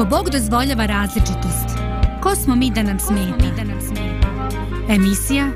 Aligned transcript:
Ako 0.00 0.08
Bog 0.08 0.30
dozvoljava 0.30 0.86
različitost, 0.86 1.78
ko 2.22 2.34
smo 2.34 2.56
mi 2.56 2.70
da 2.70 2.82
nam 2.82 3.00
smeta? 3.00 3.44
Emisija 4.88 5.50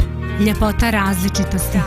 Ljepota 0.47 0.91
različitosti. 0.91 1.79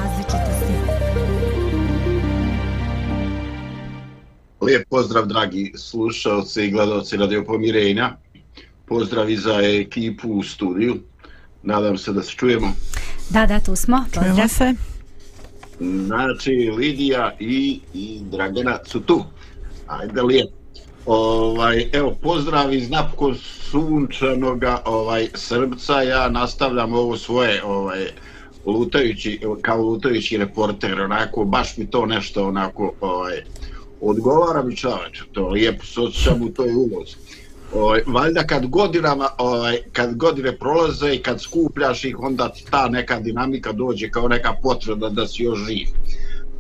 Lijep 4.61 4.87
pozdrav 4.89 5.25
dragi 5.25 5.73
slušalci 5.75 6.63
i 6.63 6.71
gledalci 6.71 7.17
Radio 7.17 7.43
Pomirenja. 7.43 8.17
Pozdrav 8.85 9.29
i 9.29 9.37
za 9.37 9.59
ekipu 9.61 10.29
u 10.29 10.43
studiju. 10.43 10.95
Nadam 11.63 11.97
se 11.97 12.13
da 12.13 12.23
se 12.23 12.31
čujemo. 12.31 12.73
Da, 13.29 13.45
da, 13.45 13.59
tu 13.59 13.75
smo. 13.75 14.05
Pozdrav. 14.05 14.23
Čujemo 14.23 14.47
se. 14.47 14.73
Znači, 16.05 16.71
Lidija 16.77 17.35
i, 17.39 17.79
i 17.93 18.19
Dragana 18.31 18.79
su 18.85 19.01
tu. 19.01 19.23
Ajde, 19.87 20.21
lijep. 20.21 20.56
Ovaj, 21.07 21.89
evo, 21.93 22.15
pozdrav 22.21 22.73
iz 22.73 22.89
napokon 22.89 23.35
sunčanog 23.71 24.63
ovaj, 24.85 25.27
Srbca. 25.33 26.01
Ja 26.01 26.29
nastavljam 26.29 26.93
ovo 26.93 27.17
svoje 27.17 27.63
ovaj, 27.63 28.07
lutajući, 28.65 29.39
kao 29.61 29.81
lutajući 29.81 30.37
reporter. 30.37 31.01
Onako, 31.01 31.45
baš 31.45 31.77
mi 31.77 31.89
to 31.89 32.05
nešto 32.05 32.47
onako 32.47 32.93
ovaj, 33.01 33.43
odgovara 34.01 34.63
mi 34.63 34.75
čoveč. 34.75 35.23
To 35.31 35.47
lijepo 35.49 35.85
se 35.85 36.01
osjećam 36.01 36.41
u 36.41 36.49
toj 36.49 36.73
ulozi. 36.75 37.15
Ovaj, 37.73 38.01
valjda 38.07 38.43
kad 38.43 38.67
godinama, 38.67 39.27
ovaj, 39.37 39.77
kad 39.93 40.15
godine 40.15 40.57
prolaze 40.57 41.13
i 41.13 41.21
kad 41.21 41.41
skupljaš 41.41 42.05
ih, 42.05 42.19
onda 42.19 42.51
ta 42.71 42.89
neka 42.89 43.19
dinamika 43.19 43.71
dođe 43.71 44.09
kao 44.09 44.27
neka 44.27 44.53
potreba 44.63 45.09
da 45.09 45.27
si 45.27 45.43
još 45.43 45.59
živ. 45.59 45.87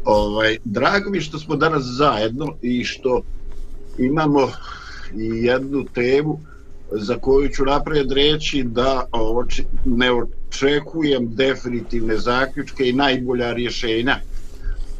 Ovaj, 0.05 0.57
drago 0.65 1.09
mi 1.09 1.21
što 1.21 1.39
smo 1.39 1.55
danas 1.55 1.83
zajedno 1.83 2.55
i 2.61 2.83
što 2.83 3.21
imamo 3.97 4.51
i 5.15 5.25
jednu 5.25 5.85
temu 5.93 6.39
za 6.91 7.17
koju 7.17 7.49
ću 7.49 7.65
napred 7.65 8.11
reći 8.11 8.63
da 8.63 9.05
oči, 9.11 9.65
ne 9.85 10.11
očekujem 10.11 11.35
definitivne 11.35 12.17
zaključke 12.17 12.89
i 12.89 12.93
najbolja 12.93 13.53
rješenja. 13.53 14.19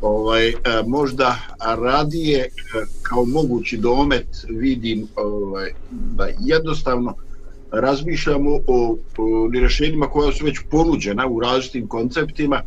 Ovaj, 0.01 0.49
e, 0.49 0.53
možda 0.87 1.35
radije 1.59 2.39
e, 2.39 2.49
kao 3.01 3.25
mogući 3.25 3.77
domet 3.77 4.27
vidim 4.49 5.07
ovaj, 5.15 5.71
da 5.91 6.27
jednostavno 6.39 7.15
razmišljamo 7.71 8.59
o, 8.67 8.97
o 9.17 9.49
rješenjima 9.53 10.07
koja 10.07 10.31
su 10.31 10.45
već 10.45 10.59
ponuđena 10.71 11.27
u 11.27 11.39
različitim 11.39 11.87
konceptima 11.87 12.61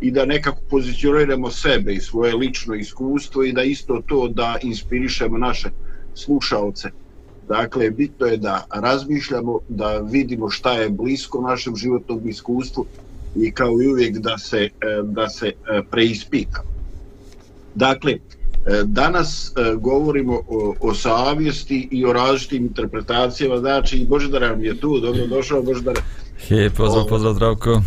i 0.00 0.10
da 0.10 0.24
nekako 0.24 0.60
pozicioniramo 0.70 1.50
sebe 1.50 1.92
i 1.92 2.00
svoje 2.00 2.34
lično 2.34 2.74
iskustvo 2.74 3.44
i 3.44 3.52
da 3.52 3.62
isto 3.62 4.02
to 4.06 4.28
da 4.28 4.56
inspirišemo 4.62 5.38
naše 5.38 5.68
slušalce. 6.14 6.88
Dakle, 7.48 7.90
bitno 7.90 8.26
je 8.26 8.36
da 8.36 8.64
razmišljamo, 8.70 9.58
da 9.68 9.98
vidimo 9.98 10.50
šta 10.50 10.72
je 10.72 10.88
blisko 10.88 11.40
našem 11.40 11.76
životnom 11.76 12.28
iskustvu 12.28 12.86
i 13.36 13.52
kao 13.52 13.82
i 13.82 13.88
uvijek 13.88 14.18
da 14.18 14.38
se, 14.38 14.58
e, 14.58 14.70
da 15.02 15.28
se 15.28 15.46
e, 15.46 15.82
preispita. 15.90 16.62
Dakle, 17.74 18.12
e, 18.12 18.18
danas 18.84 19.52
govorimo 19.80 20.40
o, 20.48 20.74
o 20.80 20.94
savjesti 20.94 21.88
i 21.90 22.04
o 22.04 22.12
različitim 22.12 22.66
interpretacijama, 22.66 23.58
znači 23.58 23.96
i 23.96 24.06
Božidar 24.06 24.42
nam 24.42 24.64
je 24.64 24.80
tu, 24.80 25.00
dobro 25.00 25.26
došao 25.26 25.62
Božidar. 25.62 25.98
He, 26.48 26.70
pozdrav, 26.76 27.06
pozdrav, 27.08 27.34
zdravko. 27.34 27.82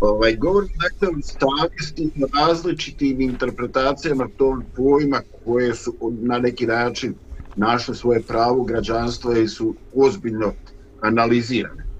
Ovaj, 0.00 0.36
govorim 0.36 0.70
dakle 0.82 1.08
o 1.08 1.20
savjesti 1.22 2.10
različitim 2.38 3.20
interpretacijama 3.20 4.28
tog 4.36 4.64
pojma 4.74 5.22
koje 5.44 5.74
su 5.74 5.96
na 6.22 6.38
neki 6.38 6.66
način 6.66 7.14
našle 7.54 7.94
svoje 7.94 8.22
pravo 8.22 8.64
građanstva 8.64 9.38
i 9.38 9.48
su 9.48 9.76
ozbiljno 9.92 10.52
analizirane 11.00 11.90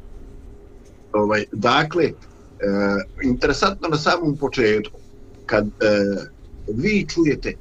ovaj, 1.13 1.45
dakle, 1.53 2.05
e, 2.05 2.15
interesantno 3.25 3.89
na 3.89 3.97
samom 3.97 4.39
početku, 4.39 5.01
kad 5.47 5.67
e, 5.67 5.71
vi 6.67 7.07
čujete 7.09 7.55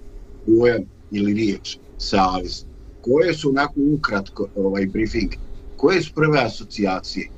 pojam 0.46 0.82
ili 1.12 1.34
riječ 1.34 1.78
savjest, 1.98 2.68
koje 3.02 3.34
su 3.34 3.50
onako 3.50 3.74
ukratko 3.78 4.48
ovaj 4.56 4.86
briefing, 4.86 5.32
koje 5.76 6.02
su 6.02 6.12
prve 6.16 6.40
asocijacije 6.40 7.30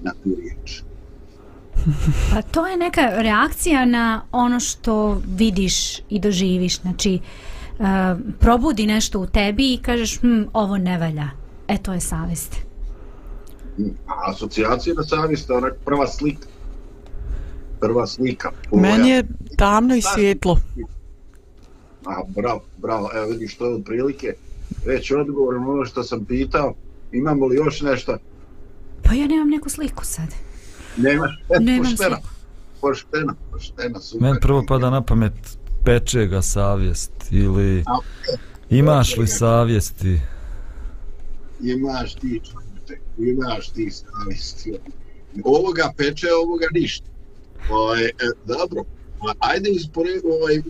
na 0.00 0.12
tu 0.22 0.36
riječ? 0.36 0.84
Pa 2.32 2.42
to 2.42 2.66
je 2.66 2.76
neka 2.76 3.10
reakcija 3.14 3.84
na 3.84 4.22
ono 4.32 4.60
što 4.60 5.22
vidiš 5.26 5.98
i 6.08 6.20
doživiš. 6.20 6.80
Znači, 6.80 7.20
uh, 7.78 7.86
probudi 8.40 8.86
nešto 8.86 9.20
u 9.20 9.26
tebi 9.26 9.74
i 9.74 9.82
kažeš, 9.82 10.20
hm, 10.20 10.42
ovo 10.52 10.78
ne 10.78 10.98
valja. 10.98 11.28
E, 11.68 11.78
to 11.78 11.92
je 11.92 12.00
savjest 12.00 12.68
asocijacija 14.06 14.94
na 14.94 15.02
savjest, 15.02 15.50
onak 15.50 15.72
prva 15.84 16.06
slika. 16.06 16.46
Prva 17.80 18.06
slika. 18.06 18.50
Poja. 18.70 18.82
Meni 18.82 19.10
je 19.10 19.24
tamno 19.56 19.96
i 19.96 20.02
svjetlo. 20.02 20.58
A, 22.06 22.22
bravo, 22.28 22.60
bravo. 22.76 23.10
Evo 23.14 23.26
vidiš 23.26 23.56
to 23.56 23.64
od 23.64 23.84
prilike. 23.84 24.34
Već 24.86 25.10
odgovor 25.10 25.60
na 25.60 25.70
ono 25.70 25.84
što 25.84 26.02
sam 26.02 26.24
pitao. 26.24 26.74
Imamo 27.12 27.46
li 27.46 27.56
još 27.56 27.80
nešto? 27.80 28.16
Pa 29.02 29.14
ja 29.14 29.26
nemam 29.26 29.48
neku 29.48 29.68
sliku 29.68 30.04
sad. 30.04 30.28
Nemaš? 30.98 31.30
E, 31.50 31.60
Nemam 31.60 31.90
poštena. 31.90 32.16
sliku. 32.16 32.28
Poštena, 32.80 33.34
poštena, 33.52 34.00
super. 34.00 34.22
Men 34.28 34.36
prvo 34.40 34.64
pada 34.68 34.90
na 34.90 35.02
pamet 35.02 35.32
peče 35.84 36.26
ga 36.26 36.42
savjest 36.42 37.12
ili 37.30 37.84
imaš 38.70 39.16
li 39.16 39.26
savjesti? 39.26 40.20
Imaš 41.60 42.14
ti 42.14 42.40
čovjek 42.50 42.68
imaš 43.18 43.68
ti 43.68 43.90
savjesti. 43.90 44.78
Ovoga 45.44 45.92
peče, 45.96 46.26
ovoga 46.44 46.66
ništa. 46.74 47.06
Ovaj, 47.70 48.04
e, 48.04 48.12
dobro, 48.46 48.84
ajde 49.38 49.70
ispore, 49.70 50.10
ovaj, 50.24 50.62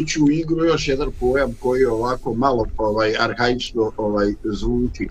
ući 0.00 0.20
u 0.22 0.30
igru 0.30 0.64
još 0.64 0.88
jedan 0.88 1.10
pojam 1.20 1.52
koji 1.60 1.80
je 1.80 1.90
ovako 1.90 2.34
malo 2.34 2.66
ovaj, 2.76 3.14
arhaično 3.18 3.92
ovaj, 3.96 4.34
zvuči. 4.44 5.08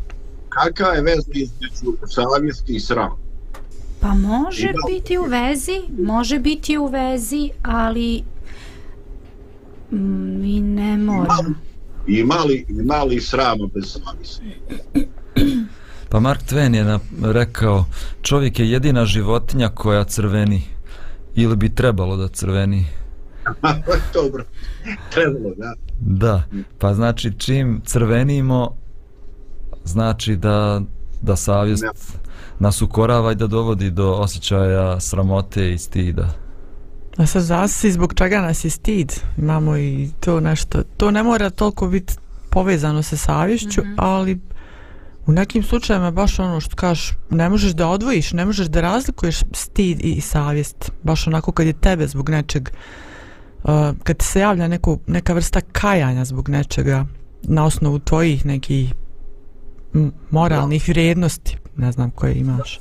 Kakva 0.49 0.87
je 0.87 1.01
veza 1.01 1.31
između 1.33 1.97
savjesti 2.07 2.75
i 2.75 2.79
sram? 2.79 3.22
Pa 4.03 4.13
može 4.13 4.69
Ima... 4.69 4.79
biti 4.89 5.17
u 5.17 5.23
vezi, 5.23 5.81
može 6.05 6.39
biti 6.39 6.77
u 6.77 6.85
vezi, 6.85 7.49
ali 7.61 8.23
mi 9.91 10.59
ne 10.59 10.97
moramo. 10.97 11.55
Ima 12.07 12.35
li, 12.35 12.65
ima 12.69 13.03
li 13.03 13.21
srama 13.21 13.67
bez 13.73 13.83
savjesti? 13.85 14.43
Pa 16.09 16.19
Mark 16.19 16.41
Twain 16.41 16.75
je 16.75 16.99
rekao, 17.33 17.85
čovjek 18.21 18.59
je 18.59 18.71
jedina 18.71 19.05
životinja 19.05 19.69
koja 19.69 20.03
crveni. 20.03 20.61
Ili 21.35 21.55
bi 21.55 21.75
trebalo 21.75 22.17
da 22.17 22.27
crveni. 22.27 22.85
Dobro, 24.13 24.43
trebalo, 25.13 25.55
da. 25.57 25.73
Da, 25.99 26.43
pa 26.79 26.93
znači 26.93 27.31
čim 27.37 27.81
crvenimo, 27.85 28.75
znači 29.83 30.35
da, 30.35 30.81
da 31.23 31.35
savjest 31.35 31.83
ja. 31.83 31.91
nas 32.59 32.81
ukorava 32.81 33.31
i 33.31 33.35
da 33.35 33.47
dovodi 33.47 33.91
do 33.91 34.11
osjećaja 34.11 34.99
sramote 34.99 35.73
i 35.73 35.77
stida. 35.77 36.29
A 37.17 37.25
sad 37.25 37.41
zasi 37.41 37.91
zbog 37.91 38.13
čega 38.13 38.41
nas 38.41 38.65
je 38.65 38.69
stid? 38.69 39.13
Imamo 39.37 39.77
i 39.77 40.09
to 40.19 40.39
nešto. 40.39 40.83
To 40.97 41.11
ne 41.11 41.23
mora 41.23 41.49
toliko 41.49 41.87
biti 41.87 42.13
povezano 42.49 43.03
sa 43.03 43.17
savješću, 43.17 43.81
mm 43.81 43.85
-hmm. 43.85 43.95
ali 43.97 44.39
U 45.25 45.31
nekim 45.31 45.63
slučajima 45.63 46.11
baš 46.11 46.39
ono 46.39 46.59
što 46.59 46.75
kažeš, 46.75 47.11
ne 47.29 47.49
možeš 47.49 47.71
da 47.71 47.87
odvojiš, 47.87 48.33
ne 48.33 48.45
možeš 48.45 48.67
da 48.67 48.81
razlikuješ 48.81 49.39
stid 49.53 49.99
i 50.05 50.21
savjest. 50.21 50.91
Baš 51.03 51.27
onako 51.27 51.51
kad 51.51 51.67
je 51.67 51.73
tebe 51.73 52.07
zbog 52.07 52.29
nečeg, 52.29 52.69
uh, 53.63 53.71
kad 54.03 54.21
se 54.21 54.39
javlja 54.39 54.67
neku, 54.67 54.99
neka 55.07 55.33
vrsta 55.33 55.61
kajanja 55.61 56.25
zbog 56.25 56.49
nečega 56.49 57.05
na 57.43 57.65
osnovu 57.65 57.99
tvojih 57.99 58.45
nekih 58.45 58.93
moralnih 60.31 60.89
vrijednosti, 60.89 61.57
ne 61.77 61.91
znam 61.91 62.11
koje 62.11 62.35
imaš. 62.35 62.79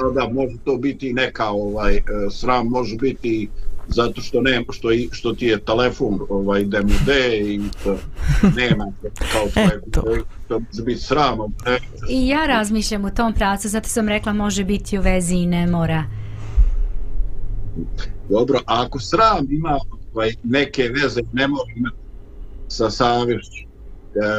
Da, 0.00 0.20
da, 0.20 0.32
može 0.32 0.56
to 0.64 0.76
biti 0.76 1.12
neka 1.12 1.48
ovaj, 1.48 1.96
e, 1.96 2.02
sram, 2.30 2.66
može 2.66 2.96
biti 2.96 3.48
zato 3.88 4.20
što 4.20 4.40
nema 4.40 4.64
što 4.70 4.88
što 5.10 5.32
ti 5.32 5.46
je 5.46 5.60
telefon 5.60 6.18
ovaj 6.28 6.64
da 6.64 6.82
mu 6.82 6.92
de 7.06 7.38
i 7.38 7.60
to 7.84 7.96
nema 8.56 8.92
kao 9.32 9.48
svoje 9.52 9.80
to 10.48 10.60
može 10.60 10.82
biti 10.82 11.00
sramo 11.00 11.50
i 12.10 12.28
ja 12.28 12.46
razmišljam 12.46 13.04
u 13.04 13.10
tom 13.10 13.32
pravcu 13.32 13.68
zato 13.68 13.88
sam 13.88 14.08
rekla 14.08 14.32
može 14.32 14.64
biti 14.64 14.98
u 14.98 15.02
vezi 15.02 15.34
i 15.34 15.46
ne 15.46 15.66
mora. 15.66 16.04
Dobro 18.28 18.58
a 18.66 18.82
ako 18.86 19.00
sram 19.00 19.46
ima 19.50 19.78
ovaj, 20.14 20.34
neke 20.42 20.82
veze 20.82 21.20
ne 21.32 21.48
mora 21.48 21.72
imati 21.76 21.96
sa 22.68 22.90
savješću 22.90 23.71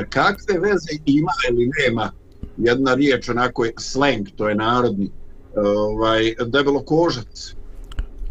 kakve 0.10 0.60
veze 0.60 0.94
ima 1.06 1.31
ili 1.50 1.70
nema 1.84 2.12
jedna 2.58 2.94
riječ 2.94 3.30
onako 3.30 3.66
je 3.66 3.74
slang 3.80 4.28
to 4.36 4.50
je 4.50 4.56
narodni 4.56 5.12
ovaj 5.56 6.34
debelo 6.48 6.84
kožac 6.84 7.56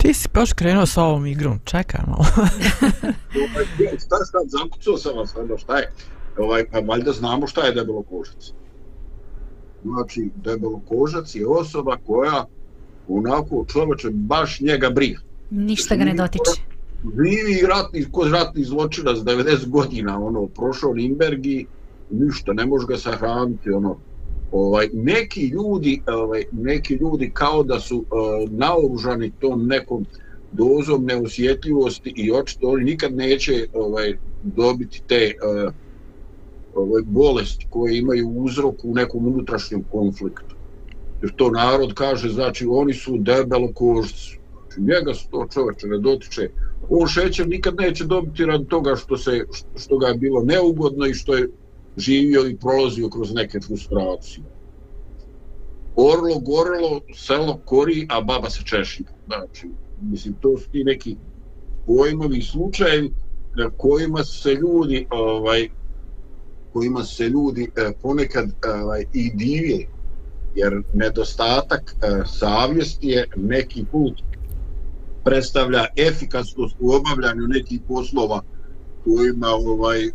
Ti 0.03 0.15
si 0.15 0.29
baš 0.35 0.53
krenuo 0.53 0.87
sa 0.87 1.03
ovom 1.03 1.27
igrom, 1.27 1.61
čekaj 1.65 2.00
malo. 2.06 2.25
šta 4.05 4.17
je 4.17 4.27
sad, 4.27 4.43
zakucao 4.47 4.97
sam 4.97 5.17
vas, 5.17 5.35
šta 5.61 5.79
je? 5.79 5.93
Ovaj, 6.39 6.65
pa 6.71 6.79
valjda 6.79 7.12
znamo 7.12 7.47
šta 7.47 7.67
je 7.67 7.73
debelo 7.73 8.03
kožac. 8.03 8.53
Znači, 9.85 10.31
debelokožac 10.37 11.35
je 11.35 11.47
osoba 11.47 11.97
koja 12.06 12.45
onako 13.09 13.65
čovječe 13.73 14.11
baš 14.11 14.61
njega 14.61 14.91
briga. 14.91 15.21
Ništa 15.50 15.97
ga 15.97 16.05
ne 16.05 16.15
dotiče. 16.15 16.62
Živi 17.04 17.66
ratni, 17.69 18.04
kod 18.12 18.32
ratni 18.32 18.64
zločinac, 18.64 19.19
90 19.19 19.69
godina, 19.69 20.25
ono, 20.25 20.46
prošao 20.46 20.93
Limberg 20.93 21.46
i 21.46 21.66
ništa, 22.10 22.52
ne 22.52 22.66
može 22.66 22.87
ga 22.87 22.96
sahraniti, 22.96 23.70
ono. 23.70 23.96
Ovaj, 24.52 24.88
neki 24.93 25.46
ljudi, 25.46 26.02
ovaj, 26.06 26.44
neki 26.52 26.94
ljudi 26.94 27.31
kao 27.34 27.62
da 27.62 27.81
su 27.81 27.96
uh, 27.96 28.50
naoružani 28.50 29.32
tom 29.40 29.66
nekom 29.66 30.06
dozom 30.52 31.04
neosjetljivosti 31.04 32.12
i 32.16 32.32
očito 32.32 32.69
oni 32.69 32.84
nikad 32.84 33.14
neće 33.14 33.66
ovaj, 33.75 34.16
dobiti 34.43 35.02
te 35.06 35.32
uh, 35.43 35.72
ovaj, 36.75 37.02
bolesti 37.06 37.66
koje 37.70 37.99
imaju 37.99 38.28
uzrok 38.28 38.75
u 38.84 38.94
nekom 38.94 39.26
unutrašnjem 39.26 39.84
konfliktu. 39.93 40.54
Jer 41.22 41.32
to 41.37 41.50
narod 41.50 41.94
kaže, 41.94 42.28
znači 42.28 42.66
oni 42.70 42.94
su 42.94 43.19
debelo 43.19 43.72
kožci. 43.72 44.38
Znači 44.62 44.81
njega 44.81 45.14
se 45.14 45.28
to 45.31 45.46
čoveče 45.52 45.87
ne 45.87 45.99
dotiče. 45.99 46.49
On 46.88 47.06
šećer 47.06 47.49
nikad 47.49 47.75
neće 47.75 48.05
dobiti 48.05 48.44
rad 48.44 48.67
toga 48.67 48.96
što, 48.96 49.17
se, 49.17 49.44
što 49.76 49.99
ga 49.99 50.06
je 50.06 50.14
bilo 50.14 50.43
neugodno 50.43 51.06
i 51.06 51.14
što 51.14 51.34
je 51.34 51.49
živio 51.96 52.46
i 52.46 52.56
prolazio 52.56 53.08
kroz 53.08 53.34
neke 53.34 53.61
frustracije. 53.61 54.44
Orlo, 55.96 56.38
gorlo, 56.38 57.00
selo 57.14 57.61
kori, 57.64 58.06
a 58.11 58.20
baba 58.20 58.50
se 58.50 58.62
češlja. 58.64 59.06
Znači, 59.26 59.67
mislim, 60.02 60.34
to 60.40 60.58
su 60.58 60.70
ti 60.70 60.84
neki 60.84 61.17
pojmovi 61.87 62.43
slučajevi 62.43 63.12
na 63.56 63.70
kojima 63.76 64.25
se 64.25 64.55
ljudi 64.55 65.06
ovaj, 65.11 65.69
kojima 66.73 67.05
se 67.05 67.28
ljudi 67.28 67.70
eh, 67.76 67.93
ponekad 68.02 68.50
ovaj, 68.82 69.05
i 69.12 69.31
divije 69.35 69.88
jer 70.55 70.82
nedostatak 70.94 71.94
eh, 72.02 72.23
savjesti 72.26 73.08
je 73.08 73.26
neki 73.37 73.85
put 73.93 74.23
predstavlja 75.25 75.87
efikasnost 75.97 76.77
u 76.81 76.93
obavljanju 76.93 77.49
nekih 77.49 77.81
poslova 77.89 78.43
kojima 79.05 79.49
ovaj 79.49 80.07
e, 80.07 80.11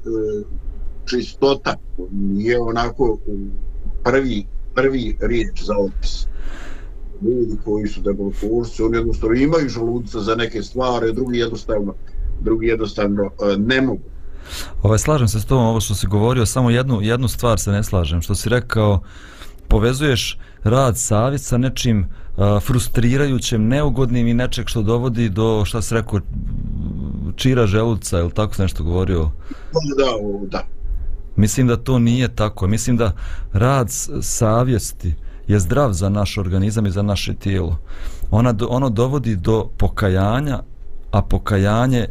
čistota 1.06 1.76
nije 2.12 2.60
onako 2.60 3.18
prvi 4.04 4.46
prvi 4.76 5.18
riječ 5.22 5.64
za 5.64 5.74
opis 5.78 6.28
ljudi 7.22 7.58
koji 7.66 7.88
su 7.88 8.02
debelotvorci 8.02 8.84
oni 8.84 8.98
jednostavno 8.98 9.36
imaju 9.36 9.70
želudica 9.70 10.20
za 10.20 10.36
neke 10.36 10.64
stvari 10.64 11.14
drugi 11.14 11.38
jednostavno 11.38 11.94
drugi 12.42 12.68
jednostavno 12.68 13.24
e, 13.24 13.58
ne 13.58 13.82
mogu 13.82 14.04
Ovaj, 14.84 15.00
slažem 15.00 15.28
se 15.28 15.40
s 15.40 15.46
tobom, 15.46 15.66
ovo 15.66 15.80
što 15.80 15.96
si 15.96 16.08
govorio, 16.08 16.46
samo 16.46 16.70
jednu, 16.70 17.02
jednu 17.02 17.28
stvar 17.28 17.60
se 17.60 17.72
ne 17.72 17.84
slažem. 17.84 18.22
Što 18.22 18.36
si 18.36 18.50
rekao, 18.50 19.00
povezuješ 19.68 20.40
rad 20.64 20.98
savjet 20.98 21.42
sa 21.42 21.58
nečim 21.58 22.00
uh, 22.00 22.27
frustrirajućem, 22.62 23.68
neugodnim 23.68 24.28
i 24.28 24.34
nečeg 24.34 24.68
što 24.68 24.82
dovodi 24.82 25.30
do, 25.30 25.66
šta 25.66 25.82
si 25.82 25.94
rekao, 25.94 26.20
čira 27.36 27.68
želuca, 27.68 28.20
ili 28.20 28.32
tako 28.32 28.56
se 28.56 28.62
nešto 28.62 28.84
govorio? 28.84 29.32
Da, 29.98 30.12
da. 30.52 30.66
Mislim 31.36 31.68
da 31.68 31.78
to 31.78 32.00
nije 32.00 32.36
tako. 32.36 32.68
Mislim 32.68 32.98
da 32.98 33.12
rad 33.54 33.88
savjesti 34.22 35.14
je 35.48 35.60
zdrav 35.60 35.94
za 35.94 36.10
naš 36.10 36.38
organizam 36.38 36.86
i 36.86 36.92
za 36.92 37.02
naše 37.02 37.34
tijelo. 37.34 37.78
Ona, 38.32 38.56
ono 38.70 38.90
dovodi 38.90 39.36
do 39.36 39.70
pokajanja, 39.78 40.60
a 41.12 41.22
pokajanje 41.22 42.08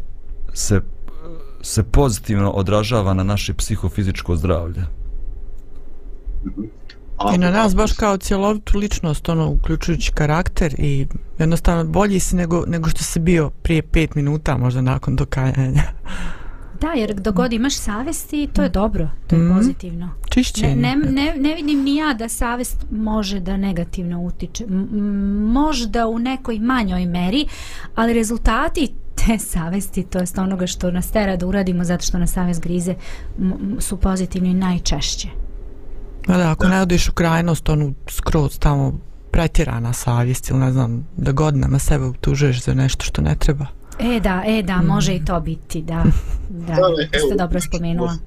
se 0.53 0.81
se 1.61 1.83
pozitivno 1.83 2.51
odražava 2.51 3.13
na 3.13 3.23
naše 3.23 3.53
psihofizičko 3.53 4.35
zdravlje. 4.35 4.83
I 7.35 7.37
na 7.37 7.51
nas 7.51 7.75
baš 7.75 7.93
kao 7.93 8.17
cjelovitu 8.17 8.77
ličnost, 8.77 9.29
ono, 9.29 9.49
uključujući 9.49 10.11
karakter 10.11 10.75
i 10.77 11.07
jednostavno 11.39 11.83
bolji 11.83 12.19
si 12.19 12.35
nego, 12.35 12.63
nego 12.67 12.89
što 12.89 13.03
si 13.03 13.19
bio 13.19 13.49
prije 13.49 13.81
pet 13.81 14.15
minuta, 14.15 14.57
možda 14.57 14.81
nakon 14.81 15.15
dokajanja. 15.15 15.83
Da, 16.81 16.87
jer 16.87 17.13
dok 17.13 17.35
god 17.35 17.53
imaš 17.53 17.75
savesti, 17.77 18.49
to 18.53 18.63
je 18.63 18.69
dobro, 18.69 19.09
to 19.27 19.35
je 19.35 19.41
mm. 19.41 19.55
pozitivno. 19.55 20.09
Čišćenje. 20.29 20.75
Ne, 20.75 20.95
ne, 20.95 21.11
ne, 21.11 21.35
ne 21.37 21.55
vidim 21.55 21.83
ni 21.83 21.95
ja 21.95 22.13
da 22.13 22.29
savest 22.29 22.85
može 22.91 23.39
da 23.39 23.57
negativno 23.57 24.21
utiče. 24.21 24.63
M 24.63 24.87
možda 25.53 26.07
u 26.07 26.19
nekoj 26.19 26.59
manjoj 26.59 27.05
meri, 27.05 27.45
ali 27.95 28.13
rezultati 28.13 28.89
te 29.15 29.37
savesti, 29.39 30.03
to 30.03 30.19
jest 30.19 30.37
onoga 30.37 30.67
što 30.67 30.91
nas 30.91 31.11
tera 31.11 31.35
da 31.35 31.47
uradimo 31.47 31.83
zato 31.83 32.05
što 32.05 32.17
nas 32.17 32.31
savest 32.31 32.61
grize, 32.61 32.95
su 33.79 33.97
pozitivni 33.97 34.53
najčešće. 34.53 35.46
Da, 36.27 36.37
da, 36.37 36.51
ako 36.51 36.67
ne 36.67 36.81
odiš 36.81 37.09
u 37.09 37.13
krajnost, 37.13 37.69
onu 37.69 37.93
skroz 38.09 38.59
tamo 38.59 38.99
pretjerana 39.31 39.93
savjest 39.93 40.49
ili 40.49 40.59
ne 40.59 40.71
znam, 40.71 41.07
da 41.17 41.31
godinama 41.31 41.79
sebe 41.79 42.05
utužuješ 42.05 42.63
za 42.63 42.73
nešto 42.73 43.05
što 43.05 43.21
ne 43.21 43.35
treba. 43.39 43.65
E 43.99 44.19
da, 44.19 44.43
e 44.47 44.63
da, 44.63 44.77
mm. 44.81 44.85
može 44.85 45.15
i 45.15 45.25
to 45.25 45.39
biti, 45.39 45.81
da. 45.81 46.03
Da, 46.49 46.75
da 47.11 47.19
ste 47.19 47.35
dobro 47.37 47.61
spomenula. 47.61 48.17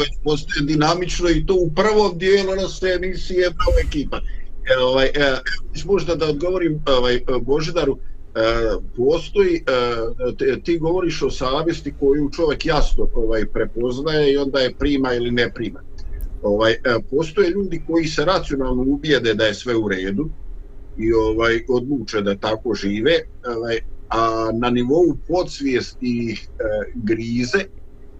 Već 0.00 0.10
postoje 0.24 0.66
dinamično 0.66 1.28
i 1.28 1.46
to 1.46 1.54
u 1.54 1.70
prvom 1.74 2.18
dijelu 2.18 2.54
na 2.62 2.68
sve 2.68 2.94
emisije 2.94 3.50
prava 3.50 3.80
ekipa. 3.86 4.16
E, 4.16 4.78
ovaj, 4.82 5.06
e, 5.06 5.36
možda 5.84 6.14
da 6.14 6.26
odgovorim 6.26 6.82
ovaj, 6.86 7.20
Božidaru, 7.42 7.98
e, 7.98 8.40
postoji, 8.96 9.64
e, 10.56 10.60
ti 10.60 10.78
govoriš 10.78 11.22
o 11.22 11.30
savjesti 11.30 11.94
koju 12.00 12.30
čovjek 12.30 12.66
jasno 12.66 13.08
ovaj, 13.14 13.46
prepoznaje 13.46 14.32
i 14.32 14.36
onda 14.36 14.58
je 14.58 14.74
prima 14.74 15.14
ili 15.14 15.30
ne 15.30 15.52
prima. 15.54 15.80
Ovaj, 16.42 16.72
e, 16.72 16.78
postoje 17.10 17.50
ljudi 17.50 17.82
koji 17.86 18.06
se 18.06 18.24
racionalno 18.24 18.82
ubijede 18.82 19.34
da 19.34 19.44
je 19.44 19.54
sve 19.54 19.76
u 19.76 19.88
redu 19.88 20.28
i 20.98 21.12
ovaj 21.12 21.64
odluče 21.68 22.20
da 22.20 22.34
tako 22.34 22.74
žive, 22.74 23.12
ovaj, 23.56 23.78
a 24.08 24.50
na 24.52 24.70
nivou 24.70 25.16
podsvijesti 25.28 26.30
ih 26.30 26.48
e, 26.48 26.62
grize, 26.94 27.64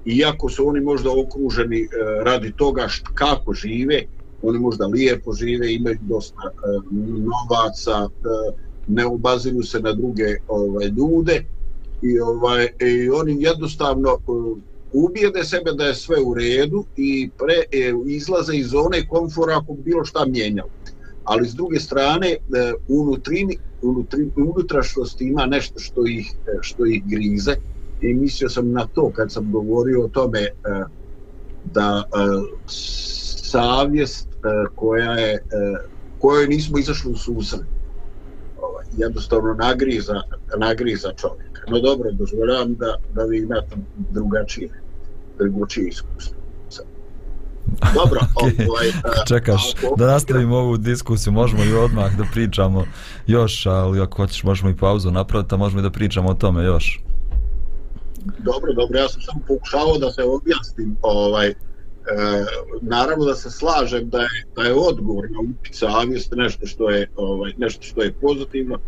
iako 0.04 0.48
su 0.48 0.68
oni 0.68 0.80
možda 0.80 1.10
okruženi 1.10 1.80
e, 1.80 1.86
radi 2.24 2.52
toga 2.56 2.88
št, 2.88 3.04
kako 3.14 3.54
žive, 3.54 4.02
oni 4.42 4.58
možda 4.58 4.86
lijepo 4.86 5.32
žive, 5.32 5.74
imaju 5.74 5.98
dosta 6.00 6.42
e, 6.46 6.56
novaca, 7.00 8.08
e, 8.08 8.08
ne 8.86 9.06
obaziru 9.06 9.62
se 9.62 9.80
na 9.80 9.92
druge 9.92 10.36
ovaj, 10.48 10.86
ljude 10.86 11.44
i, 12.02 12.20
ovaj, 12.20 12.68
i 12.80 13.10
oni 13.10 13.42
jednostavno 13.42 14.08
e, 14.08 14.69
ubijede 14.92 15.44
sebe 15.44 15.72
da 15.72 15.84
je 15.84 15.94
sve 15.94 16.20
u 16.20 16.34
redu 16.34 16.84
i 16.96 17.30
pre, 17.38 17.54
e, 17.80 17.92
izlaze 18.06 18.56
iz 18.56 18.68
zone 18.68 19.06
komfora 19.08 19.56
ako 19.56 19.74
bilo 19.74 20.04
šta 20.04 20.24
mijenjalo. 20.26 20.70
Ali 21.24 21.48
s 21.48 21.54
druge 21.54 21.80
strane 21.80 22.28
e, 22.28 22.38
unutrini, 22.88 23.58
unutri, 23.82 24.30
unutrašnosti 24.36 25.24
ima 25.24 25.46
nešto 25.46 25.78
što 25.78 26.06
ih, 26.06 26.32
e, 26.46 26.58
što 26.60 26.86
ih 26.86 27.02
grize. 27.06 27.56
I 28.02 28.14
mislio 28.14 28.48
sam 28.48 28.72
na 28.72 28.86
to 28.86 29.12
kad 29.14 29.32
sam 29.32 29.52
govorio 29.52 30.04
o 30.04 30.08
tome 30.08 30.40
e, 30.40 30.50
da 31.64 32.04
e, 32.04 32.16
savjest 32.66 34.28
e, 34.28 34.38
koja 34.74 35.12
je 35.12 35.44
kojoj 36.18 36.46
nismo 36.46 36.78
izašli 36.78 37.12
u 37.12 37.16
susret. 37.16 37.66
Ovaj, 38.62 38.84
jednostavno 38.96 39.54
nagriza, 39.54 40.22
nagriza 40.58 41.12
čovjeka. 41.12 41.50
No 41.70 41.80
dobro, 41.80 42.12
dozvoljavam 42.12 42.74
da, 42.74 42.96
da 43.14 43.24
vi 43.24 43.38
imate 43.38 43.76
drugačije, 44.10 44.68
drugačije 45.40 45.88
iskustvo. 45.88 46.40
Dobro, 47.94 48.20
okay. 48.42 48.68
ovaj, 48.68 48.88
uh, 48.88 48.94
Čekaš, 49.28 49.74
ako, 49.74 49.94
da 49.96 50.06
nastavimo 50.06 50.56
ovu 50.56 50.76
diskusiju, 50.76 51.32
možemo 51.32 51.64
i 51.64 51.72
odmah 51.72 52.16
da 52.16 52.24
pričamo 52.32 52.84
još, 53.26 53.66
ali 53.66 54.00
ako 54.00 54.16
hoćeš 54.16 54.42
možemo 54.42 54.70
i 54.70 54.76
pauzu 54.76 55.10
napraviti, 55.10 55.54
a 55.54 55.58
možemo 55.58 55.80
i 55.80 55.82
da 55.82 55.90
pričamo 55.90 56.28
o 56.28 56.34
tome 56.34 56.64
još. 56.64 57.00
Dobro, 58.38 58.72
dobro, 58.72 58.98
ja 58.98 59.08
sam 59.08 59.22
samo 59.22 59.40
pokušao 59.48 59.98
da 59.98 60.12
se 60.12 60.22
objasnim, 60.22 60.96
ovaj, 61.02 61.48
e, 61.48 61.54
naravno 62.80 63.24
da 63.24 63.34
se 63.34 63.50
slažem 63.50 64.08
da 64.08 64.20
je, 64.20 64.46
da 64.56 64.62
je 64.62 64.74
odgovor 64.74 65.24
na 65.30 65.50
upit 65.50 65.74
savjest 65.74 66.32
nešto 66.36 66.66
što 66.66 66.90
je, 66.90 67.10
ovaj, 67.16 67.52
nešto 67.58 67.82
što 67.82 68.02
je 68.02 68.12
pozitivno 68.12 68.78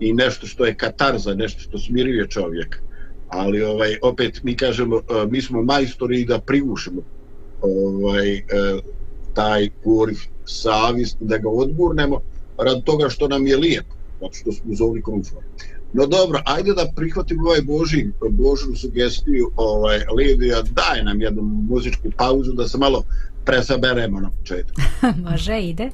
i 0.00 0.12
nešto 0.12 0.46
što 0.46 0.64
je 0.64 0.76
katarza, 0.76 1.34
nešto 1.34 1.60
što 1.60 1.78
smiruje 1.78 2.28
čovjeka. 2.28 2.78
Ali 3.30 3.62
ovaj, 3.62 3.96
opet 4.02 4.42
mi 4.42 4.56
kažemo, 4.56 4.96
e, 4.96 5.26
mi 5.30 5.42
smo 5.42 5.62
majstori 5.62 6.24
da 6.24 6.38
privušimo 6.38 7.02
ovaj, 7.62 8.34
e, 8.34 8.42
taj 9.34 9.70
poriv 9.84 10.18
savjest, 10.44 11.16
da 11.20 11.38
ga 11.38 11.48
odgurnemo 11.48 12.20
rad 12.58 12.84
toga 12.84 13.08
što 13.08 13.28
nam 13.28 13.46
je 13.46 13.56
lijepo, 13.56 13.94
zato 14.20 14.32
što 14.32 14.52
smo 14.52 14.74
zovni 14.74 15.02
komfort. 15.02 15.46
No 15.92 16.06
dobro, 16.06 16.42
ajde 16.44 16.74
da 16.74 16.92
prihvatimo 16.96 17.42
ovaj 17.42 17.60
Boži, 17.62 18.06
Božu 18.30 18.74
sugestiju, 18.74 19.50
ovaj, 19.56 19.98
Lidija, 20.16 20.62
daj 20.62 21.04
nam 21.04 21.20
jednu 21.20 21.42
muzičku 21.42 22.08
pauzu 22.16 22.52
da 22.52 22.68
se 22.68 22.78
malo 22.78 23.04
presaberemo 23.44 24.20
na 24.20 24.30
početku. 24.30 24.80
Može, 25.30 25.60
ide. 25.60 25.90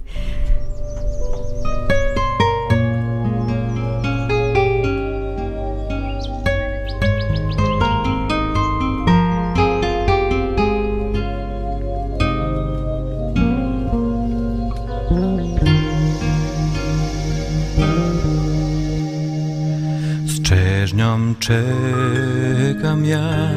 Čekam, 20.96 21.34
čekam 21.40 23.04
ja 23.04 23.50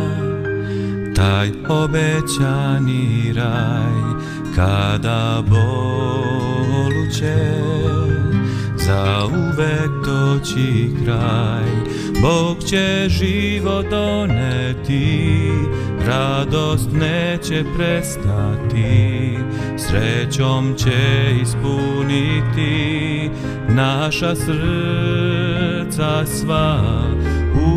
taj 1.15 1.49
obećani 1.69 3.33
raj 3.35 3.93
kada 4.55 5.43
bolu 5.47 7.11
će 7.19 7.35
za 8.89 9.25
uvek 9.25 9.91
doći 10.05 10.89
kraj. 11.03 11.69
Bog 12.21 12.63
će 12.63 13.05
život 13.09 13.85
doneti 13.89 15.51
radost 16.07 16.89
neće 16.91 17.63
prestati. 17.77 19.37
Srećom 19.77 20.73
će 20.77 21.31
ispuniti 21.41 23.29
naša 23.67 24.35
srca 24.35 26.25
sva. 26.25 26.79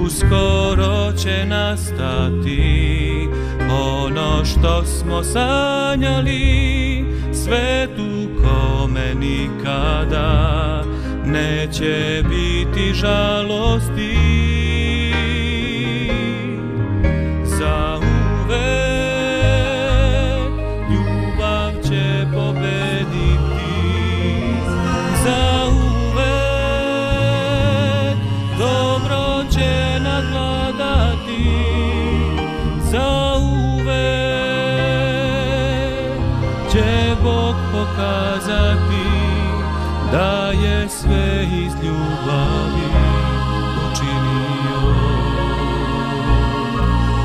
Uskoro 0.04 1.12
će 1.12 1.46
nastati 1.46 3.28
ono 3.70 4.44
što 4.44 4.84
smo 4.84 5.22
sanjali 5.22 7.04
Svetu 7.32 8.28
kome 8.42 9.14
nikada 9.14 10.82
neće 11.32 12.22
biti 12.28 12.94
žalosti. 12.94 14.61
Ljubavi 41.82 42.86
učinio 43.86 44.94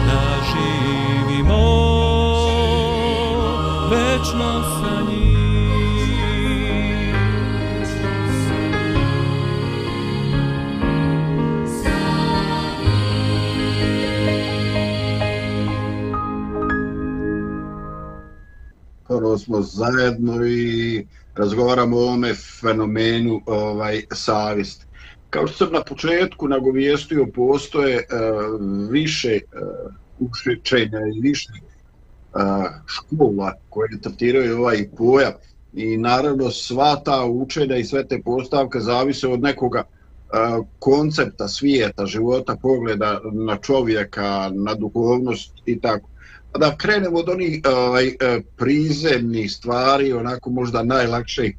da 0.07 0.21
živimo 0.51 1.87
večno 3.89 4.63
sa 4.63 5.01
njim. 5.11 5.37
Prvo 19.07 19.37
smo 19.37 19.61
zajedno 19.61 20.45
i 20.45 21.05
razgovaramo 21.37 21.97
o 21.97 22.01
ovome 22.01 22.33
fenomenu 22.61 23.41
ovaj 23.45 24.01
savjest. 24.11 24.87
Kao 25.29 25.47
što 25.47 25.65
sam 25.65 25.73
na 25.73 25.83
početku 25.83 26.47
nagovijestio, 26.47 27.27
postoje 27.35 27.97
uh, 27.97 28.61
više 28.91 29.39
uh, 30.19 30.29
učenja 30.59 30.99
i 31.15 31.21
više 31.21 31.51
uh, 31.53 32.41
škola 32.85 33.53
koje 33.69 34.01
tretiraju 34.01 34.57
ovaj 34.57 34.89
pojam 34.97 35.33
i 35.73 35.97
naravno 35.97 36.51
sva 36.51 36.95
ta 37.05 37.25
učenja 37.25 37.75
i 37.75 37.83
sve 37.83 38.07
te 38.07 38.21
postavke 38.25 38.79
zavise 38.79 39.27
od 39.27 39.41
nekoga 39.41 39.83
koncepta 40.79 41.47
svijeta, 41.47 42.05
života, 42.05 42.55
pogleda 42.61 43.21
na 43.33 43.57
čovjeka, 43.57 44.51
na 44.53 44.75
duhovnost 44.75 45.53
i 45.65 45.79
tako 45.79 46.09
da 46.57 46.77
krenemo 46.77 47.17
od 47.17 47.29
onih 47.29 47.61
ovaj, 47.65 48.07
e, 48.07 48.41
prizemnih 48.57 49.51
stvari, 49.51 50.13
onako 50.13 50.49
možda 50.49 50.83
najlakše 50.83 51.51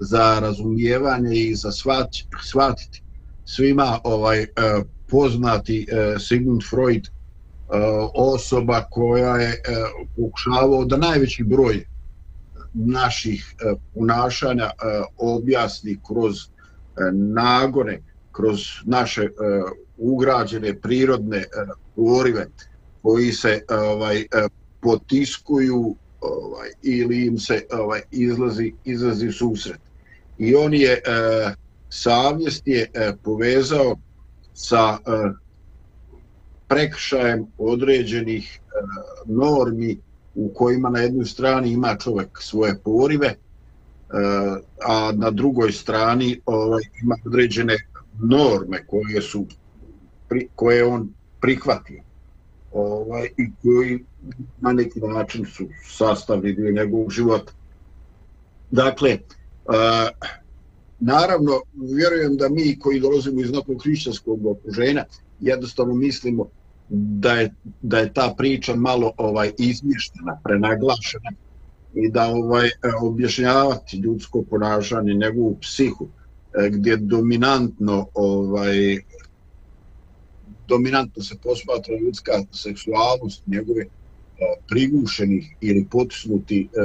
za 0.00 0.38
razumijevanje 0.40 1.36
i 1.36 1.54
za 1.54 1.72
svat, 1.72 2.08
shvatiti. 2.44 3.02
Svima 3.44 3.98
ovaj 4.04 4.42
e, 4.42 4.46
poznati 5.08 5.86
e, 5.88 6.18
Sigmund 6.18 6.62
Freud 6.70 7.08
osoba 8.14 8.84
koja 8.90 9.36
je 9.36 9.62
pokušavao 10.16 10.84
da 10.84 10.96
najveći 10.96 11.44
broj 11.44 11.84
naših 12.74 13.54
ponašanja 13.94 14.70
objasni 15.18 15.98
kroz 16.08 16.34
nagone, 17.12 18.02
kroz 18.32 18.60
naše 18.84 19.28
ugrađene 19.96 20.80
prirodne 20.80 21.44
porive 21.96 22.46
koji 23.06 23.32
se 23.32 23.62
ovaj 23.68 24.20
e, 24.20 24.26
potiskuju 24.80 25.94
ovaj 26.20 26.70
ili 26.82 27.26
im 27.26 27.38
se 27.38 27.66
ovaj 27.72 28.00
izlazi 28.10 28.72
izlazi 28.84 29.32
susret. 29.32 29.80
I 30.38 30.54
on 30.54 30.74
je 30.74 30.92
eh, 30.92 31.54
savjest 31.88 32.62
je 32.66 32.90
eh, 32.94 33.12
povezao 33.22 33.96
sa 34.54 34.98
eh, 35.06 35.30
prekršajem 36.68 37.46
određenih 37.58 38.60
e, 38.60 38.70
normi 39.26 39.98
u 40.34 40.48
kojima 40.54 40.90
na 40.90 41.00
jednoj 41.00 41.24
strani 41.24 41.70
ima 41.72 41.96
čovjek 41.96 42.42
svoje 42.42 42.78
porive, 42.84 43.26
e, 43.26 43.36
a 44.86 45.12
na 45.14 45.30
drugoj 45.30 45.72
strani 45.72 46.40
ovaj 46.46 46.82
ima 47.02 47.16
određene 47.26 47.76
norme 48.22 48.86
koje 48.86 49.22
su 49.22 49.46
pri, 50.28 50.48
koje 50.54 50.84
on 50.84 51.08
prihvatio 51.40 52.05
ovaj, 52.76 53.28
i 53.36 53.50
koji 53.62 54.04
na 54.60 54.72
neki 54.72 55.00
način 55.00 55.44
su 55.44 55.64
sastavni 55.88 56.52
dio 56.52 56.72
njegovog 56.72 57.10
života. 57.10 57.52
Dakle, 58.70 59.18
a, 59.66 60.08
naravno, 61.00 61.60
vjerujem 61.74 62.36
da 62.36 62.48
mi 62.48 62.78
koji 62.78 63.00
dolazimo 63.00 63.40
iz 63.40 63.52
nekog 63.52 63.82
hrišćanskog 63.82 64.46
okruženja, 64.46 65.04
jednostavno 65.40 65.94
mislimo 65.94 66.46
da 66.88 67.32
je, 67.32 67.54
da 67.82 67.98
je 67.98 68.12
ta 68.12 68.34
priča 68.38 68.74
malo 68.74 69.12
ovaj 69.16 69.52
izmještena, 69.58 70.40
prenaglašena 70.44 71.30
i 71.94 72.10
da 72.10 72.26
ovaj 72.28 72.70
objašnjavati 73.02 73.96
ljudsko 73.96 74.42
ponašanje, 74.50 75.14
njegovu 75.14 75.56
psihu, 75.60 76.06
e, 76.06 76.70
gdje 76.70 76.96
dominantno 76.96 78.06
ovaj 78.14 78.98
dominantno 80.68 81.22
se 81.22 81.34
posmatra 81.42 81.96
ljudska 81.96 82.32
seksualnost, 82.52 83.42
njegove 83.46 83.82
e, 83.82 83.88
prigušenih 84.68 85.56
ili 85.60 85.86
potisnuti 85.90 86.68
e, 86.72 86.78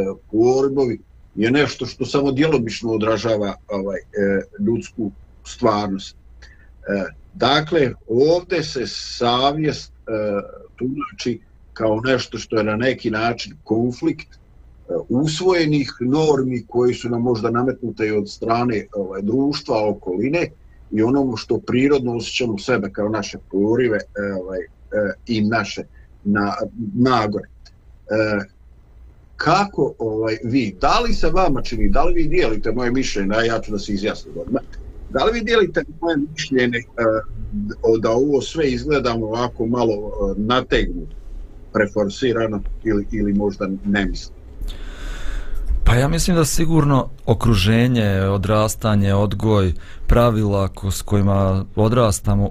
je 1.36 1.52
nešto 1.52 1.86
što 1.86 2.06
samo 2.06 2.32
djelomično 2.32 2.92
odražava 2.92 3.56
ovaj, 3.68 3.98
e, 3.98 4.04
ljudsku 4.60 5.12
stvarnost. 5.46 6.16
E, 6.16 7.06
dakle, 7.34 7.94
ovdje 8.08 8.64
se 8.64 8.88
savjest 8.88 9.92
tumači 10.76 11.40
kao 11.74 12.02
nešto 12.02 12.38
što 12.38 12.58
je 12.58 12.64
na 12.64 12.76
neki 12.76 13.12
način 13.12 13.54
konflikt 13.64 14.28
usvojenih 15.10 15.94
normi 16.00 16.66
koji 16.68 16.94
su 16.94 17.10
nam 17.10 17.22
možda 17.22 17.50
nametnute 17.50 18.08
i 18.08 18.12
od 18.12 18.30
strane 18.30 18.86
ovaj, 18.94 19.22
društva, 19.22 19.90
okoline, 19.90 20.50
i 20.92 21.04
onomu 21.04 21.38
što 21.38 21.58
prirodno 21.58 22.16
osjećamo 22.16 22.58
sebe 22.58 22.90
kao 22.92 23.10
naše 23.10 23.38
porive 23.52 23.98
e, 23.98 24.34
ovaj, 24.34 24.60
e, 24.60 24.66
i 25.28 25.42
naše 25.42 25.84
na, 26.24 26.54
nagore. 26.94 27.48
E, 27.48 28.46
kako 29.36 29.94
ovaj, 30.00 30.38
vi, 30.44 30.76
da 30.82 31.00
li 31.00 31.14
se 31.14 31.30
vama 31.30 31.62
čini, 31.62 31.90
da 31.90 32.04
li 32.04 32.14
vi 32.14 32.28
dijelite 32.28 32.72
moje 32.72 32.92
mišljenje, 32.92 33.36
ja 33.48 33.60
ću 33.60 33.72
da 33.72 33.80
se 33.80 33.94
izjasnim 33.94 34.38
odmah, 34.38 34.62
da 35.10 35.26
li 35.26 35.32
vi 35.34 35.42
dijelite 35.42 35.84
moje 36.02 36.18
mišljenje 36.32 36.78
e, 36.78 36.84
da 38.00 38.12
ovo 38.12 38.42
sve 38.42 38.72
izgledamo 38.72 39.26
ovako 39.26 39.66
malo 39.66 39.94
e, 39.94 40.34
nategnuto, 40.38 41.16
preforsirano 41.74 42.64
ili, 42.84 43.08
ili 43.12 43.34
možda 43.34 43.70
ne 43.86 44.06
mislim? 44.06 44.41
Pa 45.84 45.96
ja 45.96 46.08
mislim 46.08 46.38
da 46.38 46.46
sigurno 46.46 47.10
okruženje, 47.26 48.22
odrastanje, 48.22 49.14
odgoj, 49.14 49.74
pravila 50.08 50.70
s 50.92 51.02
kojima 51.02 51.66
odrastamo 51.76 52.50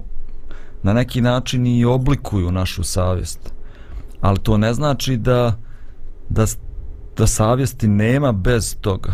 na 0.83 0.93
neki 0.93 1.21
način 1.21 1.67
i 1.67 1.85
oblikuju 1.85 2.51
našu 2.51 2.83
savjest. 2.83 3.53
Ali 4.21 4.39
to 4.39 4.57
ne 4.57 4.73
znači 4.73 5.17
da, 5.17 5.55
da, 6.29 6.45
da 7.17 7.27
savjesti 7.27 7.87
nema 7.87 8.31
bez 8.31 8.75
toga. 8.81 9.13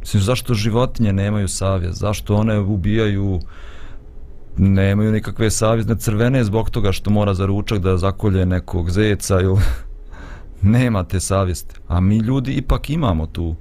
Mislim, 0.00 0.22
zašto 0.22 0.54
životinje 0.54 1.12
nemaju 1.12 1.48
savjest? 1.48 2.00
Zašto 2.00 2.34
one 2.34 2.58
ubijaju 2.58 3.40
nemaju 4.56 5.12
nikakve 5.12 5.50
savjezne 5.50 5.98
crvene 5.98 6.44
zbog 6.44 6.70
toga 6.70 6.92
što 6.92 7.10
mora 7.10 7.34
za 7.34 7.46
ručak 7.46 7.78
da 7.78 7.96
zakolje 7.96 8.46
nekog 8.46 8.90
zeca 8.90 9.40
ili 9.40 9.60
nema 10.62 11.04
te 11.04 11.20
savjesti. 11.20 11.74
A 11.88 12.00
mi 12.00 12.16
ljudi 12.16 12.52
ipak 12.52 12.90
imamo 12.90 13.26
tu 13.26 13.56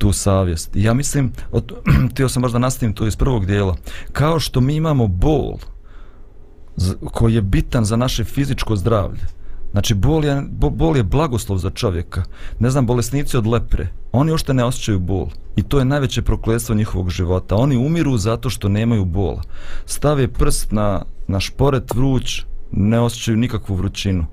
tu 0.00 0.12
savjest. 0.12 0.70
Ja 0.74 0.94
mislim, 0.94 1.32
od, 1.52 1.72
tio 2.14 2.28
sam 2.28 2.42
baš 2.42 2.52
da 2.52 2.58
nastavim 2.58 2.94
to 2.94 3.06
iz 3.06 3.16
prvog 3.16 3.46
dijela, 3.46 3.76
kao 4.12 4.40
što 4.40 4.60
mi 4.60 4.74
imamo 4.74 5.06
bol 5.06 5.58
koji 7.04 7.34
je 7.34 7.42
bitan 7.42 7.84
za 7.84 7.96
naše 7.96 8.24
fizičko 8.24 8.76
zdravlje. 8.76 9.20
Znači, 9.72 9.94
bol 9.94 10.24
je, 10.24 10.42
bol 10.50 10.96
je 10.96 11.02
blagoslov 11.02 11.58
za 11.58 11.70
čovjeka. 11.70 12.24
Ne 12.58 12.70
znam, 12.70 12.86
bolesnici 12.86 13.36
od 13.36 13.46
lepre, 13.46 13.88
oni 14.12 14.32
ošte 14.32 14.54
ne 14.54 14.64
osjećaju 14.64 14.98
bol. 14.98 15.28
I 15.56 15.62
to 15.62 15.78
je 15.78 15.84
najveće 15.84 16.22
prokletstvo 16.22 16.74
njihovog 16.74 17.10
života. 17.10 17.56
Oni 17.56 17.76
umiru 17.76 18.16
zato 18.18 18.50
što 18.50 18.68
nemaju 18.68 19.04
bola. 19.04 19.42
Stave 19.86 20.28
prst 20.28 20.72
na, 20.72 21.02
na 21.28 21.40
šporet 21.40 21.94
vruć, 21.94 22.42
ne 22.72 23.00
osjećaju 23.00 23.36
nikakvu 23.36 23.74
vrućinu. 23.74 24.26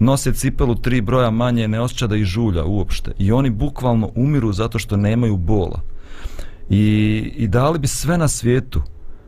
Nose 0.00 0.32
cipelu 0.32 0.74
tri 0.74 1.00
broja 1.00 1.30
manje, 1.30 1.68
ne 1.68 1.80
osjeća 1.80 2.06
da 2.06 2.16
ih 2.16 2.24
žulja 2.24 2.64
uopšte. 2.64 3.12
I 3.18 3.32
oni 3.32 3.50
bukvalno 3.50 4.10
umiru 4.14 4.52
zato 4.52 4.78
što 4.78 4.96
nemaju 4.96 5.36
bola. 5.36 5.80
I, 6.70 6.84
i 7.36 7.48
dali 7.48 7.78
bi 7.78 7.86
sve 7.86 8.18
na 8.18 8.28
svijetu 8.28 8.82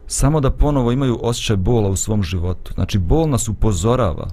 samo 0.07 0.41
da 0.41 0.51
ponovo 0.51 0.93
imaju 0.93 1.19
osjećaj 1.23 1.57
bola 1.57 1.89
u 1.89 1.97
svom 1.97 2.23
životu. 2.23 2.73
Znači, 2.75 2.99
bol 2.99 3.29
nas 3.29 3.49
upozorava. 3.49 4.31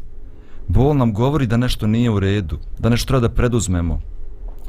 Bol 0.67 0.97
nam 0.97 1.13
govori 1.13 1.47
da 1.47 1.57
nešto 1.57 1.87
nije 1.87 2.09
u 2.09 2.19
redu, 2.19 2.57
da 2.79 2.89
nešto 2.89 3.07
treba 3.07 3.27
da 3.27 3.33
preduzmemo, 3.33 4.01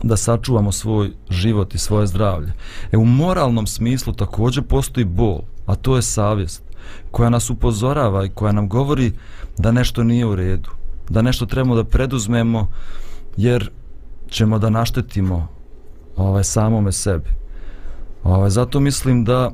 da 0.03 0.17
sačuvamo 0.17 0.73
svoj 0.73 1.11
život 1.31 1.75
i 1.75 1.79
svoje 1.79 2.07
zdravlje. 2.07 2.53
E, 2.93 2.97
u 2.97 3.05
moralnom 3.05 3.67
smislu 3.67 4.13
također 4.13 4.65
postoji 4.65 5.05
bol, 5.05 5.41
a 5.67 5.75
to 5.75 5.97
je 5.97 6.03
savjest, 6.03 6.63
koja 7.11 7.31
nas 7.31 7.51
upozorava 7.51 8.25
i 8.25 8.29
koja 8.29 8.53
nam 8.53 8.69
govori 8.69 9.13
da 9.59 9.73
nešto 9.73 10.03
nije 10.03 10.27
u 10.27 10.35
redu, 10.35 10.71
da 11.11 11.23
nešto 11.23 11.47
trebamo 11.47 11.75
da 11.75 11.85
preduzmemo, 11.85 12.69
jer 13.37 13.71
ćemo 14.29 14.59
da 14.59 14.71
naštetimo 14.71 15.49
ovaj, 16.17 16.45
samome 16.45 16.93
sebi. 16.93 17.29
Ovaj, 18.25 18.51
zato 18.51 18.81
mislim 18.81 19.25
da 19.25 19.51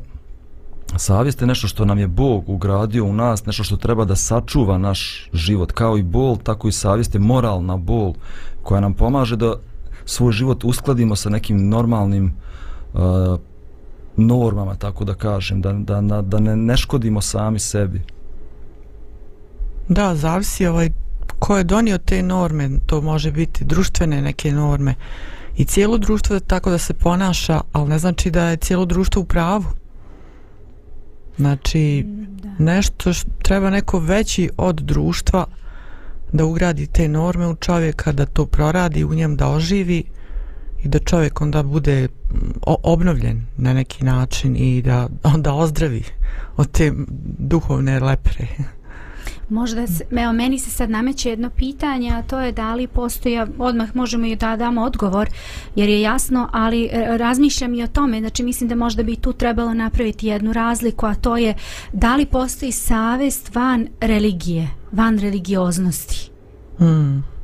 savjest 0.97 1.41
je 1.41 1.47
nešto 1.47 1.69
što 1.69 1.85
nam 1.85 1.99
je 1.99 2.09
Bog 2.09 2.49
ugradio 2.49 3.05
u 3.05 3.13
nas, 3.13 3.47
nešto 3.47 3.65
što 3.65 3.77
treba 3.77 4.05
da 4.05 4.17
sačuva 4.17 4.79
naš 4.79 5.31
život, 5.33 5.73
kao 5.73 5.99
i 5.99 6.03
bol, 6.03 6.37
tako 6.37 6.69
i 6.69 6.73
savjest 6.73 7.15
je 7.15 7.21
moralna 7.21 7.77
bol 7.77 8.15
koja 8.63 8.81
nam 8.81 8.95
pomaže 8.95 9.37
da 9.37 9.55
svoj 10.05 10.33
život 10.33 10.65
uskladimo 10.65 11.17
sa 11.17 11.31
nekim 11.31 11.69
normalnim 11.69 12.35
uh, 12.95 13.01
normama, 14.17 14.75
tako 14.75 15.05
da 15.05 15.15
kažem, 15.15 15.63
da, 15.63 15.73
da, 15.73 16.23
da, 16.23 16.39
ne, 16.39 16.57
ne 16.57 16.77
škodimo 16.77 17.21
sami 17.21 17.59
sebi. 17.59 18.03
Da, 19.89 20.15
zavisi 20.15 20.67
ovaj 20.67 20.91
ko 21.39 21.59
je 21.59 21.65
donio 21.65 21.99
te 21.99 22.23
norme, 22.23 22.71
to 22.87 23.01
može 23.01 23.31
biti 23.31 23.65
društvene 23.65 24.23
neke 24.23 24.53
norme 24.53 24.95
i 25.57 25.65
cijelo 25.65 25.99
društvo 25.99 26.37
je 26.37 26.41
tako 26.41 26.71
da 26.71 26.79
se 26.79 26.95
ponaša, 26.95 27.61
ali 27.73 27.89
ne 27.89 27.99
znači 27.99 28.31
da 28.31 28.49
je 28.49 28.57
cijelo 28.57 28.85
društvo 28.85 29.23
u 29.23 29.25
pravu. 29.25 29.65
Znači, 31.37 32.05
Da. 32.07 32.65
nešto 32.65 33.13
š, 33.13 33.25
treba 33.43 33.71
neko 33.71 33.99
veći 33.99 34.51
od 34.57 34.77
društva 34.77 35.47
da 36.33 36.45
ugradi 36.45 36.87
te 36.87 37.09
norme 37.09 37.47
u 37.47 37.55
čovjeka, 37.55 38.13
da 38.13 38.27
to 38.27 38.47
proradi 38.47 39.05
u 39.05 39.15
njem, 39.15 39.37
da 39.37 39.49
oživi 39.49 40.05
i 40.85 40.89
da 40.89 40.99
čovjek 40.99 41.41
onda 41.41 41.63
bude 41.63 42.05
mm, 42.05 42.37
obnovljen 42.65 43.47
na 43.57 43.73
neki 43.73 44.05
način 44.05 44.57
i 44.57 44.83
da 44.83 45.09
onda 45.35 45.55
ozdravi 45.55 46.03
od 46.57 46.71
te 46.71 46.93
duhovne 47.39 48.01
lepre. 48.01 48.47
Možda, 49.49 49.87
se, 49.87 50.05
evo, 50.11 50.33
meni 50.33 50.59
se 50.59 50.71
sad 50.71 50.91
nameće 50.91 51.31
jedno 51.31 51.51
pitanje, 51.51 52.11
a 52.11 52.23
to 52.23 52.41
je 52.41 52.53
da 52.53 52.75
li 52.75 52.87
postoji, 52.87 53.39
a 53.39 53.47
odmah 53.59 53.97
možemo 53.97 54.27
i 54.27 54.37
da 54.37 54.57
damo 54.57 54.83
odgovor, 54.83 55.29
jer 55.75 55.89
je 55.89 56.01
jasno, 56.01 56.49
ali 56.53 56.89
e, 56.93 57.19
razmišljam 57.19 57.75
i 57.75 57.83
o 57.83 57.87
tome, 57.87 58.21
znači 58.21 58.43
mislim 58.43 58.69
da 58.69 58.75
možda 58.75 59.03
bi 59.03 59.17
tu 59.17 59.33
trebalo 59.33 59.75
napraviti 59.75 60.27
jednu 60.27 60.53
razliku, 60.53 61.07
a 61.07 61.15
to 61.15 61.37
je 61.37 61.55
da 61.93 62.17
li 62.17 62.27
postoji 62.27 62.73
savest 62.73 63.55
van 63.55 63.89
religije, 64.01 64.69
van 64.93 65.19
religioznosti. 65.19 66.31
Mm. 66.81 67.37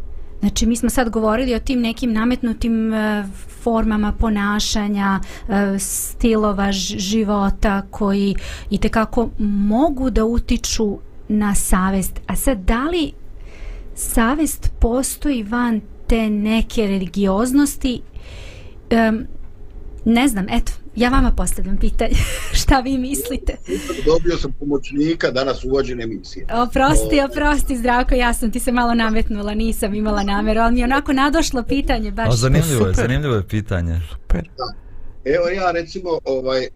Znači, 0.43 0.67
mi 0.67 0.77
smo 0.77 0.91
sad 0.91 1.11
govorili 1.11 1.55
o 1.55 1.59
tim 1.59 1.81
nekim 1.81 2.13
nametnutim 2.13 2.93
e, 2.95 3.25
formama 3.63 4.13
ponašanja, 4.13 5.21
e, 5.49 5.79
stilova 5.79 6.73
života 6.73 7.83
koji 7.91 8.35
i 8.71 8.79
tekako 8.79 9.29
mogu 9.39 10.11
da 10.11 10.25
utiču 10.25 10.99
na 11.33 11.55
savest. 11.55 12.21
A 12.27 12.37
sad, 12.37 12.59
da 12.59 12.85
li 12.85 13.13
savest 13.95 14.71
postoji 14.81 15.43
van 15.43 15.81
te 16.07 16.31
neke 16.31 16.87
religioznosti? 16.87 18.03
Um, 18.91 19.27
ne 20.05 20.29
znam, 20.29 20.47
eto, 20.49 20.73
ja 20.97 21.09
vama 21.09 21.33
postavljam 21.37 21.77
pitanje. 21.77 22.17
Šta 22.63 22.81
vi 22.81 22.99
mislite? 22.99 23.57
Dobio 24.07 24.37
sam 24.39 24.53
pomoćnika 24.59 25.31
danas 25.31 25.65
uvođene 25.65 26.05
emisije. 26.05 26.47
Oprosti, 26.53 27.21
oprosti, 27.31 27.77
zdravko, 27.77 28.15
ja 28.15 28.35
sam 28.35 28.51
ti 28.51 28.61
se 28.61 28.73
malo 28.73 28.95
nametnula, 28.95 29.55
nisam 29.55 29.95
imala 29.95 30.23
nameru, 30.23 30.61
ali 30.61 30.75
mi 30.75 30.81
je 30.81 30.85
onako 30.85 31.13
nadošlo 31.13 31.63
pitanje, 31.63 32.11
baš. 32.11 32.29
A 32.29 32.37
zanimljivo 32.37 32.87
je, 32.87 32.95
super. 32.95 33.07
zanimljivo 33.07 33.35
je 33.35 33.49
pitanje. 33.49 34.01
Super. 34.11 34.49
Evo 35.25 35.49
ja 35.49 35.71
recimo, 35.71 36.19
ovaj, 36.25 36.69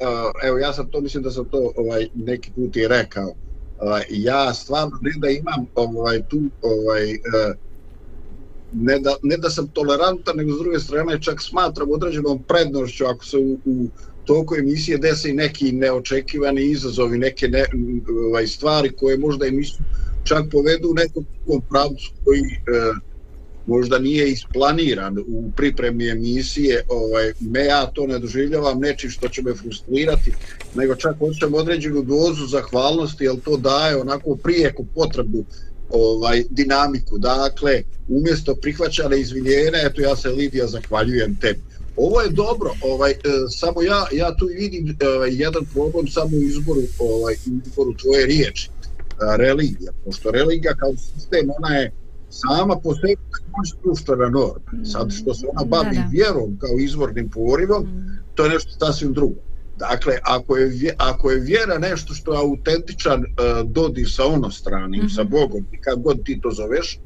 evo 0.45 0.59
ja 0.59 0.73
sam 0.73 0.91
to, 0.91 1.01
mislim 1.01 1.23
da 1.23 1.31
sam 1.31 1.45
to 1.45 1.73
ovaj, 1.77 2.09
neki 2.15 2.51
put 2.51 2.77
i 2.77 2.89
rekao. 2.89 3.35
Ovaj, 3.81 4.03
ja 4.11 4.55
stvarno 4.55 4.99
ne 5.03 5.13
da 5.17 5.29
imam 5.29 5.67
ovaj, 5.75 6.23
tu 6.29 6.41
ovaj, 6.63 7.11
eh, 7.11 7.55
ne 8.73 8.99
da, 8.99 9.17
ne 9.23 9.37
da 9.37 9.51
sam 9.51 9.69
tolerantan, 9.69 10.37
nego 10.37 10.53
s 10.53 10.59
druge 10.59 10.79
strane 10.79 11.23
čak 11.23 11.43
smatram 11.43 11.91
određenom 11.91 12.43
prednošću 12.43 13.05
ako 13.07 13.25
se 13.25 13.37
u, 13.39 13.59
u 13.65 13.89
toku 14.25 14.55
emisije 14.55 14.99
desi 14.99 15.33
neki 15.33 15.73
neočekivani 15.73 16.63
izazovi, 16.63 17.19
neke 17.19 17.49
ne, 17.49 17.65
ovaj, 18.29 18.47
stvari 18.47 18.91
koje 18.97 19.19
možda 19.19 19.47
i 19.47 19.51
nisu 19.51 19.83
čak 20.25 20.45
povedu 20.53 20.91
u 20.91 20.95
nekom 20.95 21.27
pravcu 21.71 22.13
koji 22.25 22.41
eh, 22.41 22.95
možda 23.67 23.99
nije 23.99 24.31
isplaniran 24.31 25.19
u 25.19 25.51
pripremi 25.57 26.09
emisije, 26.09 26.85
ovaj, 26.89 27.33
me 27.41 27.65
ja 27.65 27.87
to 27.87 28.07
ne 28.07 28.19
doživljavam 28.19 28.81
nečim 28.81 29.11
što 29.11 29.29
će 29.29 29.43
me 29.43 29.55
frustrirati, 29.55 30.33
nego 30.75 30.95
čak 30.95 31.19
hoćem 31.19 31.55
određenu 31.55 32.03
dozu 32.03 32.47
zahvalnosti, 32.47 33.25
jer 33.25 33.41
to 33.45 33.57
daje 33.57 33.97
onako 33.97 34.37
prijeku 34.37 34.87
potrebu 34.95 35.45
ovaj 35.91 36.43
dinamiku. 36.51 37.19
Dakle, 37.19 37.83
umjesto 38.09 38.55
prihvaćane 38.55 39.21
izvinjenja, 39.21 39.79
eto 39.85 40.03
ja 40.03 40.17
se 40.17 40.29
Lidija 40.29 40.67
zahvaljujem 40.67 41.37
tebi. 41.41 41.61
Ovo 41.97 42.21
je 42.21 42.31
dobro, 42.31 42.71
ovaj 42.83 43.11
e, 43.11 43.17
samo 43.51 43.83
ja 43.83 44.07
ja 44.13 44.37
tu 44.37 44.47
vidim 44.47 44.97
ovaj 45.17 45.31
jedan 45.33 45.65
problem 45.73 46.09
samo 46.09 46.37
u 46.37 46.43
izboru 46.43 46.81
ovaj 46.99 47.35
izboru 47.67 47.95
tvoje 47.95 48.27
riječi. 48.27 48.71
A, 49.21 49.37
religija, 49.37 49.93
pošto 50.05 50.31
religija 50.31 50.75
kao 50.75 50.93
sistem 50.97 51.51
ona 51.59 51.77
je 51.77 51.93
sama 52.31 52.77
po 52.83 52.95
sebi 52.95 53.17
društvena 53.83 54.29
norma. 54.29 54.85
Sad 54.85 55.13
što 55.13 55.35
se 55.35 55.47
ona 55.53 55.65
bavi 55.65 55.97
Da, 55.97 56.03
da. 56.03 56.09
vjerom 56.11 56.57
kao 56.61 56.79
izvornim 56.79 57.31
porivom, 57.31 57.87
to 58.35 58.45
je 58.45 58.51
nešto 58.51 58.87
sasvim 58.87 59.13
drugo. 59.13 59.41
Dakle, 59.79 60.19
ako 60.23 60.57
je, 60.57 60.95
ako 60.99 61.31
je 61.31 61.41
vjera 61.41 61.79
nešto 61.79 62.15
što 62.15 62.33
je 62.33 62.39
autentičan 62.39 63.21
uh, 63.21 63.71
dodir 63.71 64.11
sa 64.11 64.25
onostranim, 64.27 65.03
mm 65.03 65.07
-hmm. 65.07 65.15
sa 65.15 65.25
Bogom, 65.25 65.67
i 65.73 65.81
kad 65.81 66.03
god 66.03 66.25
ti 66.25 66.41
to 66.41 66.51
zoveš, 66.51 66.99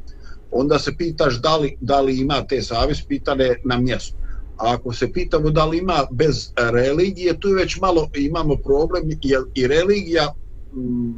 onda 0.51 0.79
se 0.79 0.97
pitaš 0.97 1.41
da 1.41 1.57
li, 1.57 1.77
da 1.81 2.01
li 2.01 2.19
ima 2.19 2.47
te 2.47 2.63
savjest, 2.63 3.09
pitane 3.09 3.57
na 3.65 3.79
mjestu. 3.79 4.15
A 4.57 4.75
ako 4.75 4.93
se 4.93 5.13
pitamo 5.13 5.51
da 5.51 5.67
li 5.67 5.79
ima 5.79 6.07
bez 6.11 6.53
religije, 6.57 7.41
tu 7.41 7.49
već 7.49 7.81
malo 7.81 8.09
imamo 8.15 8.57
problem, 8.57 9.03
jer 9.23 9.43
i 9.55 9.67
religija 9.67 10.25
mm, 10.25 10.40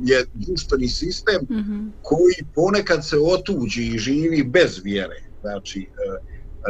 je 0.05 0.25
društveni 0.35 0.89
sistem 0.89 1.43
Mm 1.51 1.55
-hmm. 1.55 1.91
koji 2.03 2.35
ponekad 2.55 3.07
se 3.07 3.17
otuđi 3.19 3.83
i 3.83 3.99
živi 3.99 4.43
bez 4.45 4.81
vjere. 4.85 5.23
Znači, 5.41 5.81
e, 5.81 5.87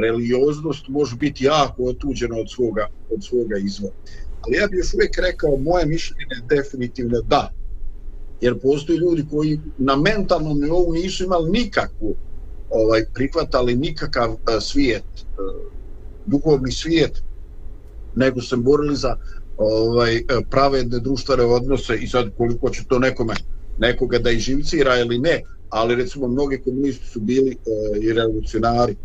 religioznost 0.01 0.89
može 0.89 1.17
biti 1.17 1.45
jako 1.45 1.85
otuđena 1.85 2.37
od 2.37 2.51
svoga, 2.51 2.89
od 3.11 3.25
svoga 3.25 3.57
izvora. 3.57 3.95
Ali 4.41 4.57
ja 4.57 4.67
bih 4.67 4.79
još 4.79 4.95
uvijek 4.95 5.19
rekao, 5.19 5.57
moje 5.57 5.87
mišljenje 5.87 6.27
je 6.31 6.57
definitivno 6.57 7.21
da. 7.21 7.53
Jer 8.41 8.61
postoji 8.61 8.99
ljudi 8.99 9.25
koji 9.31 9.61
na 9.79 9.97
mentalnom 9.97 10.61
nivou 10.61 10.93
nisu 10.93 11.25
imali 11.25 11.51
nikakvu, 11.51 12.15
ovaj, 12.71 13.05
prihvatali 13.15 13.77
nikakav 13.77 14.31
uh, 14.31 14.39
svijet, 14.61 15.05
uh, 15.15 15.73
duhovni 16.27 16.73
svijet, 16.73 17.23
nego 18.15 18.41
se 18.41 18.57
borili 18.57 18.97
za 18.97 19.17
ovaj 19.63 20.17
e, 20.17 20.23
pravedne 20.51 20.99
društvene 20.99 21.43
odnose 21.43 21.97
i 21.97 22.07
sad 22.07 22.31
koliko 22.37 22.71
će 22.71 22.85
to 22.89 22.99
nekome 22.99 23.35
nekoga 23.79 24.19
da 24.19 24.31
iživcira 24.31 24.99
ili 24.99 25.19
ne, 25.19 25.43
ali 25.71 25.95
recimo 25.95 26.29
mnogi 26.29 26.61
komunisti 26.65 27.07
su 27.07 27.21
bili 27.21 27.51
e, 27.51 27.99
i 28.01 28.13
revolucionari 28.13 28.97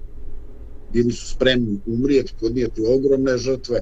bili 0.94 1.12
su 1.12 1.28
spremni 1.28 1.80
umrijeti, 1.86 2.34
podnijeti 2.40 2.82
ogromne 2.86 3.38
žrtve 3.38 3.82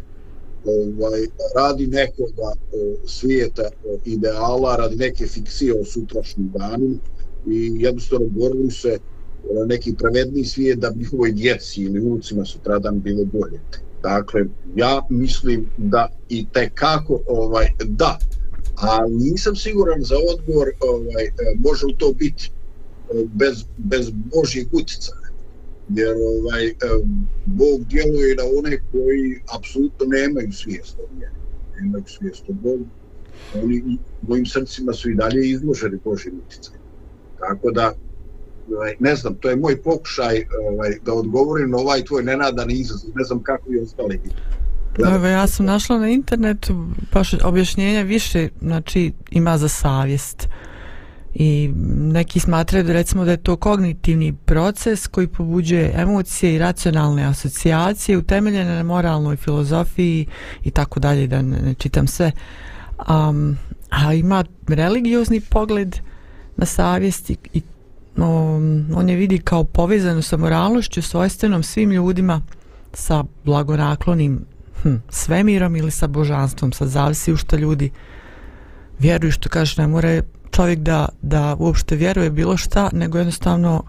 ovaj, 0.65 1.21
radi 1.55 1.87
nekoga 1.87 2.51
e, 2.53 2.95
svijeta 3.05 3.63
e, 3.63 3.97
ideala, 4.05 4.75
radi 4.75 4.95
neke 4.95 5.27
fikcije 5.27 5.73
o 5.73 5.85
sutrašnjim 5.85 6.51
danima 6.51 6.97
i 7.47 7.71
jednostavno 7.75 8.27
borili 8.27 8.71
se 8.71 8.89
e, 8.89 8.99
neki 9.67 9.95
pravedni 9.97 10.45
svijet 10.45 10.79
da 10.79 10.89
bi 10.89 10.99
njihovoj 10.99 11.31
djeci 11.31 11.81
ili 11.81 11.99
unucima 11.99 12.45
sutradan 12.45 13.01
bilo 13.01 13.25
bolje. 13.25 13.59
Dakle, 14.05 14.45
ja 14.75 15.01
mislim 15.09 15.69
da 15.77 16.09
i 16.29 16.45
te 16.53 16.69
kako 16.73 17.21
ovaj, 17.27 17.67
da, 17.85 18.19
a 18.75 18.97
nisam 19.09 19.55
siguran 19.55 20.03
za 20.03 20.15
odgovor 20.33 20.67
ovaj, 20.79 21.25
e, 21.25 21.31
može 21.57 21.85
li 21.85 21.95
to 21.97 22.13
biti 22.13 22.51
e, 23.09 23.25
bez, 23.33 23.63
bez 23.77 24.11
Božjih 24.35 24.67
utjecaja. 24.71 25.29
Jer 25.89 26.15
ovaj, 26.15 26.67
e, 26.67 26.73
Bog 27.45 27.83
djeluje 27.89 28.35
na 28.35 28.43
one 28.57 28.81
koji 28.91 29.41
apsolutno 29.57 30.05
nemaju 30.05 30.51
svijest 30.51 30.99
o 30.99 31.19
njemu 31.19 31.35
nemaju 31.79 32.03
svijest 32.07 32.43
o 32.49 32.53
Bogu. 32.53 32.85
Oni 33.63 33.83
u 34.21 34.27
mojim 34.27 34.45
srcima 34.45 34.93
su 34.93 35.09
i 35.09 35.15
dalje 35.15 35.49
izloženi 35.49 35.99
Božjim 36.03 36.41
utjecaju 36.45 36.85
tako 37.39 37.71
da 37.71 37.93
ovaj, 38.75 38.95
ne 38.99 39.15
znam, 39.15 39.35
to 39.35 39.49
je 39.49 39.55
moj 39.55 39.81
pokušaj 39.81 40.45
ovaj, 40.71 40.97
da 41.05 41.13
odgovorim 41.13 41.69
na 41.69 41.77
ovaj 41.77 42.03
tvoj 42.03 42.23
nenadan 42.23 42.71
izazov, 42.71 43.09
ne 43.15 43.23
znam 43.23 43.43
kako 43.43 43.73
i 43.73 43.79
ostali 43.79 44.19
Evo, 44.97 45.27
ja 45.27 45.47
sam 45.47 45.65
našla 45.65 45.99
na 45.99 46.09
internetu 46.09 46.87
baš 47.13 47.33
objašnjenja 47.43 48.01
više, 48.01 48.49
znači 48.61 49.11
ima 49.31 49.57
za 49.57 49.67
savjest. 49.67 50.47
I 51.33 51.71
neki 51.97 52.39
smatraju 52.39 52.83
da 52.83 52.93
recimo 52.93 53.25
da 53.25 53.31
je 53.31 53.43
to 53.43 53.55
kognitivni 53.55 54.33
proces 54.45 55.07
koji 55.07 55.27
pobuđuje 55.27 55.93
emocije 55.95 56.55
i 56.55 56.57
racionalne 56.57 57.23
asocijacije 57.23 58.17
utemeljene 58.17 58.75
na 58.75 58.83
moralnoj 58.83 59.35
filozofiji 59.35 60.27
i 60.63 60.71
tako 60.71 60.99
dalje, 60.99 61.27
da 61.27 61.41
ne, 61.41 61.61
ne 61.61 61.73
čitam 61.73 62.07
sve. 62.07 62.31
Um, 63.09 63.57
a 63.89 64.13
ima 64.13 64.43
religiozni 64.67 65.41
pogled 65.41 65.97
na 66.57 66.65
savjest 66.65 67.29
i, 67.29 67.37
i 67.53 67.61
um, 68.17 68.85
on 68.95 69.09
je 69.09 69.15
vidi 69.15 69.37
kao 69.37 69.63
povezanu 69.63 70.21
sa 70.21 70.37
moralnošću 70.37 71.01
svojstvenom 71.01 71.63
svim 71.63 71.91
ljudima 71.91 72.41
sa 72.93 73.23
blagonaklonim 73.43 74.45
hm, 74.81 74.95
svemirom 75.09 75.75
ili 75.75 75.91
sa 75.91 76.07
božanstvom, 76.07 76.71
sa 76.71 76.87
zavisi 76.87 77.33
u 77.33 77.37
što 77.37 77.55
ljudi 77.55 77.91
vjeruju, 78.99 79.31
što 79.31 79.49
kaže, 79.49 79.81
ne 79.81 79.87
mora 79.87 80.21
čovjek 80.51 80.79
da, 80.79 81.09
da 81.21 81.55
uopšte 81.59 81.95
vjeruje 81.95 82.29
bilo 82.29 82.57
šta, 82.57 82.89
nego 82.93 83.17
jednostavno 83.17 83.83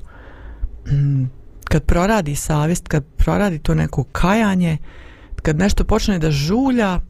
hm, 0.89 1.25
kad 1.65 1.83
proradi 1.83 2.35
savjest, 2.35 2.89
kad 2.89 3.05
proradi 3.17 3.59
to 3.59 3.75
neko 3.75 4.05
kajanje, 4.05 4.79
kad 5.43 5.59
nešto 5.59 5.85
počne 5.85 6.19
da 6.19 6.31
žulja 6.31 7.01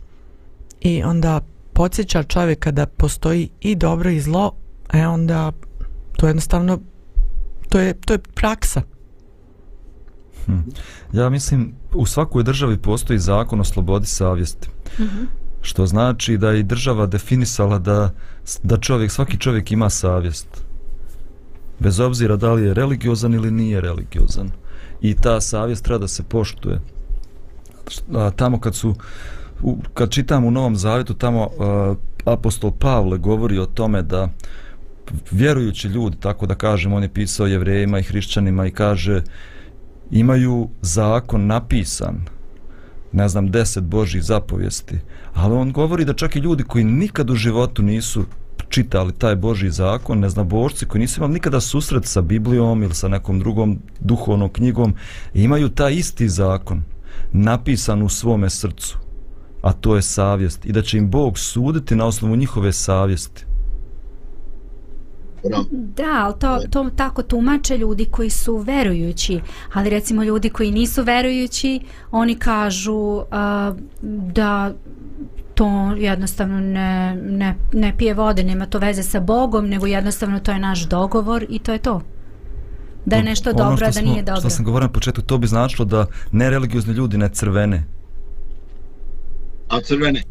i 0.81 1.03
onda 1.03 1.41
podsjeća 1.73 2.23
čovjeka 2.23 2.71
da 2.71 2.87
postoji 2.87 3.49
i 3.61 3.75
dobro 3.75 4.11
i 4.11 4.21
zlo, 4.21 4.53
e 4.93 5.07
onda 5.07 5.53
to 6.17 6.27
jednostavno 6.27 6.79
to 7.77 7.81
je, 7.81 7.95
to 7.95 8.13
je 8.15 8.19
praksa. 8.19 8.83
Hm. 10.47 10.59
Ja 11.13 11.29
mislim, 11.29 11.75
u 11.95 12.07
svakoj 12.07 12.43
državi 12.43 12.79
postoji 12.79 13.19
zakon 13.19 13.61
o 13.61 13.65
slobodi 13.65 14.07
savjesti. 14.07 14.69
Mm 14.99 15.03
-hmm. 15.03 15.27
Što 15.61 15.87
znači 15.87 16.39
da 16.39 16.51
je 16.51 16.63
država 16.63 17.07
definisala 17.07 17.79
da, 17.79 18.11
da 18.63 18.77
čovjek, 18.77 19.11
svaki 19.11 19.39
čovjek 19.39 19.73
ima 19.73 19.91
savjest. 19.91 20.65
Bez 21.79 22.01
obzira 22.01 22.37
da 22.37 22.53
li 22.53 22.63
je 22.63 22.75
religiozan 22.75 23.35
ili 23.35 23.51
nije 23.51 23.81
religiozan. 23.81 24.51
I 25.01 25.15
ta 25.15 25.41
savjest 25.41 25.85
treba 25.85 25.99
da 25.99 26.09
se 26.09 26.23
poštuje. 26.23 26.81
A, 28.15 28.31
tamo 28.31 28.61
kad 28.61 28.75
su 28.75 28.95
u, 29.63 29.77
kad 29.95 30.11
čitam 30.11 30.45
u 30.45 30.51
Novom 30.51 30.77
Zavjetu 30.77 31.15
tamo 31.15 31.43
uh, 31.47 31.97
apostol 32.25 32.71
Pavle 32.71 33.19
govori 33.19 33.59
o 33.59 33.67
tome 33.67 34.03
da 34.03 34.29
vjerujući 35.31 35.89
ljudi, 35.89 36.17
tako 36.21 36.47
da 36.47 36.55
kažem, 36.55 36.93
on 36.93 37.03
je 37.03 37.13
pisao 37.13 37.47
jevrejima 37.47 37.99
i 37.99 38.03
hrišćanima 38.03 38.67
i 38.67 38.71
kaže 38.71 39.23
imaju 40.11 40.69
zakon 40.83 41.47
napisan 41.47 42.37
ne 43.13 43.29
znam, 43.29 43.51
deset 43.51 43.85
Božih 43.85 44.23
zapovijesti, 44.23 44.99
ali 45.35 45.55
on 45.55 45.73
govori 45.73 46.05
da 46.05 46.13
čak 46.13 46.37
i 46.37 46.39
ljudi 46.39 46.63
koji 46.63 46.85
nikad 46.85 47.31
u 47.31 47.35
životu 47.35 47.83
nisu 47.83 48.25
čitali 48.69 49.13
taj 49.13 49.37
Božji 49.37 49.71
zakon, 49.71 50.19
ne 50.19 50.29
znam, 50.29 50.49
božci 50.49 50.87
koji 50.87 51.01
nisu 51.01 51.21
imali 51.21 51.33
nikada 51.33 51.61
susret 51.61 52.05
sa 52.07 52.21
Biblijom 52.21 52.83
ili 52.83 52.95
sa 52.95 53.09
nekom 53.09 53.39
drugom 53.39 53.79
duhovnom 54.01 54.53
knjigom, 54.53 54.95
imaju 55.35 55.69
taj 55.69 55.95
isti 55.95 56.29
zakon 56.29 56.83
napisan 57.33 58.03
u 58.03 58.09
svome 58.09 58.51
srcu, 58.51 58.99
a 59.63 59.73
to 59.73 59.97
je 59.97 60.03
savjest 60.03 60.67
i 60.67 60.73
da 60.73 60.83
će 60.83 60.99
im 60.99 61.11
Bog 61.11 61.39
suditi 61.39 61.95
na 61.97 62.07
osnovu 62.07 62.37
njihove 62.37 62.73
savjesti. 62.73 63.47
Da, 65.71 66.25
ali 66.25 66.35
to, 66.39 66.61
to 66.71 66.91
tako 66.97 67.23
tumače 67.23 67.79
ljudi 67.79 68.05
koji 68.05 68.31
su 68.31 68.57
verujući, 68.57 69.41
ali 69.73 69.91
recimo 69.91 70.25
ljudi 70.25 70.51
koji 70.51 70.71
nisu 70.71 71.03
verujući, 71.03 71.81
oni 72.11 72.35
kažu 72.35 72.95
uh, 72.95 73.25
da 74.33 74.73
to 75.55 75.95
jednostavno 75.99 76.61
ne, 76.61 77.15
ne, 77.15 77.55
ne 77.73 77.95
pije 77.99 78.15
vode, 78.15 78.45
nema 78.45 78.67
to 78.67 78.79
veze 78.79 79.03
sa 79.03 79.21
Bogom, 79.21 79.69
nego 79.69 79.87
jednostavno 79.87 80.41
to 80.41 80.53
je 80.53 80.59
naš 80.59 80.89
dogovor 80.89 81.47
i 81.49 81.59
to 81.59 81.73
je 81.73 81.79
to. 81.79 82.01
Da 83.05 83.17
je 83.17 83.23
nešto 83.23 83.51
ono 83.51 83.59
dobro, 83.59 83.93
smo, 83.93 84.03
da 84.03 84.11
nije 84.11 84.23
dobro. 84.23 84.41
Što 84.41 84.51
sam 84.51 84.65
govorio 84.65 84.87
na 84.87 84.93
početku, 84.93 85.23
to 85.23 85.39
bi 85.39 85.47
značilo 85.47 85.85
da 85.85 86.07
nereligiozni 86.33 86.93
ljudi 86.93 87.19
ne 87.19 87.29
crvene. 87.29 87.85
A 89.69 89.81
crvene? 89.81 90.23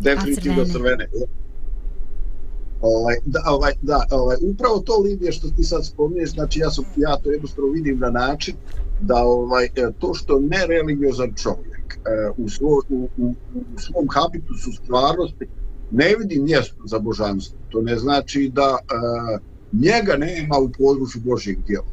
Definitivno 0.00 0.64
crvene. 0.64 1.06
crvene. 1.06 1.43
Ovaj, 2.84 3.16
da, 3.24 3.40
ovaj, 3.46 3.72
da, 3.82 4.06
ovaj, 4.10 4.36
upravo 4.42 4.78
to 4.78 4.98
Lidija 4.98 5.32
što 5.32 5.48
ti 5.56 5.64
sad 5.64 5.86
spominješ, 5.86 6.30
znači 6.30 6.60
ja, 6.60 6.70
sam, 6.70 6.84
ja 6.96 7.16
to 7.16 7.30
jednostavno 7.30 7.70
vidim 7.70 7.98
na 7.98 8.10
način 8.10 8.54
da 9.00 9.16
ovaj, 9.16 9.64
e, 9.64 9.70
to 9.98 10.14
što 10.14 10.40
nereligiozan 10.40 11.34
čovjek 11.42 11.94
e, 11.94 12.30
u, 12.36 12.48
svo, 12.48 12.82
u, 12.88 13.08
u, 13.18 13.34
u 13.54 13.78
svom 13.78 14.06
habitusu 14.14 14.72
stvarnosti 14.72 15.46
ne 15.90 16.14
vidi 16.18 16.40
mjesto 16.40 16.82
za 16.84 16.98
božanstvo. 16.98 17.58
To 17.68 17.82
ne 17.82 17.96
znači 17.98 18.50
da 18.54 18.78
e, 18.78 18.84
njega 19.72 20.16
nema 20.16 20.58
u 20.58 20.70
području 20.78 21.20
Božjeg 21.24 21.58
djela. 21.66 21.86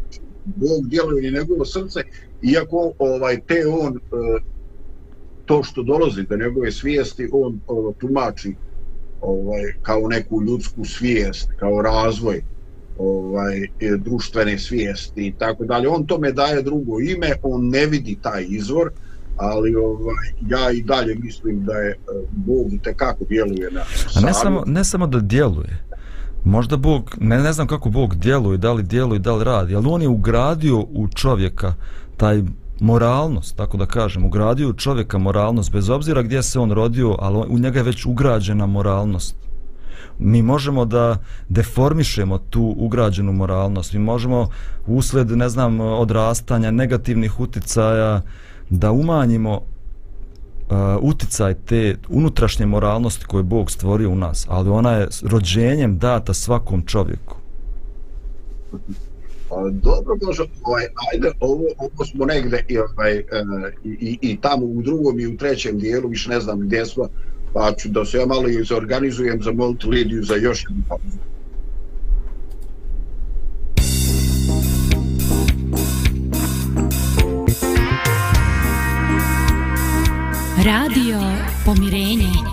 Znači, 0.00 0.20
Bog 0.44 0.88
djeluje 0.88 1.28
i 1.28 1.32
njegovo 1.32 1.64
srce, 1.64 2.00
iako 2.42 2.92
ovaj, 2.98 3.40
te 3.46 3.66
on 3.66 3.96
e, 3.96 4.00
to 5.46 5.62
što 5.62 5.82
dolazi 5.82 6.22
do 6.22 6.36
njegove 6.36 6.72
svijesti, 6.72 7.28
on 7.32 7.60
ovaj, 7.66 7.94
tumači 7.98 8.54
ovaj 9.22 9.62
kao 9.82 10.08
neku 10.08 10.42
ljudsku 10.42 10.84
svijest, 10.84 11.48
kao 11.58 11.82
razvoj 11.82 12.42
ovaj 12.98 13.66
društvene 13.98 14.58
svijesti 14.58 15.26
i 15.26 15.32
tako 15.38 15.64
dalje. 15.64 15.88
On 15.88 16.06
tome 16.06 16.32
daje 16.32 16.62
drugo 16.62 17.00
ime, 17.00 17.32
on 17.42 17.68
ne 17.68 17.86
vidi 17.86 18.18
taj 18.22 18.46
izvor, 18.48 18.90
ali 19.36 19.74
ovaj 19.74 20.26
ja 20.48 20.70
i 20.70 20.82
dalje 20.82 21.14
mislim 21.14 21.64
da 21.64 21.72
je 21.72 21.90
eh, 21.90 21.96
Bog 22.30 22.66
te 22.84 22.94
kako 22.94 23.24
djeluje 23.24 23.70
na 23.70 23.80
A 24.16 24.20
ne 24.20 24.34
samo 24.34 24.62
ne 24.66 24.84
samo 24.84 25.06
da 25.06 25.20
djeluje. 25.20 25.84
Možda 26.44 26.76
Bog, 26.76 27.16
ne, 27.20 27.38
ne 27.42 27.52
znam 27.52 27.66
kako 27.66 27.90
Bog 27.90 28.14
djeluje, 28.14 28.58
da 28.58 28.72
li 28.72 28.82
djeluje, 28.82 29.18
da 29.18 29.34
li 29.34 29.44
radi, 29.44 29.74
ali 29.74 29.86
on 29.88 30.02
je 30.02 30.08
ugradio 30.08 30.78
u 30.78 31.08
čovjeka 31.14 31.74
taj 32.16 32.42
moralnost, 32.80 33.56
tako 33.56 33.76
da 33.76 33.86
kažem, 33.86 34.24
ugradio 34.24 34.68
u 34.68 34.72
čovjeka 34.72 35.18
moralnost, 35.18 35.72
bez 35.72 35.90
obzira 35.90 36.22
gdje 36.22 36.42
se 36.42 36.58
on 36.58 36.72
rodio, 36.72 37.16
ali 37.18 37.46
u 37.48 37.58
njega 37.58 37.78
je 37.78 37.82
već 37.82 38.06
ugrađena 38.06 38.66
moralnost. 38.66 39.36
Mi 40.18 40.42
možemo 40.42 40.84
da 40.84 41.18
deformišemo 41.48 42.38
tu 42.38 42.74
ugrađenu 42.78 43.32
moralnost, 43.32 43.92
mi 43.92 43.98
možemo 43.98 44.48
usled, 44.86 45.30
ne 45.30 45.48
znam, 45.48 45.80
odrastanja, 45.80 46.70
negativnih 46.70 47.40
uticaja, 47.40 48.22
da 48.70 48.92
umanjimo 48.92 49.54
uh, 49.54 49.62
uticaj 51.00 51.54
te 51.54 51.96
unutrašnje 52.08 52.66
moralnosti 52.66 53.24
koje 53.24 53.42
Bog 53.42 53.70
stvorio 53.70 54.10
u 54.10 54.14
nas, 54.14 54.46
ali 54.48 54.70
ona 54.70 54.92
je 54.92 55.08
rođenjem 55.22 55.98
data 55.98 56.34
svakom 56.34 56.82
čovjeku. 56.86 57.36
Pa, 58.70 58.78
Pa 59.50 59.56
dobro 59.70 60.16
Božo, 60.16 60.46
ovaj, 60.62 60.84
ajde, 61.12 61.32
ovo, 61.40 61.64
ovo 61.78 62.04
smo 62.04 62.24
negde 62.24 62.64
i, 62.68 62.78
ovaj, 62.78 63.16
e, 63.16 63.24
i, 63.84 63.88
i, 64.00 64.18
i 64.20 64.40
tamo 64.40 64.66
u 64.66 64.82
drugom 64.82 65.20
i 65.20 65.26
u 65.26 65.36
trećem 65.36 65.78
dijelu, 65.78 66.08
više 66.08 66.30
ne 66.30 66.40
znam 66.40 66.60
gdje 66.60 66.86
smo, 66.86 67.08
pa 67.52 67.72
ću 67.72 67.88
da 67.88 68.04
se 68.04 68.18
ja 68.18 68.26
malo 68.26 68.48
i 68.48 68.64
zorganizujem 68.64 69.42
za 69.42 69.52
multilidiju 69.52 70.22
za 70.22 70.34
još 70.34 70.64
jednu 70.64 70.82
pauzu. 70.88 71.18
Radio 80.64 81.18
Pomirenje. 81.64 82.49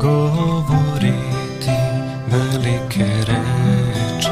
Govoriti 0.00 1.76
velike 2.26 3.06
reči. 3.26 4.30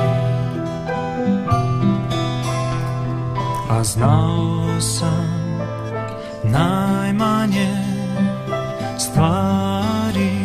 A 3.70 3.84
znao 3.84 4.80
sam 4.80 5.58
najmanje 6.44 7.76
stvari. 8.98 10.38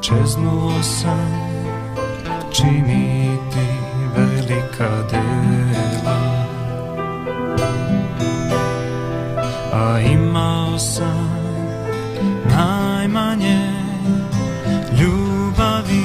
Čeznuo 0.00 0.82
sam 0.82 1.44
činiti 2.52 3.66
velika 4.16 4.90
dela. 5.10 6.44
A 9.72 10.00
imao 10.00 10.78
sam 10.78 11.43
manje 13.14 13.58
ljubavi. 14.98 16.04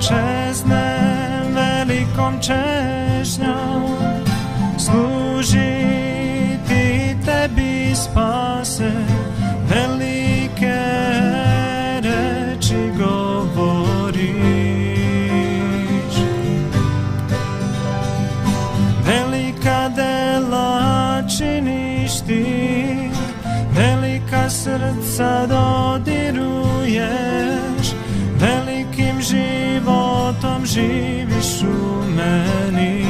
Čeznem 0.00 1.54
velikom 1.54 2.40
čeznem 2.40 2.79
sad 25.20 25.52
odiruješ 25.52 27.06
Velikim 28.40 29.20
životom 29.20 30.66
živiš 30.66 31.62
u 31.62 32.02
meni. 32.16 33.06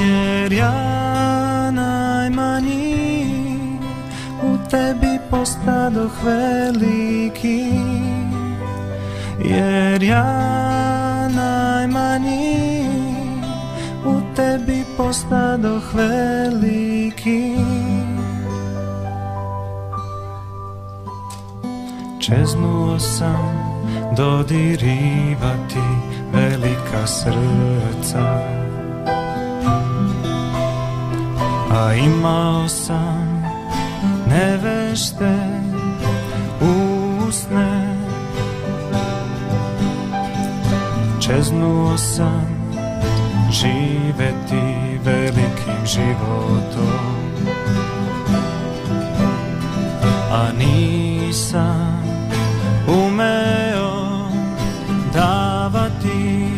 Jer 0.00 0.52
ja 0.52 1.70
najmanji 1.70 2.96
U 4.42 4.58
tebi 4.70 5.18
postadoh 5.30 6.24
veliki. 6.24 7.70
Jer 9.44 10.02
ja 10.02 11.28
najmanji 11.28 12.86
U 14.06 14.20
tebi 14.36 14.84
postadoh 14.96 15.94
veliki. 15.94 17.81
Čeznuo 22.32 22.98
sam 22.98 23.52
dodirivati 24.16 25.86
velika 26.32 27.06
srca. 27.06 28.40
A 31.70 31.94
imao 31.94 32.68
sam 32.68 33.44
nevešte 34.26 35.36
usne. 36.60 37.96
Čeznuo 41.20 41.98
sam 41.98 42.46
živeti 43.50 44.98
velikim 45.04 45.86
životom. 45.86 47.12
A 50.30 50.52
nisam 50.58 51.71
umeo 52.88 54.28
davati. 55.14 56.52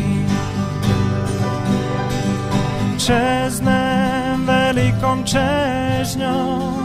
Čeznem 2.99 4.47
velikom 4.47 5.25
čežnjom 5.25 6.85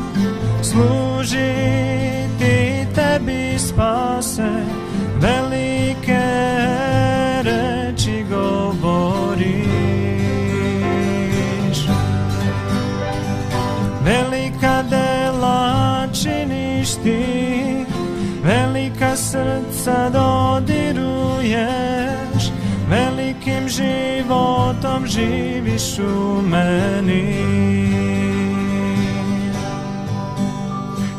Služiti 0.61 2.57
tebi 2.95 3.59
spase 3.59 4.38
srca 19.31 20.09
dodiruješ 20.09 20.89
Velikim 22.89 23.69
životom 23.69 25.07
živiš 25.07 25.99
u 25.99 26.41
meni. 26.41 27.35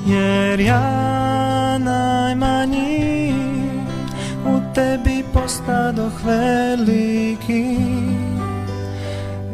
Jer 0.06 0.60
ja 0.60 1.78
najmanji 1.78 3.34
U 4.46 4.60
tebi 4.74 5.24
postadoh 5.32 6.24
veliki. 6.24 7.76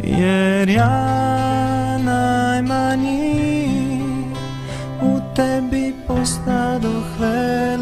Jer 0.03 0.69
ja 0.69 1.99
najmanji 1.99 3.35
U 5.03 5.21
tebi 5.35 5.95
postadoh 6.07 7.05
veliki. 7.21 7.76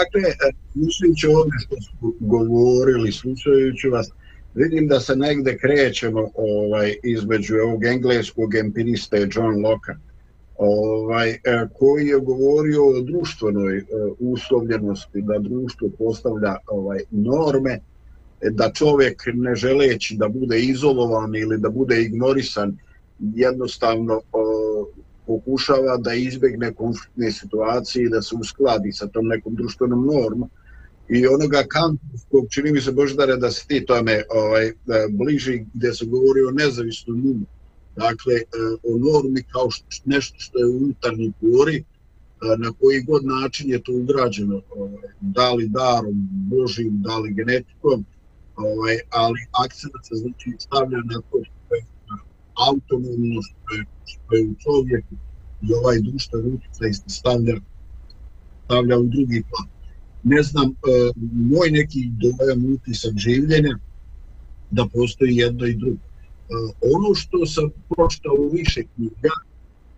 Dakle, 0.00 0.28
e, 0.30 0.52
mislići 0.74 1.26
ovdje 1.26 1.58
što 1.66 1.76
smo 1.80 2.12
govorili, 2.20 3.12
slušajući 3.12 3.88
vas, 3.88 4.10
vidim 4.54 4.88
da 4.88 5.00
se 5.00 5.16
negde 5.16 5.58
krećemo 5.58 6.28
ovaj, 6.34 6.94
između 7.02 7.54
ovog 7.64 7.84
engleskog 7.84 8.54
empiriste 8.54 9.28
John 9.34 9.64
Locke, 9.64 9.92
ovaj, 10.58 11.30
e, 11.30 11.38
koji 11.78 12.06
je 12.06 12.18
govorio 12.18 12.86
o 12.86 13.00
društvenoj 13.00 13.78
e, 13.78 13.84
uslovljenosti, 14.18 15.22
da 15.22 15.38
društvo 15.38 15.88
postavlja 15.98 16.56
ovaj 16.66 17.00
norme, 17.10 17.78
da 18.50 18.70
čovjek 18.74 19.22
ne 19.34 19.54
želeći 19.54 20.16
da 20.16 20.28
bude 20.28 20.60
izolovan 20.60 21.36
ili 21.36 21.58
da 21.58 21.68
bude 21.68 22.02
ignorisan, 22.02 22.78
jednostavno 23.18 24.20
pokušava 25.30 25.96
da 25.96 26.14
izbjegne 26.14 26.72
konfliktne 26.74 27.32
situacije 27.32 28.04
i 28.04 28.08
da 28.08 28.22
se 28.22 28.34
uskladi 28.34 28.92
sa 28.92 29.06
tom 29.06 29.26
nekom 29.26 29.54
društvenom 29.54 30.06
normom. 30.06 30.50
I 31.08 31.26
onoga 31.26 31.62
kantovskog, 31.68 32.48
čini 32.50 32.72
mi 32.72 32.80
se 32.80 32.92
Boždare 32.92 33.36
da 33.36 33.50
se 33.50 33.66
ti 33.66 33.84
tome 33.86 34.22
ovaj, 34.30 34.72
bliži 35.10 35.64
gdje 35.74 35.94
se 35.94 36.06
govori 36.06 36.42
o 36.48 36.50
nezavisnom 36.50 37.18
umu. 37.26 37.46
Dakle, 37.96 38.34
e, 38.34 38.44
o 38.90 38.92
normi 38.98 39.42
kao 39.52 39.70
što, 39.70 39.86
nešto 40.04 40.36
što 40.38 40.58
je 40.58 40.66
unutarnji 40.66 41.32
pori, 41.40 41.76
e, 41.76 41.84
na 42.58 42.72
koji 42.80 43.02
god 43.02 43.24
način 43.24 43.70
je 43.70 43.82
to 43.82 43.92
ugrađeno, 43.92 44.62
ovaj, 44.76 45.08
da 45.20 45.52
li 45.52 45.68
darom 45.68 46.28
Božim, 46.52 47.02
da 47.02 47.18
li 47.18 47.34
genetikom, 47.34 48.04
ovaj, 48.56 48.98
ali 49.10 49.40
akcent 49.64 49.94
se 50.02 50.14
znači 50.14 50.50
stavlja 50.58 50.98
na 50.98 51.20
to 51.30 51.42
autonomno, 52.68 53.42
što 53.42 53.74
je, 53.74 53.84
što 54.04 54.36
je 54.36 54.42
u 54.44 54.54
čovjeku 54.64 55.14
i 55.62 55.74
ovaj 55.74 56.00
društveni 56.00 56.48
utjecaj 56.48 56.92
se 56.92 57.08
stavlja, 57.08 57.56
stavlja 58.64 58.98
u 58.98 59.06
drugi 59.06 59.42
plan. 59.50 59.68
Ne 60.22 60.42
znam, 60.42 60.68
e, 60.68 60.74
moj 61.32 61.70
neki 61.70 62.10
dojam 62.22 62.64
utisak 62.74 63.14
življenja 63.16 63.78
da 64.70 64.86
postoji 64.92 65.36
jedno 65.36 65.66
i 65.66 65.74
drugo. 65.74 65.96
E, 65.96 66.54
ono 66.94 67.14
što 67.14 67.46
sam 67.46 67.70
pročitao 67.88 68.34
u 68.38 68.50
više 68.52 68.82
knjiga, 68.94 69.34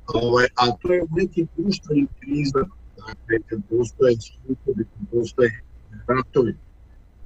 ovaj, 0.06 0.46
a 0.54 0.70
to 0.82 0.92
je 0.92 1.02
u 1.02 1.08
nekim 1.16 1.48
društvenim 1.56 2.08
krizama, 2.20 2.74
dakle, 2.96 3.38
kad 3.46 3.60
postoje 3.70 4.16
sukobi, 4.20 4.84
kad 4.84 5.08
postoje 5.10 5.62
ratovi, 6.06 6.54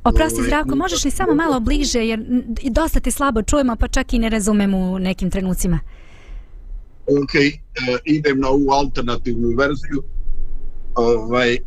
Oprosti, 0.08 0.42
Zdravko, 0.42 0.76
možeš 0.76 1.04
li 1.04 1.10
samo 1.10 1.34
malo 1.34 1.60
bliže, 1.60 2.06
jer 2.06 2.20
dosta 2.70 3.00
te 3.00 3.10
slabo 3.10 3.42
čujemo, 3.42 3.76
pa 3.76 3.88
čak 3.88 4.12
i 4.12 4.18
ne 4.18 4.28
razumem 4.28 4.74
u 4.74 4.98
nekim 4.98 5.30
trenucima. 5.30 5.78
ok, 7.22 7.34
e, 7.34 7.50
idem 8.04 8.40
na 8.40 8.48
ovu 8.48 8.70
alternativnu 8.70 9.48
verziju. 9.48 10.02
Ovaj, 10.94 11.58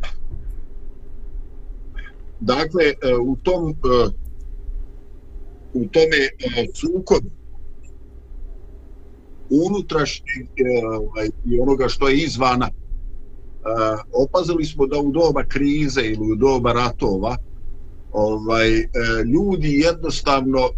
dakle, 2.40 2.84
e, 2.84 3.16
u 3.22 3.36
tom 3.44 3.70
e, 3.70 3.76
u 5.74 5.86
tome 5.86 6.18
e, 6.18 6.66
sukobu 6.74 7.30
unutrašnjeg 9.50 10.48
e, 10.58 10.88
ovaj, 10.88 11.30
i 11.46 11.60
onoga 11.60 11.88
što 11.88 12.08
je 12.08 12.18
izvana, 12.18 12.68
e, 12.68 12.74
opazili 14.14 14.66
smo 14.66 14.88
da 14.88 15.00
u 15.00 15.12
doba 15.12 15.44
krize 15.44 16.02
ili 16.02 16.32
u 16.32 16.36
doba 16.36 16.74
ratova 16.74 17.38
ovaj, 18.12 18.80
e, 18.80 18.88
ljudi 19.26 19.74
jednostavno 19.74 20.60
e, 20.60 20.70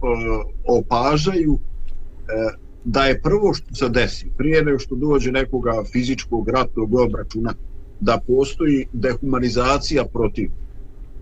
opažaju 0.68 1.54
e, 1.54 2.62
da 2.84 3.06
je 3.06 3.22
prvo 3.22 3.54
što 3.54 3.76
se 3.76 3.90
desi, 3.90 4.32
prije 4.38 4.64
nego 4.64 4.80
što 4.80 4.96
dođe 4.96 5.32
nekoga 5.32 5.84
fizičkog 5.92 6.50
ratnog 6.50 6.96
obračuna, 6.96 7.54
da 8.00 8.20
postoji 8.28 8.88
dehumanizacija 8.94 10.06
protiv. 10.06 10.50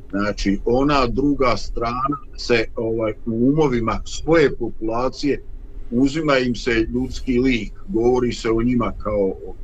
Znači, 0.10 0.60
ona 0.66 1.08
druga 1.08 1.58
strana 1.58 2.18
se 2.38 2.66
ovaj 2.76 3.14
u 3.26 3.50
umovima 3.50 4.02
svoje 4.06 4.56
populacije 4.56 5.44
uzima 5.92 6.38
im 6.38 6.56
se 6.56 6.72
ljudski 6.72 7.40
lik, 7.40 7.74
govori 7.88 8.34
se 8.34 8.50
o 8.50 8.62
njima 8.64 8.94
kao 9.04 9.28
o 9.28 9.56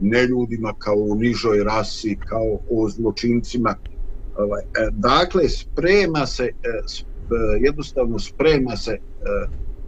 neljudima, 0.00 0.74
kao 0.78 1.10
o 1.10 1.14
nižoj 1.14 1.64
rasi, 1.64 2.16
kao 2.28 2.58
o 2.70 2.88
zločincima. 2.88 3.74
Ovaj, 4.34 4.62
e, 4.62 4.88
dakle, 4.92 5.48
sprema 5.48 6.26
se, 6.26 6.44
e, 6.44 6.68
e, 6.68 7.64
jednostavno 7.64 8.18
sprema 8.18 8.76
se 8.76 8.96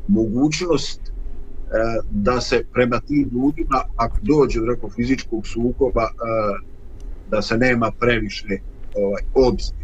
mogućnost 0.07 1.01
da 2.11 2.41
se 2.41 2.65
prema 2.73 3.01
tim 3.01 3.31
ljudima, 3.33 3.83
ako 3.97 4.19
dođe 4.23 4.61
do 4.61 4.67
nekog 4.67 4.93
fizičkog 4.95 5.47
sukoba, 5.47 6.09
da 7.27 7.43
se 7.43 7.57
nema 7.57 7.93
previše 7.99 8.59
ovaj, 8.95 9.23
obzir. 9.35 9.75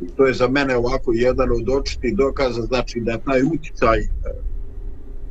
I 0.00 0.06
to 0.16 0.26
je 0.26 0.34
za 0.34 0.48
mene 0.48 0.76
ovako 0.76 1.12
jedan 1.14 1.50
od 1.50 1.68
očitih 1.68 2.16
dokaza, 2.16 2.62
znači 2.62 3.00
da 3.00 3.18
taj 3.18 3.42
uticaj 3.42 4.00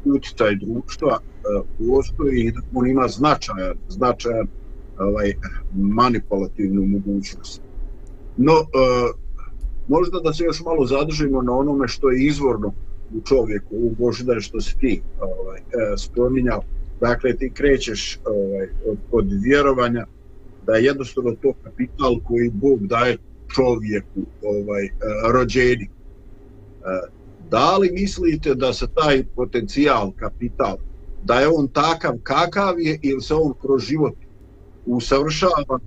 uticaj 0.05 0.55
društva 0.55 1.19
postoji 1.77 2.39
i 2.39 2.51
da 2.51 2.61
on 2.73 2.87
ima 2.87 3.07
značajan, 3.07 3.77
značajan 3.87 4.47
ovaj, 4.97 5.33
manipulativnu 5.71 6.85
mogućnost. 6.85 7.68
No, 8.41 8.53
e, 8.53 8.65
možda 9.87 10.19
da 10.19 10.33
se 10.33 10.43
još 10.43 10.61
malo 10.61 10.85
zadržimo 10.85 11.41
na 11.41 11.57
onome 11.57 11.87
što 11.87 12.09
je 12.09 12.25
izvorno 12.25 12.73
u 13.15 13.21
čovjeku, 13.21 13.75
u 13.75 13.95
Božidar 13.99 14.41
što 14.41 14.61
si 14.61 14.77
ti 14.77 15.01
ovaj, 15.19 15.59
uh, 15.59 15.97
spominjao. 15.97 16.63
Dakle, 17.01 17.37
ti 17.37 17.51
krećeš 17.53 18.19
ovaj, 18.25 18.67
od, 18.87 18.97
od 19.11 19.25
vjerovanja 19.43 20.05
da 20.65 20.73
je 20.75 20.85
jednostavno 20.85 21.35
to 21.41 21.53
kapital 21.63 22.19
koji 22.23 22.49
Bog 22.49 22.87
daje 22.87 23.17
čovjeku 23.55 24.19
ovaj, 24.43 24.85
e, 24.85 24.89
rođeni. 25.33 25.83
E, 25.83 25.89
da 27.49 27.77
li 27.77 27.89
mislite 27.91 28.55
da 28.55 28.73
se 28.73 28.87
taj 28.95 29.23
potencijal, 29.35 30.11
kapital, 30.11 30.77
da 31.23 31.39
je 31.39 31.47
on 31.47 31.67
takav 31.67 32.13
kakav 32.23 32.79
je 32.79 32.99
ili 33.01 33.21
se 33.21 33.33
on 33.33 33.53
kroz 33.61 33.81
život 33.81 34.13
usavršava 34.85 35.79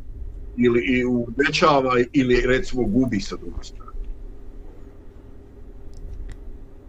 ili 0.57 0.81
i 0.81 1.05
uvećava 1.05 1.93
ili 2.13 2.43
recimo 2.47 2.85
gubi 2.85 3.21
sa 3.21 3.37
druge 3.37 3.65
strane? 3.65 3.93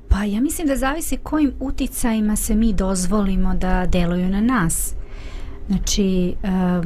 Pa 0.09 0.23
ja 0.23 0.41
mislim 0.41 0.67
da 0.67 0.75
zavisi 0.75 1.17
kojim 1.17 1.53
uticajima 1.59 2.35
se 2.35 2.55
mi 2.55 2.73
dozvolimo 2.73 3.55
da 3.55 3.85
deluju 3.85 4.29
na 4.29 4.41
nas. 4.41 4.95
Znači, 5.67 6.35
uh, 6.43 6.85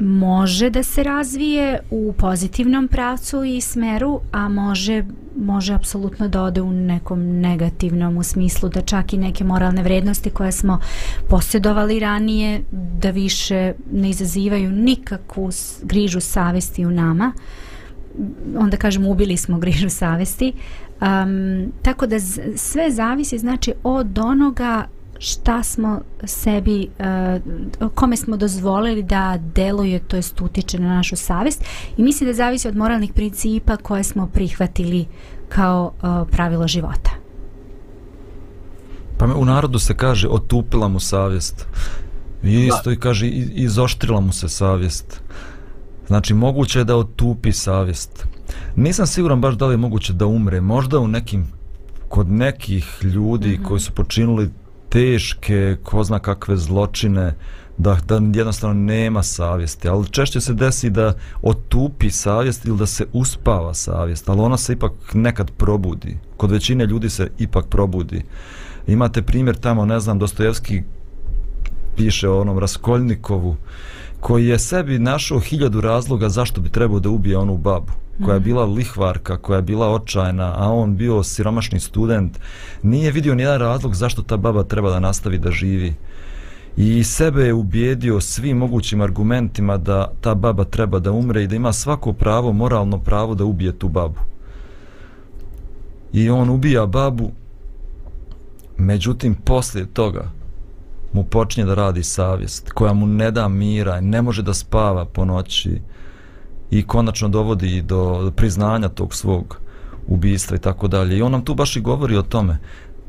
može 0.00 0.70
da 0.70 0.82
se 0.82 1.02
razvije 1.02 1.80
u 1.90 2.12
pozitivnom 2.18 2.88
pravcu 2.88 3.44
i 3.44 3.60
smeru, 3.60 4.20
a 4.32 4.48
može 4.48 5.04
može 5.36 5.74
apsolutno 5.74 6.28
da 6.28 6.42
ode 6.42 6.62
u 6.62 6.72
nekom 6.72 7.40
negativnom 7.40 8.16
u 8.16 8.22
smislu 8.22 8.68
da 8.68 8.82
čak 8.82 9.12
i 9.12 9.18
neke 9.18 9.44
moralne 9.44 9.82
vrednosti 9.82 10.30
koje 10.30 10.52
smo 10.52 10.80
posjedovali 11.28 12.00
ranije 12.00 12.62
da 13.00 13.10
više 13.10 13.72
ne 13.92 14.10
izazivaju 14.10 14.70
nikakvu 14.70 15.50
grižu 15.82 16.20
savesti 16.20 16.86
u 16.86 16.90
nama. 16.90 17.32
Onda 18.58 18.76
kažemo 18.76 19.10
ubili 19.10 19.36
smo 19.36 19.58
grižu 19.58 19.88
savesti 19.88 20.52
um, 21.00 21.72
tako 21.82 22.06
da 22.06 22.20
sve 22.56 22.90
zavisi 22.90 23.38
znači 23.38 23.72
od 23.82 24.18
onoga 24.18 24.84
šta 25.22 25.62
smo 25.62 26.00
sebi, 26.24 26.88
uh, 27.80 27.90
kome 27.94 28.16
smo 28.16 28.36
dozvolili 28.36 29.02
da 29.02 29.38
deluje, 29.54 29.98
to 29.98 30.16
jest 30.16 30.40
utiče 30.40 30.78
na 30.78 30.94
našu 30.94 31.16
savjest 31.16 31.64
i 31.96 32.02
mislim 32.02 32.28
da 32.28 32.34
zavisi 32.34 32.68
od 32.68 32.76
moralnih 32.76 33.12
principa 33.12 33.76
koje 33.76 34.04
smo 34.04 34.26
prihvatili 34.26 35.06
kao 35.48 35.92
uh, 36.02 36.28
pravilo 36.30 36.68
života. 36.68 37.10
Pa 39.18 39.26
u 39.26 39.44
narodu 39.44 39.78
se 39.78 39.96
kaže 39.96 40.28
otupila 40.28 40.88
mu 40.88 41.00
savjest. 41.00 41.66
I 42.42 42.66
isto 42.66 42.92
i 42.92 42.96
kaže 42.96 43.28
izoštrila 43.28 44.20
mu 44.20 44.32
se 44.32 44.48
savjest. 44.48 45.22
Znači 46.06 46.34
moguće 46.34 46.78
je 46.78 46.84
da 46.84 46.96
otupi 46.96 47.52
savjest. 47.52 48.26
Nisam 48.76 49.06
siguran 49.06 49.40
baš 49.40 49.54
da 49.54 49.66
li 49.66 49.72
je 49.72 49.76
moguće 49.76 50.12
da 50.12 50.26
umre. 50.26 50.60
Možda 50.60 50.98
u 50.98 51.08
nekim 51.08 51.52
kod 52.08 52.30
nekih 52.30 52.98
ljudi 53.02 53.48
mm 53.48 53.52
-hmm. 53.52 53.68
koji 53.68 53.80
su 53.80 53.92
počinuli 53.92 54.50
teške, 54.90 55.76
ko 55.82 56.04
zna 56.04 56.18
kakve 56.18 56.56
zločine, 56.56 57.34
da, 57.78 57.98
da 58.06 58.14
jednostavno 58.14 58.74
nema 58.74 59.22
savjesti, 59.22 59.88
ali 59.88 60.08
češće 60.08 60.40
se 60.40 60.54
desi 60.54 60.90
da 60.90 61.14
otupi 61.42 62.10
savjest 62.10 62.64
ili 62.64 62.78
da 62.78 62.86
se 62.86 63.06
uspava 63.12 63.74
savjest, 63.74 64.28
ali 64.28 64.40
ona 64.40 64.56
se 64.56 64.72
ipak 64.72 64.92
nekad 65.14 65.50
probudi. 65.50 66.16
Kod 66.36 66.50
većine 66.50 66.86
ljudi 66.86 67.10
se 67.10 67.30
ipak 67.38 67.66
probudi. 67.66 68.24
Imate 68.86 69.22
primjer 69.22 69.56
tamo, 69.56 69.84
ne 69.84 70.00
znam, 70.00 70.18
Dostojevski 70.18 70.82
piše 71.96 72.28
o 72.28 72.40
onom 72.40 72.58
Raskoljnikovu, 72.58 73.56
koji 74.20 74.46
je 74.46 74.58
sebi 74.58 74.98
našao 74.98 75.40
hiljadu 75.40 75.80
razloga 75.80 76.28
zašto 76.28 76.60
bi 76.60 76.68
trebao 76.68 77.00
da 77.00 77.10
ubije 77.10 77.38
onu 77.38 77.56
babu 77.56 77.92
koja 78.24 78.34
je 78.34 78.40
mhm. 78.40 78.48
bila 78.48 78.64
lihvarka, 78.64 79.36
koja 79.36 79.56
je 79.56 79.62
bila 79.62 79.88
očajna, 79.88 80.54
a 80.56 80.72
on 80.72 80.96
bio 80.96 81.22
siromašni 81.22 81.80
student, 81.80 82.38
nije 82.82 83.12
vidio 83.12 83.34
nijedan 83.34 83.60
razlog 83.60 83.94
zašto 83.94 84.22
ta 84.22 84.36
baba 84.36 84.62
treba 84.62 84.90
da 84.90 85.00
nastavi 85.00 85.38
da 85.38 85.50
živi. 85.50 85.94
I 86.76 87.04
sebe 87.04 87.42
je 87.42 87.54
ubijedio 87.54 88.20
svim 88.20 88.56
mogućim 88.56 89.00
argumentima 89.00 89.76
da 89.76 90.12
ta 90.20 90.34
baba 90.34 90.64
treba 90.64 90.98
da 90.98 91.12
umre 91.12 91.42
i 91.42 91.46
da 91.46 91.56
ima 91.56 91.72
svako 91.72 92.12
pravo, 92.12 92.52
moralno 92.52 92.98
pravo 92.98 93.34
da 93.34 93.44
ubije 93.44 93.78
tu 93.78 93.88
babu. 93.88 94.20
I 96.12 96.30
on 96.30 96.50
ubija 96.50 96.86
babu, 96.86 97.30
međutim, 98.78 99.34
poslije 99.34 99.86
toga 99.86 100.30
mu 101.12 101.24
počinje 101.24 101.66
da 101.66 101.74
radi 101.74 102.02
savjest, 102.02 102.70
koja 102.70 102.92
mu 102.92 103.06
ne 103.06 103.30
da 103.30 103.48
mira, 103.48 104.00
ne 104.00 104.22
može 104.22 104.42
da 104.42 104.54
spava 104.54 105.04
po 105.04 105.24
noći, 105.24 105.80
i 106.70 106.82
konačno 106.82 107.28
dovodi 107.28 107.82
do 107.82 108.32
priznanja 108.36 108.88
tog 108.88 109.14
svog 109.14 109.60
ubistva 110.06 110.56
i 110.56 110.60
tako 110.60 110.88
dalje. 110.88 111.18
I 111.18 111.22
on 111.22 111.32
nam 111.32 111.44
tu 111.44 111.54
baš 111.54 111.76
i 111.76 111.80
govori 111.80 112.16
o 112.16 112.22
tome. 112.22 112.58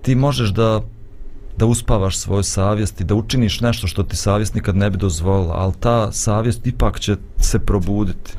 Ti 0.01 0.15
možeš 0.15 0.49
da 0.49 0.81
da 1.57 1.65
uspavaš 1.65 2.17
svoju 2.17 2.43
savjest 2.43 3.01
i 3.01 3.03
da 3.03 3.15
učiniš 3.15 3.61
nešto 3.61 3.87
što 3.87 4.03
ti 4.03 4.15
savjest 4.15 4.55
nikad 4.55 4.75
ne 4.75 4.89
bi 4.89 4.97
dozvolila, 4.97 5.53
ali 5.53 5.73
ta 5.79 6.11
savjest 6.11 6.67
ipak 6.67 6.99
će 6.99 7.15
se 7.39 7.59
probuditi. 7.59 8.33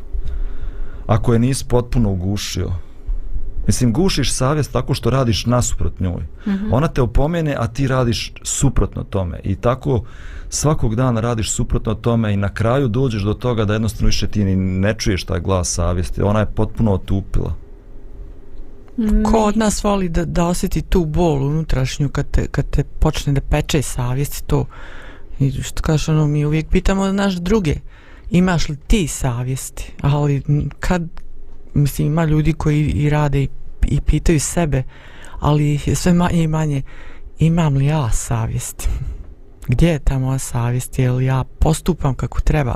Ako 1.07 1.33
je 1.33 1.39
nisi 1.39 1.65
potpuno 1.69 2.11
ugušio. 2.11 2.73
Mislim, 3.67 3.93
gušiš 3.93 4.33
savjest 4.33 4.73
tako 4.73 4.95
što 4.95 5.11
radiš 5.11 5.47
nasuprot 5.47 6.01
njoj. 6.01 6.23
Mm 6.47 6.51
-hmm. 6.51 6.69
Ona 6.71 6.89
te 6.89 7.03
opomene, 7.03 7.57
a 7.59 7.67
ti 7.67 7.89
radiš 7.89 8.33
suprotno 8.43 9.05
tome. 9.05 9.41
I 9.45 9.57
tako 9.57 10.05
svakog 10.49 10.97
dana 10.97 11.21
radiš 11.21 11.51
suprotno 11.51 11.95
tome 11.95 12.35
i 12.35 12.37
na 12.37 12.55
kraju 12.55 12.89
dođeš 12.89 13.23
do 13.23 13.35
toga 13.35 13.65
da 13.65 13.73
jednostavno 13.73 14.07
više 14.07 14.27
ti 14.27 14.45
ni 14.45 14.57
ne 14.57 14.95
čuješ 14.99 15.25
taj 15.25 15.41
glas 15.41 15.75
savjesti. 15.75 16.23
Ona 16.23 16.41
je 16.41 16.47
potpuno 16.47 16.93
otupila. 16.93 17.55
Ko 19.25 19.39
od 19.39 19.57
nas 19.57 19.85
voli 19.85 20.09
da, 20.09 20.25
da 20.25 20.47
osjeti 20.47 20.83
tu 20.83 21.05
bol 21.05 21.47
unutrašnju 21.47 22.09
kad 22.09 22.31
te, 22.31 22.47
kad 22.47 22.71
te 22.71 22.85
počne 22.85 23.33
da 23.33 23.41
peče 23.41 23.83
savjesti 23.83 24.45
to 24.47 24.67
i 25.39 25.53
što 25.53 25.83
kažeš 25.83 26.09
ono 26.09 26.27
mi 26.27 26.45
uvijek 26.45 26.69
pitamo 26.69 27.13
naš 27.13 27.35
druge 27.35 27.75
imaš 28.31 28.69
li 28.69 28.77
ti 28.77 29.07
savjesti 29.07 29.93
ali 30.01 30.43
kad 30.81 31.03
mislim 31.75 32.09
ima 32.09 32.25
ljudi 32.25 32.53
koji 32.53 32.81
i 32.81 33.11
rade 33.11 33.43
i, 33.43 33.49
i 33.83 34.01
pitaju 34.01 34.41
sebe 34.41 34.83
ali 35.39 35.79
sve 35.79 36.13
manje 36.13 36.43
i 36.43 36.49
manje 36.49 36.83
imam 37.39 37.77
li 37.77 37.87
ja 37.87 38.11
savjesti 38.11 38.89
gdje 39.69 39.89
je 39.89 39.99
ta 39.99 40.19
moja 40.19 40.39
savjest, 40.39 40.99
je 40.99 41.11
li 41.11 41.25
ja 41.25 41.45
postupam 41.59 42.15
kako 42.15 42.41
treba, 42.41 42.75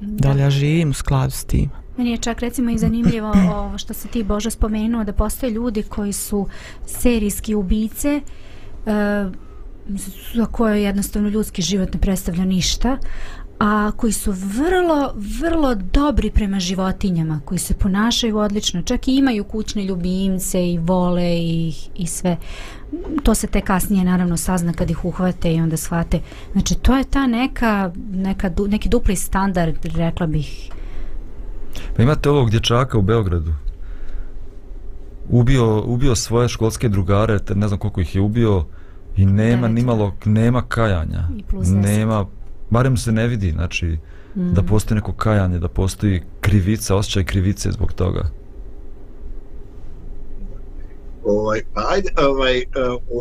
da, 0.00 0.28
da 0.28 0.32
li 0.32 0.40
ja 0.40 0.50
živim 0.50 0.90
u 0.90 0.94
skladu 0.94 1.30
s 1.30 1.44
tim. 1.44 1.70
Meni 1.96 2.10
je 2.10 2.18
čak 2.18 2.40
recimo 2.40 2.70
i 2.70 2.78
zanimljivo 2.78 3.32
ovo 3.56 3.78
što 3.78 3.94
se 3.94 4.08
ti 4.08 4.22
Božo 4.22 4.50
spomenuo, 4.50 5.04
da 5.04 5.12
postoje 5.12 5.50
ljudi 5.50 5.82
koji 5.82 6.12
su 6.12 6.46
serijski 6.86 7.54
ubice, 7.54 8.20
uh, 8.86 9.32
za 10.34 10.46
koje 10.46 10.82
jednostavno 10.82 11.28
ljudski 11.28 11.62
život 11.62 11.94
ne 11.94 12.00
predstavlja 12.00 12.44
ništa, 12.44 12.98
a 13.60 13.92
koji 13.96 14.12
su 14.12 14.32
vrlo, 14.32 15.12
vrlo 15.40 15.74
dobri 15.74 16.30
prema 16.30 16.60
životinjama, 16.60 17.40
koji 17.44 17.58
se 17.58 17.74
ponašaju 17.74 18.38
odlično, 18.38 18.82
čak 18.82 19.08
i 19.08 19.16
imaju 19.16 19.44
kućne 19.44 19.84
ljubimce 19.84 20.70
i 20.70 20.78
vole 20.78 21.38
ih 21.38 21.88
i 21.94 22.06
sve. 22.06 22.36
To 23.22 23.34
se 23.34 23.46
te 23.46 23.60
kasnije 23.60 24.04
naravno 24.04 24.36
sazna 24.36 24.72
kad 24.72 24.90
ih 24.90 25.04
uhvate 25.04 25.54
i 25.54 25.60
onda 25.60 25.76
shvate. 25.76 26.20
Znači, 26.52 26.74
to 26.74 26.96
je 26.96 27.04
ta 27.04 27.26
neka, 27.26 27.92
neka 28.12 28.50
neki 28.68 28.88
dupli 28.88 29.16
standard, 29.16 29.76
rekla 29.84 30.26
bih. 30.26 30.70
Pa 31.96 32.02
imate 32.02 32.30
ovog 32.30 32.50
dječaka 32.50 32.98
u 32.98 33.02
Beogradu. 33.02 33.52
Ubio, 35.28 35.82
ubio 35.84 36.14
svoje 36.16 36.48
školske 36.48 36.88
drugare, 36.88 37.38
ne 37.54 37.68
znam 37.68 37.80
koliko 37.80 38.00
ih 38.00 38.14
je 38.14 38.20
ubio, 38.20 38.64
I 39.16 39.26
nema 39.26 39.68
nimalo, 39.68 40.12
nema 40.24 40.62
kajanja. 40.62 41.28
Nema, 41.66 42.26
barem 42.70 42.96
se 42.96 43.12
ne 43.12 43.26
vidi, 43.26 43.50
znači, 43.50 43.98
Mm. 44.36 44.54
da 44.54 44.62
postoji 44.62 44.96
neko 44.96 45.12
kajanje, 45.12 45.58
da 45.58 45.68
postoji 45.68 46.22
krivica, 46.40 46.96
osjećaj 46.96 47.24
krivice 47.24 47.72
zbog 47.72 47.92
toga. 47.92 48.30
Ovaj, 51.24 51.62
pa 51.74 51.86
ajde, 51.88 52.08
ovaj, 52.18 52.58
e, 52.58 52.64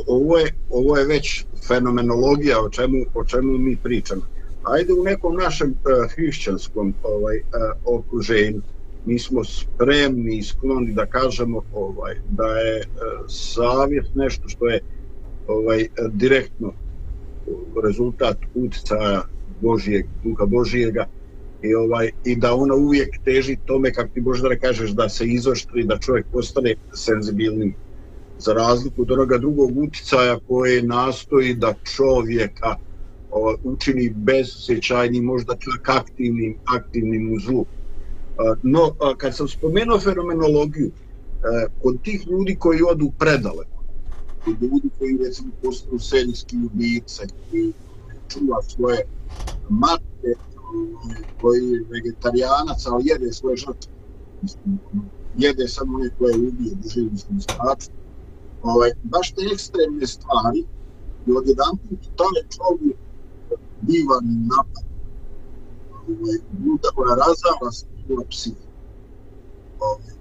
ovo, 0.07 0.37
je, 0.37 0.53
ovo 0.69 0.97
je 0.97 1.05
već 1.05 1.45
fenomenologija 1.67 2.61
o 2.61 2.69
čemu, 2.69 2.97
o 3.13 3.25
čemu 3.25 3.57
mi 3.57 3.77
pričamo. 3.83 4.21
Ajde 4.63 4.93
u 4.93 5.03
nekom 5.03 5.35
našem 5.35 5.69
uh, 5.69 6.11
hrišćanskom 6.11 6.93
ovaj, 7.03 7.37
uh, 7.37 7.99
okruženju 7.99 8.61
mi 9.05 9.19
smo 9.19 9.43
spremni 9.43 10.37
i 10.37 10.43
skloni 10.43 10.93
da 10.93 11.05
kažemo 11.05 11.61
ovaj 11.73 12.15
da 12.29 12.47
je 12.47 12.79
uh, 12.79 13.25
savjet 13.27 14.05
nešto 14.15 14.49
što 14.49 14.67
je 14.67 14.79
ovaj 15.47 15.87
direktno 16.13 16.73
rezultat 17.83 18.37
utjecaja 18.55 19.23
Božijeg, 19.61 20.05
duha 20.23 20.45
Božijega 20.45 21.05
i 21.61 21.75
ovaj 21.75 22.09
i 22.25 22.35
da 22.35 22.53
ona 22.55 22.75
uvijek 22.75 23.09
teži 23.23 23.57
tome 23.65 23.93
kako 23.93 24.09
ti 24.13 24.21
možda 24.21 24.49
da 24.49 24.55
kažeš 24.55 24.91
da 24.91 25.09
se 25.09 25.25
izoštri 25.25 25.83
da 25.83 25.97
čovjek 25.97 26.25
postane 26.31 26.75
senzibilnim 26.93 27.75
za 28.39 28.53
razliku 28.53 29.01
od 29.01 29.11
onoga 29.11 29.37
drugog 29.37 29.77
uticaja 29.77 30.39
koje 30.47 30.83
nastoji 30.83 31.53
da 31.53 31.73
čovjeka 31.95 32.75
o, 33.31 33.55
učini 33.63 34.09
bezosjećajnim, 34.15 35.23
možda 35.23 35.53
čak 35.53 35.89
aktivnim, 35.89 36.57
aktivnim 36.65 37.33
u 37.33 37.39
zlu. 37.39 37.61
E, 37.61 38.55
no, 38.63 38.95
kad 39.17 39.35
sam 39.35 39.47
spomenuo 39.47 39.99
fenomenologiju, 39.99 40.87
e, 40.87 40.91
kod 41.83 42.01
tih 42.03 42.27
ljudi 42.27 42.55
koji 42.59 42.79
odu 42.91 43.11
predaleko, 43.19 43.83
kod 44.45 44.61
ljudi 44.61 44.89
koji 44.99 45.17
recimo 45.25 45.51
postanu 45.63 45.99
serijski 45.99 46.55
ubice, 46.65 47.23
koji 47.49 47.73
čuva 48.27 48.61
svoje 48.61 49.01
matke, 49.69 50.31
koji 51.41 51.69
je 51.69 51.85
vegetarijanac, 51.89 52.85
ali 52.87 53.07
jede 53.07 53.31
svoje 53.31 53.57
žrtve. 53.57 53.91
Jede 55.37 55.67
samo 55.67 55.97
one 55.97 56.09
koje 56.17 56.37
ubije, 56.37 56.75
u 57.13 57.17
svom 57.17 57.41
spaču. 57.41 57.91
Ovaj, 58.63 58.91
baš 59.03 59.31
te 59.31 59.41
ekstremne 59.53 60.07
stvari 60.07 60.65
i 61.27 61.31
odjedan 61.31 61.77
put 61.89 61.99
taj 62.17 62.41
čovjek 62.55 62.97
biva 63.81 64.19
napad. 64.23 64.83
Ovaj, 66.07 66.37
ljuda 66.65 66.89
koja 66.95 67.15
razava 67.15 67.71
svoju 67.71 68.25
psiha. 68.29 68.69
Ovaj, 69.79 70.13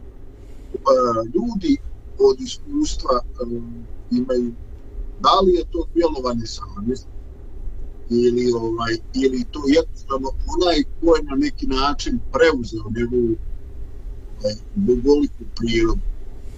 eh, 0.75 1.31
ljudi 1.35 1.77
od 2.19 2.41
iskustva 2.41 3.21
um, 3.43 3.85
imaju 4.11 4.53
da 5.21 5.41
li 5.41 5.53
je 5.53 5.65
to 5.71 5.87
djelovanje 5.95 6.47
savjesti 6.47 7.18
ili 8.11 8.53
ovaj 8.53 8.95
ili 9.15 9.45
to 9.51 9.61
jednostavno 9.67 10.29
onaj 10.29 10.83
ko 11.01 11.17
je 11.17 11.23
na 11.23 11.37
neki 11.37 11.67
način 11.67 12.21
preuzeo 12.33 12.85
njegovu 12.97 13.37
ovaj, 14.41 14.55
bogoliku 14.75 15.45
prirodu 15.57 16.01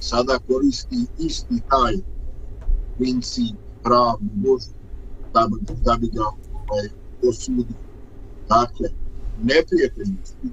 sada 0.01 0.38
koristi 0.48 0.96
isti 1.18 1.62
taj 1.70 1.94
princip 2.98 3.57
pravnu 3.82 4.30
Božju 4.34 4.72
da, 5.34 5.48
bi- 5.51 5.74
da 5.84 5.96
bi 6.01 6.09
ga 6.09 6.24
ovaj, 6.24 6.88
osudio. 7.28 7.76
Dakle, 8.48 8.88
neprijateljnosti 9.42 10.48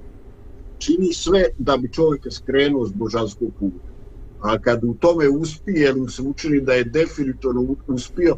čini 0.78 1.12
sve 1.14 1.44
da 1.58 1.76
bi 1.76 1.92
čovjeka 1.92 2.30
skrenuo 2.30 2.86
s 2.86 2.92
božanskog 2.92 3.48
puta. 3.58 3.88
A 4.40 4.58
kad 4.58 4.84
u 4.84 4.94
tome 4.94 5.28
uspije, 5.28 5.80
jer 5.82 5.96
mu 5.96 6.08
se 6.08 6.22
učini 6.22 6.60
da 6.60 6.72
je 6.72 6.84
definitivno 6.84 7.76
uspio, 7.86 8.36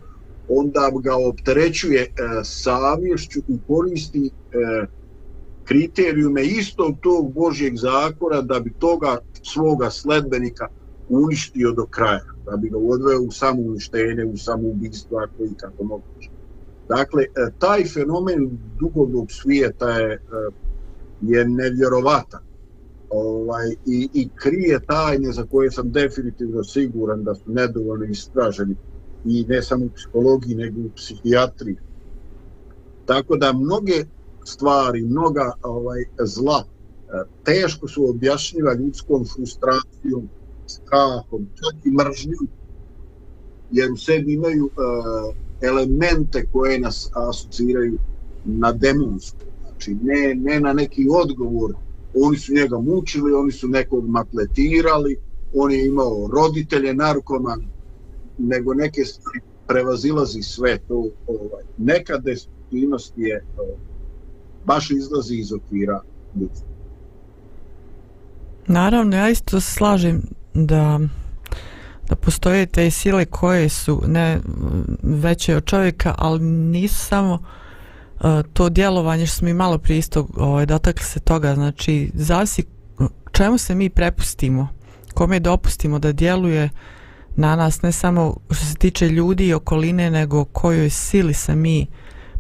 onda 0.51 0.91
ga 1.03 1.17
opterećuje 1.17 2.03
e, 2.03 2.09
savješću 2.45 3.41
i 3.49 3.59
koristi 3.67 4.27
e, 4.27 4.31
kriterijume 5.65 6.45
istog 6.45 6.97
tog 7.01 7.33
Božjeg 7.33 7.77
zakona 7.77 8.43
da 8.43 8.61
bi 8.61 8.73
toga 8.79 9.19
svoga 9.43 9.91
sledbenika 9.91 10.69
uništio 11.09 11.73
do 11.73 11.87
kraja, 11.87 12.25
da 12.47 12.57
bi 12.57 12.69
ga 12.69 12.79
odveo 12.79 13.21
u 13.21 13.31
samo 13.31 13.63
uništenje, 13.63 14.25
u 14.25 14.37
samo 14.37 14.69
ubistvo, 14.69 15.19
ako 15.19 15.45
i 15.45 15.55
kako 15.57 15.85
moguće. 15.85 16.31
Dakle, 16.89 17.23
e, 17.23 17.51
taj 17.59 17.85
fenomen 17.85 18.59
duhovnog 18.81 19.31
svijeta 19.31 19.89
je, 19.89 20.13
e, 20.13 20.19
je 21.21 21.49
nevjerovatan 21.49 22.41
ovaj, 23.11 23.69
i, 23.87 24.09
i 24.15 24.29
krije 24.35 24.81
tajne 24.87 25.33
za 25.33 25.47
koje 25.51 25.71
sam 25.71 25.91
definitivno 25.93 26.65
siguran 26.65 27.25
da 27.25 27.35
su 27.35 27.43
nedovoljno 27.47 28.05
istraženi 28.05 28.77
i 29.25 29.45
ne 29.49 29.63
samo 29.63 29.85
u 29.85 29.91
psihologiji 29.91 30.55
nego 30.55 30.81
u 30.81 30.91
psihijatriji. 30.97 31.77
Tako 33.07 33.37
da 33.37 33.53
mnoge 33.53 34.05
stvari, 34.45 35.03
mnoga 35.03 35.53
ovaj 35.63 36.05
zla 36.25 36.65
e, 36.65 37.23
teško 37.45 37.89
su 37.89 38.09
objašnjiva 38.11 38.75
ljudskom 38.75 39.25
frustracijom, 39.35 40.29
strahom, 40.67 41.47
čak 41.55 41.87
i 41.87 41.91
mržnjom, 41.91 42.49
jer 43.71 43.93
u 43.93 43.97
sebi 43.97 44.33
imaju 44.33 44.65
uh, 44.65 45.35
elemente 45.61 46.47
koje 46.53 46.79
nas 46.79 47.11
asociraju 47.15 47.99
na 48.45 48.73
demonsku. 48.73 49.39
Znači, 49.69 49.97
ne, 50.03 50.35
ne 50.35 50.61
na 50.61 50.73
neki 50.73 51.07
odgovor, 51.11 51.75
oni 52.15 52.39
su 52.39 52.55
njega 52.55 52.79
mučili, 52.79 53.33
oni 53.33 53.53
su 53.53 53.69
nekog 53.69 54.09
matletirali, 54.09 55.17
on 55.55 55.73
je 55.73 55.87
imao 55.87 56.29
roditelje 56.33 56.95
narkoman, 56.95 57.65
nego 58.41 58.75
neke 58.75 59.05
stvari 59.05 59.41
prevazilazi 59.67 60.43
sve 60.43 60.79
to. 60.79 61.07
Ovaj. 61.27 61.65
Neka 61.79 62.19
destruktivnost 62.19 63.13
je 63.17 63.45
ovaj, 63.57 63.77
baš 64.65 64.91
izlazi 64.91 65.37
iz 65.37 65.53
okvira 65.53 66.03
ljudstva. 66.41 66.69
Naravno, 68.67 69.17
ja 69.17 69.31
isto 69.31 69.61
slažem 69.61 70.23
da 70.55 71.01
da 72.11 72.17
postoje 72.17 72.67
te 72.67 72.91
sile 72.91 73.25
koje 73.25 73.69
su 73.69 74.03
ne 74.07 74.41
veće 75.03 75.57
od 75.57 75.65
čovjeka, 75.65 76.15
ali 76.19 76.41
nisu 76.45 77.07
samo 77.07 77.35
uh, 77.35 78.23
to 78.53 78.69
djelovanje 78.69 79.27
što 79.27 79.37
smo 79.37 79.49
i 79.49 79.55
malo 79.55 79.79
prije 79.79 79.99
isto 79.99 80.29
ovaj, 80.37 80.67
dotakli 80.67 81.05
se 81.05 81.21
toga, 81.21 81.55
znači 81.55 82.11
zavisi 82.15 82.65
čemu 83.33 83.59
se 83.59 83.75
mi 83.75 83.91
prepustimo, 83.91 84.69
kome 85.15 85.41
dopustimo 85.41 85.99
da 85.99 86.13
djeluje 86.13 86.71
na 87.37 87.57
nas, 87.57 87.83
ne 87.83 87.93
samo 87.93 88.37
što 88.51 88.67
se 88.67 88.75
tiče 88.75 89.09
ljudi 89.09 89.47
i 89.47 89.55
okoline, 89.55 90.11
nego 90.11 90.45
kojoj 90.45 90.91
sili 90.91 91.35
se 91.35 91.57
mi 91.57 91.87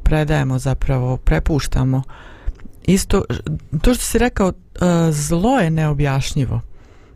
predajemo 0.03 0.59
zapravo, 0.59 1.17
prepuštamo. 1.17 2.03
Isto, 2.85 3.25
to 3.83 3.95
što 3.95 4.05
si 4.05 4.19
rekao, 4.19 4.49
e, 4.49 4.53
zlo 5.13 5.59
je 5.59 5.71
neobjašnjivo. 5.71 6.61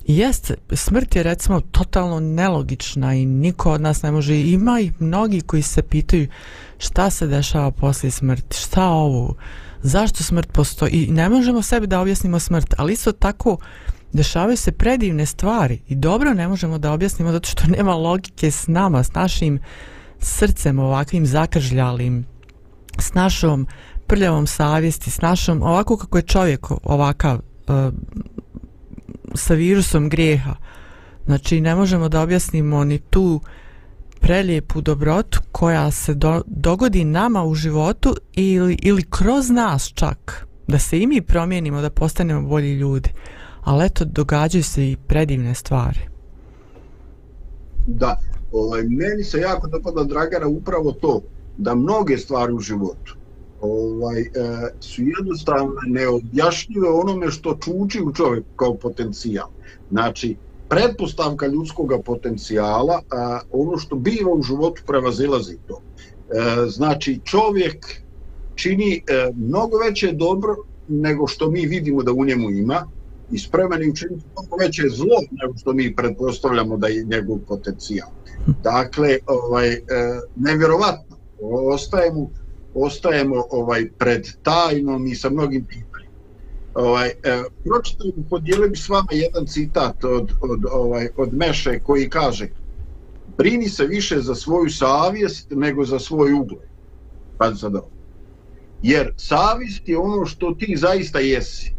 I 0.07 0.17
Jeste, 0.19 0.55
smrt 0.73 1.17
je 1.17 1.23
recimo 1.23 1.61
totalno 1.61 2.21
nelogična 2.21 3.15
i 3.15 3.27
niko 3.27 3.73
od 3.73 3.81
nas 3.81 4.03
ne 4.03 4.11
može, 4.11 4.41
ima 4.41 4.81
i 4.81 4.93
mnogi 4.99 5.41
koji 5.41 5.63
se 5.63 5.83
pitaju 5.83 6.29
šta 6.79 7.11
se 7.11 7.27
dešava 7.27 7.71
poslije 7.71 8.11
smrti, 8.11 8.57
šta 8.57 8.89
ovo, 8.89 9.35
zašto 9.83 10.23
smrt 10.23 10.53
postoji 10.53 10.93
i 10.93 11.11
ne 11.13 11.29
možemo 11.29 11.63
sebi 11.63 11.87
da 11.87 12.01
objasnimo 12.01 12.39
smrt, 12.39 12.75
ali 12.79 12.93
isto 12.93 13.13
tako 13.13 13.57
dešavaju 14.15 14.57
se 14.57 14.73
predivne 14.73 15.27
stvari 15.27 15.81
i 15.89 15.95
dobro 15.95 16.35
ne 16.35 16.49
možemo 16.49 16.79
da 16.79 16.93
objasnimo 16.93 17.33
zato 17.33 17.49
što 17.49 17.67
nema 17.77 17.95
logike 17.95 18.51
s 18.51 18.67
nama, 18.67 19.03
s 19.03 19.15
našim 19.15 19.59
srcem 20.19 20.79
ovakvim 20.79 21.27
zakržljalim, 21.27 22.27
s 22.99 23.15
našom 23.15 23.67
prljavom 24.07 24.47
savjesti, 24.47 25.11
s 25.11 25.21
našom, 25.21 25.63
ovako 25.63 25.97
kako 25.97 26.19
je 26.19 26.23
čovjek 26.23 26.67
ovakav, 26.83 27.35
uh, 27.69 27.95
sa 29.35 29.55
virusom 29.55 30.09
grijeha. 30.09 30.55
Znači, 31.27 31.61
ne 31.61 31.75
možemo 31.75 32.09
da 32.09 32.23
objasnimo 32.23 32.85
ni 32.85 32.99
tu 32.99 33.41
prelijepu 34.21 34.81
dobrotu 34.81 35.41
koja 35.53 35.91
se 35.91 36.15
do, 36.15 36.43
dogodi 36.47 37.05
nama 37.05 37.45
u 37.45 37.55
životu 37.55 38.17
ili, 38.33 38.79
ili 38.83 39.03
kroz 39.11 39.51
nas 39.51 39.93
čak. 39.95 40.47
Da 40.69 40.79
se 40.79 41.01
i 41.01 41.07
mi 41.07 41.21
promijenimo, 41.21 41.81
da 41.81 41.91
postanemo 41.91 42.49
bolji 42.49 42.75
ljudi. 42.75 43.11
Ali 43.65 43.87
eto, 43.87 44.05
događaju 44.05 44.65
se 44.65 44.91
i 44.91 44.97
predivne 44.97 45.55
stvari. 45.55 46.01
Da, 47.87 48.19
ovaj, 48.53 48.83
meni 48.83 49.25
se 49.25 49.39
jako 49.39 49.67
dopada 49.67 50.05
Dragana 50.05 50.47
upravo 50.47 50.93
to, 50.93 51.21
da 51.59 51.75
mnoge 51.75 52.19
stvari 52.19 52.53
u 52.53 52.61
životu 52.61 53.17
ovaj, 53.65 54.21
e, 54.21 54.27
su 54.81 55.03
jednostavno 55.03 55.75
neobjašnjive 55.87 56.89
onome 56.89 57.31
što 57.31 57.59
čuči 57.65 58.03
u 58.03 58.13
čovjeku 58.13 58.49
kao 58.57 58.75
potencijal. 58.75 59.49
Znači, 59.91 60.37
pretpostavka 60.69 61.47
ljudskog 61.47 61.93
potencijala, 62.05 63.03
a, 63.11 63.41
ono 63.53 63.79
što 63.79 63.97
biva 63.97 64.33
u 64.33 64.43
životu 64.43 64.83
prevazilazi 64.87 65.57
to. 65.69 65.81
E, 65.81 66.69
znači, 66.69 67.21
čovjek 67.25 67.87
čini 68.55 68.97
e, 68.97 69.31
mnogo 69.37 69.79
veće 69.79 70.13
dobro 70.13 70.57
nego 70.89 71.27
što 71.27 71.51
mi 71.51 71.67
vidimo 71.67 72.03
da 72.03 72.13
u 72.13 72.25
njemu 72.25 72.51
ima 72.51 72.87
i 73.33 73.39
spreman 73.39 73.83
je 73.83 73.91
učiniti 73.91 74.25
mnogo 74.33 74.57
veće 74.57 74.83
zlo 74.89 75.17
nego 75.31 75.59
što 75.59 75.73
mi 75.73 75.97
pretpostavljamo 75.97 76.77
da 76.77 76.87
je 76.87 77.05
njegov 77.05 77.39
potencijal. 77.39 78.09
Dakle, 78.63 79.19
ovaj, 79.27 79.73
e, 79.73 79.81
nevjerovatno, 80.37 81.17
ostajemo, 81.73 82.31
ostajemo 82.75 83.45
ovaj, 83.51 83.91
pred 83.99 84.29
tajnom 84.43 85.07
i 85.07 85.15
sa 85.15 85.31
mnogim 85.31 85.65
pitanjima. 85.65 86.15
Ovaj, 86.75 87.09
e, 87.09 87.43
pročitam, 87.65 88.25
podijelim 88.31 88.77
s 88.77 88.89
vama 88.89 89.09
jedan 89.11 89.47
citat 89.47 90.05
od, 90.05 90.31
od, 90.41 90.65
ovaj, 90.73 91.09
od 91.17 91.35
Meše 91.35 91.81
koji 91.81 92.11
kaže 92.11 92.49
brini 93.39 93.69
se 93.69 93.87
više 93.87 94.21
za 94.21 94.35
svoju 94.35 94.71
savjest 94.71 95.51
nego 95.51 95.85
za 95.85 95.99
svoj 95.99 96.33
ugled. 96.33 96.69
Pa 97.39 97.55
sad 97.55 97.75
ovo. 97.75 97.91
Jer 98.83 99.15
savjest 99.17 99.89
je 99.89 99.99
ono 99.99 100.27
što 100.27 100.55
ti 100.55 100.77
zaista 100.77 101.19
jesi, 101.19 101.74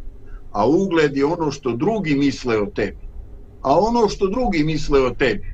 a 0.55 0.67
ugled 0.67 1.17
je 1.17 1.25
ono 1.25 1.51
što 1.51 1.75
drugi 1.75 2.15
misle 2.15 2.57
o 2.61 2.65
tebi. 2.65 2.97
A 3.61 3.79
ono 3.79 4.09
što 4.09 4.27
drugi 4.27 4.63
misle 4.63 5.01
o 5.01 5.09
tebi, 5.09 5.53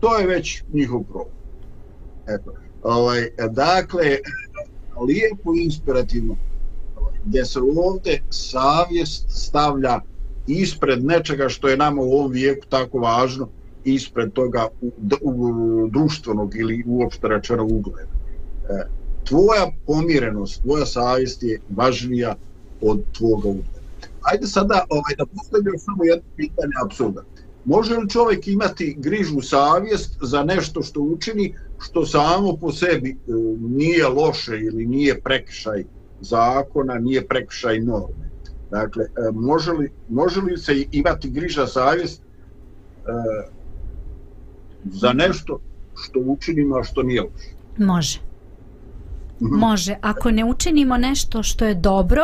to 0.00 0.18
je 0.18 0.26
već 0.26 0.62
njihov 0.72 1.02
problem. 1.02 1.36
Eto. 2.28 2.52
Ovaj, 2.82 3.30
dakle, 3.50 4.18
lijepo 5.06 5.54
inspirativno, 5.54 6.36
gdje 7.24 7.44
se 7.44 7.60
ovdje 7.76 8.22
savjest 8.30 9.24
stavlja 9.28 10.00
ispred 10.46 11.04
nečega 11.04 11.48
što 11.48 11.68
je 11.68 11.76
nama 11.76 12.02
u 12.02 12.12
ovom 12.12 12.32
vijeku 12.32 12.66
tako 12.68 12.98
važno, 12.98 13.48
ispred 13.84 14.32
toga 14.32 14.68
u, 14.80 14.90
u, 15.20 15.88
društvenog 15.90 16.56
ili 16.56 16.84
uopšte 16.86 17.28
rečeno 17.28 17.64
ugleda. 17.64 18.12
E, 18.68 18.86
tvoja 19.24 19.72
pomirenost, 19.86 20.62
tvoja 20.62 20.86
savjest 20.86 21.42
je 21.42 21.60
važnija 21.76 22.36
od 22.80 23.02
tvoga 23.12 23.48
ugleda. 23.48 23.81
Ajde 24.22 24.46
sada 24.46 24.84
ovaj, 24.88 25.14
da 25.18 25.26
postavljamo 25.26 25.78
samo 25.78 26.04
jedno 26.04 26.24
pitanje 26.36 26.72
apsurda. 26.84 27.22
Može 27.64 27.96
li 27.96 28.08
čovjek 28.08 28.48
imati 28.48 28.96
grižu 28.98 29.40
savjest 29.40 30.18
za 30.22 30.44
nešto 30.44 30.82
što 30.82 31.00
učini, 31.00 31.54
što 31.78 32.06
samo 32.06 32.56
po 32.56 32.72
sebi 32.72 33.10
e, 33.10 33.16
nije 33.60 34.08
loše 34.08 34.58
ili 34.60 34.86
nije 34.86 35.20
prekšaj 35.20 35.84
zakona, 36.20 36.94
nije 36.94 37.26
prekšaj 37.26 37.80
norme? 37.80 38.30
Dakle, 38.70 39.04
e, 39.04 39.08
može 39.32 39.72
li, 39.72 39.90
može 40.08 40.40
li 40.40 40.58
se 40.58 40.84
imati 40.92 41.30
griža 41.30 41.66
savjest 41.66 42.22
e, 42.22 42.26
za 44.84 45.12
nešto 45.12 45.60
što 45.94 46.20
učinimo, 46.20 46.76
a 46.76 46.84
što 46.84 47.02
nije 47.02 47.20
loše? 47.20 47.50
Može. 47.78 48.18
Mhm. 49.40 49.54
Može. 49.54 49.96
Ako 50.00 50.30
ne 50.30 50.44
učinimo 50.44 50.96
nešto 50.96 51.42
što 51.42 51.64
je 51.64 51.74
dobro, 51.74 52.22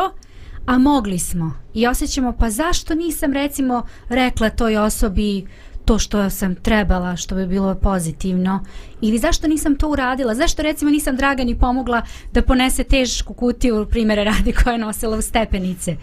a 0.69 0.77
mogli 0.77 1.19
smo. 1.19 1.53
I 1.73 1.87
osjećamo 1.87 2.33
pa 2.39 2.49
zašto 2.49 2.95
nisam 2.95 3.33
recimo 3.33 3.83
rekla 4.09 4.49
toj 4.49 4.77
osobi 4.77 5.45
to 5.85 5.99
što 5.99 6.29
sam 6.29 6.55
trebala, 6.55 7.15
što 7.15 7.35
bi 7.35 7.47
bilo 7.47 7.75
pozitivno? 7.75 8.65
Ili 9.01 9.17
zašto 9.17 9.47
nisam 9.47 9.75
to 9.75 9.89
uradila, 9.89 10.35
zašto 10.35 10.61
recimo 10.61 10.91
nisam 10.91 11.15
Dragani 11.15 11.59
pomogla 11.59 12.01
da 12.33 12.41
ponese 12.41 12.83
tešku 12.83 13.33
kutiju 13.33 13.87
primjere 13.89 14.23
radi 14.23 14.53
koja 14.53 14.73
je 14.73 14.79
nosila 14.79 15.17
u 15.17 15.21
stepenice? 15.21 15.95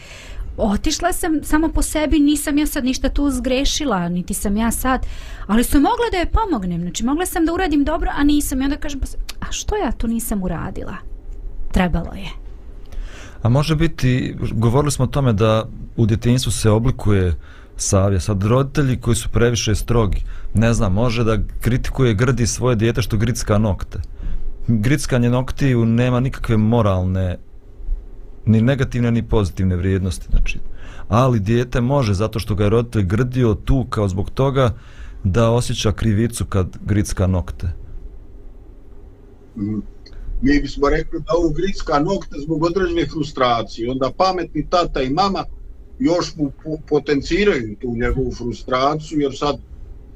Otišla 0.57 1.13
sam 1.13 1.41
samo 1.45 1.69
po 1.69 1.83
sebi, 1.83 2.19
nisam 2.19 2.59
ja 2.59 2.67
sad 2.67 2.85
ništa 2.85 3.09
tu 3.09 3.31
zgrešila, 3.31 4.09
niti 4.09 4.35
sam 4.35 4.57
ja 4.57 4.71
sad, 4.71 5.07
ali 5.47 5.65
sam 5.65 5.83
mogla 5.83 6.07
da 6.13 6.17
je 6.17 6.31
pomognem, 6.31 6.81
znači 6.81 7.05
mogla 7.05 7.27
sam 7.27 7.47
da 7.47 7.53
uradim 7.53 7.85
dobro, 7.85 8.11
a 8.17 8.25
nisam. 8.25 8.63
I 8.63 8.65
onda 8.65 8.77
kažem, 8.77 9.01
pa, 9.01 9.07
a 9.41 9.53
što 9.53 9.77
ja 9.77 9.93
to 9.93 10.07
nisam 10.07 10.43
uradila? 10.43 10.97
Trebalo 11.73 12.13
je. 12.15 12.46
A 13.47 13.49
može 13.49 13.77
biti, 13.77 14.37
govorili 14.53 14.91
smo 14.91 15.05
o 15.05 15.09
tome 15.09 15.33
da 15.33 15.69
u 15.97 16.07
djetinjstvu 16.07 16.53
se 16.53 16.71
oblikuje 16.71 17.35
savje. 17.77 18.21
Sad 18.21 18.45
roditelji 18.45 18.97
koji 18.97 19.17
su 19.17 19.29
previše 19.29 19.75
strogi, 19.75 20.25
ne 20.55 20.75
znam, 20.75 20.93
može 20.93 21.25
da 21.25 21.39
kritikuje 21.61 22.15
grdi 22.15 22.47
svoje 22.47 22.77
dijete 22.77 23.03
što 23.03 23.17
gricka 23.17 23.59
nokte. 23.59 23.99
Grickanje 24.69 25.31
noktiju 25.31 25.85
nema 25.87 26.21
nikakve 26.21 26.57
moralne 26.57 27.39
ni 28.47 28.63
negativne 28.63 29.11
ni 29.11 29.23
pozitivne 29.23 29.77
vrijednosti 29.77 30.27
znači 30.31 30.59
ali 31.09 31.41
dijete 31.41 31.81
može 31.81 32.15
zato 32.15 32.39
što 32.39 32.55
ga 32.55 32.65
je 32.65 32.71
roditelj 32.71 33.03
grdio 33.03 33.55
tu 33.55 33.87
kao 33.91 34.09
zbog 34.09 34.31
toga 34.31 34.75
da 35.25 35.51
osjeća 35.51 35.93
krivicu 35.93 36.45
kad 36.45 36.79
gricka 36.85 37.27
nokte. 37.27 37.67
Mm, 39.57 39.96
mi 40.43 40.61
bismo 40.61 40.89
rekli 40.89 41.21
da 41.21 41.33
ovo 41.39 41.49
gricka 41.49 41.99
nokte 41.99 42.37
zbog 42.39 42.63
određene 42.63 43.07
frustracije 43.07 43.91
onda 43.91 44.11
pametni 44.17 44.67
tata 44.71 45.03
i 45.03 45.11
mama 45.11 45.45
još 45.99 46.37
mu 46.37 46.53
potenciraju 46.89 47.77
tu 47.81 47.97
njegovu 47.97 48.33
frustraciju 48.33 49.21
jer 49.21 49.39
sad 49.39 49.57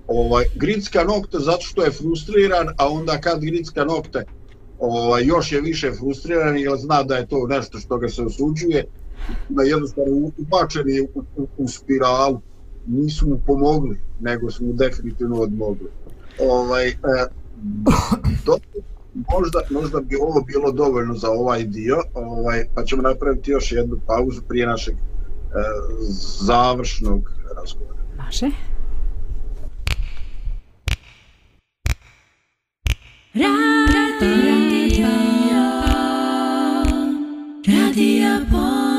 ovaj 0.06 0.44
gricka 0.54 1.04
nokte 1.04 1.38
zato 1.38 1.62
što 1.62 1.84
je 1.84 1.90
frustriran 1.90 2.66
a 2.76 2.88
onda 2.88 3.20
kad 3.20 3.40
gricka 3.40 3.84
nokte 3.84 4.24
ovaj, 4.80 5.24
još 5.24 5.52
je 5.52 5.60
više 5.60 5.92
frustriran 5.92 6.56
jer 6.56 6.76
zna 6.76 7.02
da 7.02 7.16
je 7.16 7.26
to 7.26 7.46
nešto 7.46 7.78
što 7.78 7.98
ga 7.98 8.08
se 8.08 8.22
osuđuje 8.22 8.84
da 9.48 9.62
jednostavno 9.62 10.30
ubačeni 10.38 11.00
u, 11.00 11.22
u, 11.36 11.46
u 11.56 11.68
spiralu. 11.68 12.40
Nisu 12.86 13.28
mu 13.28 13.40
pomogli 13.46 14.00
nego 14.20 14.50
su 14.50 14.64
mu 14.64 14.72
definitivno 14.72 15.36
odmogli. 15.36 15.88
Ovaj, 16.48 16.88
eh, 16.88 16.94
do, 18.46 18.58
možda, 19.14 19.60
možda 19.70 20.00
bi 20.00 20.16
ovo 20.16 20.40
bilo 20.40 20.72
dovoljno 20.72 21.14
za 21.14 21.30
ovaj 21.30 21.64
dio 21.64 21.96
ovaj, 22.14 22.64
pa 22.74 22.84
ćemo 22.84 23.02
napraviti 23.02 23.50
još 23.50 23.72
jednu 23.72 24.00
pauzu 24.06 24.42
prije 24.48 24.66
našeg 24.66 24.94
e, 24.94 24.98
završnog 26.46 27.32
razgovora 27.56 28.00
Može 28.24 28.46
Radio 33.34 33.70
radio, 34.20 35.06
radio, 35.06 35.60
radio, 37.66 38.89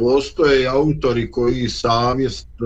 postoje 0.00 0.66
autori 0.66 1.30
koji 1.30 1.68
savjest 1.68 2.48
e, 2.48 2.64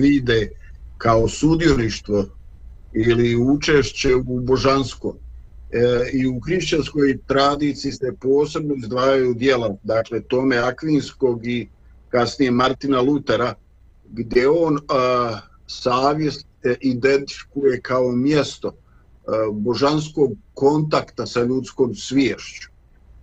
vide 0.00 0.50
kao 0.98 1.28
sudjoništvo 1.28 2.24
ili 2.92 3.36
učešće 3.36 4.14
u 4.14 4.40
božanskom. 4.40 5.16
E, 5.72 6.10
I 6.12 6.26
u 6.26 6.40
hrišćanskoj 6.40 7.18
tradiciji 7.26 7.92
se 7.92 8.12
posebno 8.20 8.74
izdvajaju 8.74 9.34
dijela, 9.34 9.76
dakle 9.82 10.20
Tome 10.20 10.56
Akvinskog 10.56 11.46
i 11.46 11.68
kasnije 12.08 12.50
Martina 12.50 13.00
Lutera, 13.00 13.54
gdje 14.10 14.48
on 14.48 14.78
a, 14.88 15.38
savjest 15.66 16.46
e, 16.64 16.74
identifikuje 16.80 17.80
kao 17.80 18.12
mjesto 18.12 18.68
a, 18.68 19.32
božanskog 19.52 20.32
kontakta 20.54 21.26
sa 21.26 21.42
ljudskom 21.42 21.94
sviješću. 21.94 22.68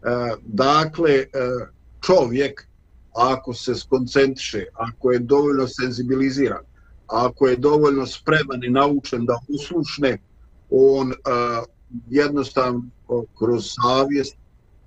A, 0.03 0.35
dakle, 0.45 1.25
a, 1.33 1.65
čovjek 2.01 2.67
ako 3.17 3.53
se 3.53 3.75
skoncentriše, 3.75 4.65
ako 4.73 5.11
je 5.11 5.19
dovoljno 5.19 5.67
senzibiliziran, 5.67 6.63
ako 7.07 7.47
je 7.47 7.55
dovoljno 7.55 8.05
spreman 8.05 8.63
i 8.63 8.69
naučen 8.69 9.25
da 9.25 9.39
uslušne, 9.47 10.17
on 10.69 11.07
uh, 11.07 11.15
jednostavno 12.09 12.83
kroz 13.39 13.63
savjest 13.81 14.35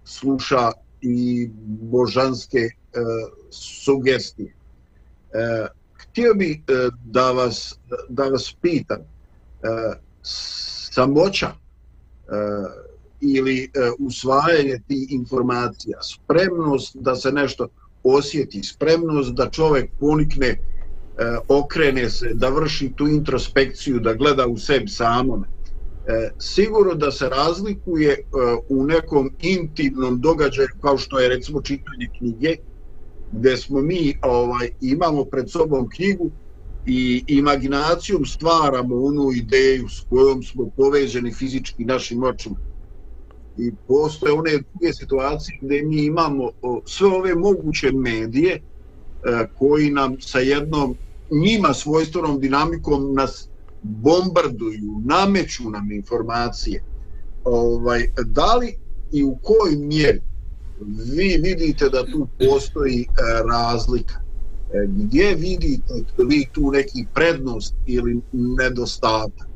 sluša 0.05 0.72
i 1.01 1.51
božanske 1.66 2.59
uh, 2.59 3.33
sugestije. 3.51 4.55
Uh, 4.55 5.68
htio 5.93 6.35
bi 6.35 6.62
uh, 6.68 6.95
da, 7.05 7.33
vas, 7.33 7.78
da 8.09 8.24
vas 8.24 8.57
pitam, 8.62 9.01
uh, 9.01 9.97
samoća 10.93 11.49
uh, 11.49 11.55
ili 13.20 13.70
uh, 13.76 14.07
usvajanje 14.07 14.81
ti 14.89 15.07
informacija, 15.11 15.99
spremnost 16.03 16.97
da 16.97 17.16
se 17.16 17.33
nešto 17.33 17.68
osjeti, 18.03 18.63
spremnost 18.63 19.35
da 19.35 19.51
čovjek 19.51 19.91
ponikne, 20.01 20.47
e, 20.47 20.59
okrene 21.49 22.11
se, 22.11 22.31
da 22.35 22.49
vrši 22.49 22.93
tu 22.97 23.09
introspekciju, 23.09 24.01
da 24.01 24.15
gleda 24.15 24.47
u 24.47 24.59
sebi 24.59 24.89
samome. 24.89 25.49
E, 26.07 26.31
sigurno 26.39 26.95
da 26.95 27.11
se 27.11 27.29
razlikuje 27.29 28.13
e, 28.13 28.21
u 28.69 28.85
nekom 28.85 29.31
intimnom 29.43 30.21
događaju 30.21 30.69
kao 30.81 30.99
što 30.99 31.19
je 31.19 31.29
recimo 31.29 31.63
čitanje 31.63 32.09
knjige, 32.19 32.57
gdje 33.33 33.57
smo 33.57 33.83
mi 33.83 34.19
ovaj 34.23 34.71
imamo 34.81 35.25
pred 35.25 35.51
sobom 35.51 35.89
knjigu 35.89 36.31
i 36.87 37.25
imaginacijom 37.29 38.25
stvaramo 38.25 38.97
onu 38.97 39.33
ideju 39.33 39.89
s 39.89 40.01
kojom 40.11 40.43
smo 40.43 40.71
povezani 40.77 41.33
fizički 41.33 41.85
našim 41.85 42.23
očima 42.23 42.57
i 43.59 43.73
postoje 43.89 44.33
one 44.33 44.51
druge 44.51 44.93
situacije 44.93 45.59
gdje 45.63 45.83
mi 45.83 46.05
imamo 46.05 46.51
sve 46.87 47.09
ove 47.09 47.35
moguće 47.35 47.93
medije 47.93 48.55
e, 48.55 48.61
koji 49.59 49.91
nam 49.91 50.17
sa 50.21 50.39
jednom 50.39 50.97
njima 51.31 51.75
svojstvenom 51.75 52.41
dinamikom 52.41 53.15
nas 53.15 53.49
bombarduju, 53.83 55.01
nameću 55.05 55.71
nam 55.71 55.93
informacije. 55.93 56.83
Ovaj, 57.45 58.11
da 58.27 58.55
li 58.57 58.75
i 59.13 59.25
u 59.25 59.37
kojoj 59.43 59.77
mjeri 59.77 60.21
vi 61.15 61.41
vidite 61.43 61.89
da 61.89 62.07
tu 62.07 62.29
postoji 62.39 63.01
e, 63.03 63.07
razlika? 63.53 64.15
E, 64.15 64.87
gdje 64.89 65.35
vidite 65.35 65.95
vi 66.29 66.47
tu 66.53 66.71
neki 66.71 67.07
prednost 67.15 67.75
ili 67.87 68.21
nedostatak? 68.33 69.49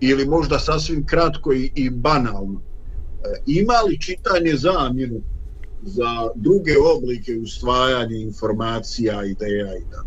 Ili 0.00 0.26
možda 0.26 0.58
sasvim 0.58 1.06
kratko 1.06 1.52
i, 1.52 1.72
i 1.74 1.90
banalno? 1.90 2.60
E, 3.24 3.42
ima 3.46 3.80
li 3.88 4.00
čitanje 4.00 4.56
zamjenu 4.56 5.20
za 5.82 6.28
druge 6.34 6.72
oblike 6.96 7.38
ustvajanja 7.42 8.16
informacija, 8.16 9.24
ideja 9.24 9.76
i 9.76 9.82
da? 9.90 10.02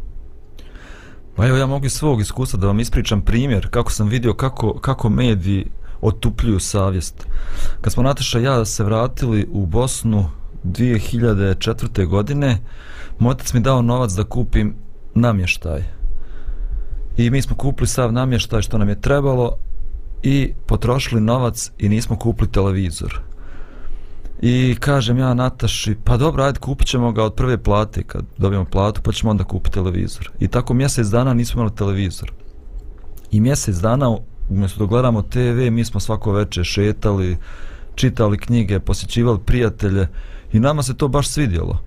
Pa 1.36 1.48
evo 1.48 1.58
ja 1.58 1.66
mogu 1.66 1.86
iz 1.86 1.94
svog 1.94 2.22
iskustva 2.22 2.60
da 2.60 2.68
vam 2.68 2.80
ispričam 2.80 3.22
primjer 3.22 3.68
kako 3.70 3.92
sam 3.92 4.08
vidio 4.08 4.34
kako, 4.34 4.80
kako 4.80 5.10
mediji 5.10 5.66
otupljuju 6.02 6.60
savjest. 6.60 7.28
Kad 7.82 7.94
smo 7.94 8.04
Nataša 8.04 8.40
ja 8.40 8.66
se 8.66 8.84
vratili 8.84 9.48
u 9.52 9.66
Bosnu 9.66 10.30
2004. 10.64 12.08
godine, 12.08 12.58
moj 13.20 13.32
otac 13.32 13.54
mi 13.54 13.60
dao 13.60 13.82
novac 13.82 14.12
da 14.12 14.24
kupim 14.24 14.76
namještaj. 15.16 15.84
I 17.18 17.30
mi 17.30 17.42
smo 17.42 17.56
kupili 17.56 17.88
sav 17.88 18.14
namještaj 18.14 18.62
što 18.62 18.78
nam 18.78 18.90
je 18.90 19.02
trebalo, 19.02 19.58
i 20.24 20.54
potrošili 20.66 21.22
novac 21.22 21.72
i 21.78 21.90
nismo 21.90 22.16
kupili 22.16 22.52
televizor. 22.52 23.22
I 24.42 24.76
kažem 24.80 25.18
ja 25.18 25.34
Nataši, 25.34 25.96
pa 26.04 26.18
dobro, 26.18 26.44
ajde 26.44 26.60
kupit 26.60 26.88
ćemo 26.88 27.12
ga 27.12 27.24
od 27.24 27.34
prve 27.34 27.64
plate 27.64 28.04
kad 28.04 28.26
dobijemo 28.38 28.66
platu, 28.66 29.02
pa 29.02 29.12
ćemo 29.12 29.32
onda 29.32 29.44
kupiti 29.44 29.74
televizor. 29.74 30.32
I 30.40 30.48
tako 30.48 30.74
mjesec 30.74 31.08
dana 31.08 31.34
nismo 31.34 31.62
imali 31.62 31.76
televizor. 31.76 32.32
I 33.32 33.40
mjesec 33.40 33.76
dana, 33.76 34.18
umjesto 34.50 34.80
da 34.80 34.86
gledamo 34.86 35.22
TV, 35.22 35.72
mi 35.72 35.86
smo 35.86 36.00
svako 36.00 36.32
večer 36.32 36.64
šetali, 36.64 37.38
čitali 37.96 38.38
knjige, 38.38 38.80
posjećivali 38.80 39.40
prijatelje 39.46 40.08
i 40.54 40.60
nama 40.60 40.84
se 40.84 40.98
to 40.98 41.08
baš 41.08 41.28
svidjelo. 41.28 41.78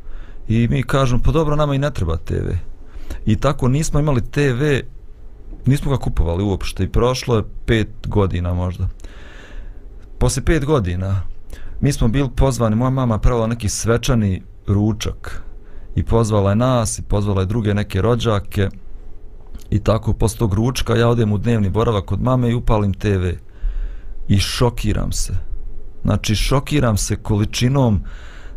I 0.48 0.68
mi 0.70 0.82
kažemo, 0.82 1.22
pa 1.24 1.32
dobro, 1.32 1.56
nama 1.56 1.74
i 1.74 1.78
ne 1.78 1.90
treba 1.90 2.16
TV. 2.16 2.50
I 3.26 3.36
tako 3.36 3.68
nismo 3.68 4.00
imali 4.00 4.20
TV 4.20 4.62
nismo 5.66 5.90
ga 5.90 5.98
kupovali 5.98 6.44
uopšte 6.44 6.84
i 6.84 6.88
prošlo 6.88 7.36
je 7.36 7.44
pet 7.66 7.88
godina 8.06 8.54
možda. 8.54 8.88
Posle 10.18 10.44
pet 10.44 10.64
godina 10.64 11.20
mi 11.80 11.92
smo 11.92 12.08
bili 12.08 12.30
pozvani, 12.36 12.76
moja 12.76 12.90
mama 12.90 13.18
pravila 13.18 13.46
neki 13.46 13.68
svečani 13.68 14.42
ručak 14.66 15.42
i 15.94 16.02
pozvala 16.02 16.50
je 16.50 16.56
nas 16.56 16.98
i 16.98 17.02
pozvala 17.02 17.40
je 17.40 17.46
druge 17.46 17.74
neke 17.74 18.02
rođake 18.02 18.68
i 19.70 19.78
tako 19.78 20.12
posle 20.12 20.38
tog 20.38 20.54
ručka 20.54 20.96
ja 20.96 21.08
odem 21.08 21.32
u 21.32 21.38
dnevni 21.38 21.70
boravak 21.70 22.04
kod 22.04 22.22
mame 22.22 22.50
i 22.50 22.54
upalim 22.54 22.94
TV 22.94 23.28
i 24.28 24.38
šokiram 24.38 25.12
se. 25.12 25.32
Znači 26.02 26.34
šokiram 26.34 26.96
se 26.96 27.16
količinom 27.16 28.04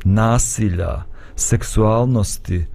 nasilja, 0.03 1.03
seksualnosti, 1.35 2.65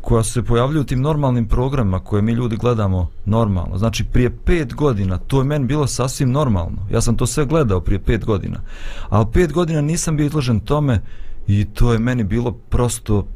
koja 0.00 0.22
se 0.22 0.42
pojavljuju 0.42 0.80
u 0.80 0.84
tim 0.84 1.00
normalnim 1.00 1.48
programima 1.48 1.98
koje 2.00 2.22
mi 2.22 2.32
ljudi 2.32 2.56
gledamo 2.56 3.10
normalno. 3.24 3.78
Znači 3.78 4.04
prije 4.04 4.36
pet 4.44 4.74
godina 4.74 5.18
to 5.18 5.38
je 5.38 5.44
meni 5.44 5.66
bilo 5.66 5.86
sasvim 5.86 6.30
normalno. 6.30 6.86
Ja 6.92 7.00
sam 7.00 7.16
to 7.16 7.26
sve 7.26 7.46
gledao 7.46 7.80
prije 7.80 7.98
pet 7.98 8.24
godina. 8.24 8.60
Ali 9.08 9.26
pet 9.32 9.52
godina 9.52 9.80
nisam 9.80 10.16
bio 10.16 10.26
izložen 10.26 10.60
tome 10.60 11.00
i 11.46 11.64
to 11.64 11.92
je 11.92 11.98
meni 11.98 12.24
bilo 12.24 12.52
prosto 12.52 13.26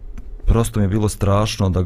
prosto 0.46 0.80
mi 0.80 0.84
je 0.84 0.88
bilo 0.88 1.08
strašno 1.08 1.70
da, 1.70 1.84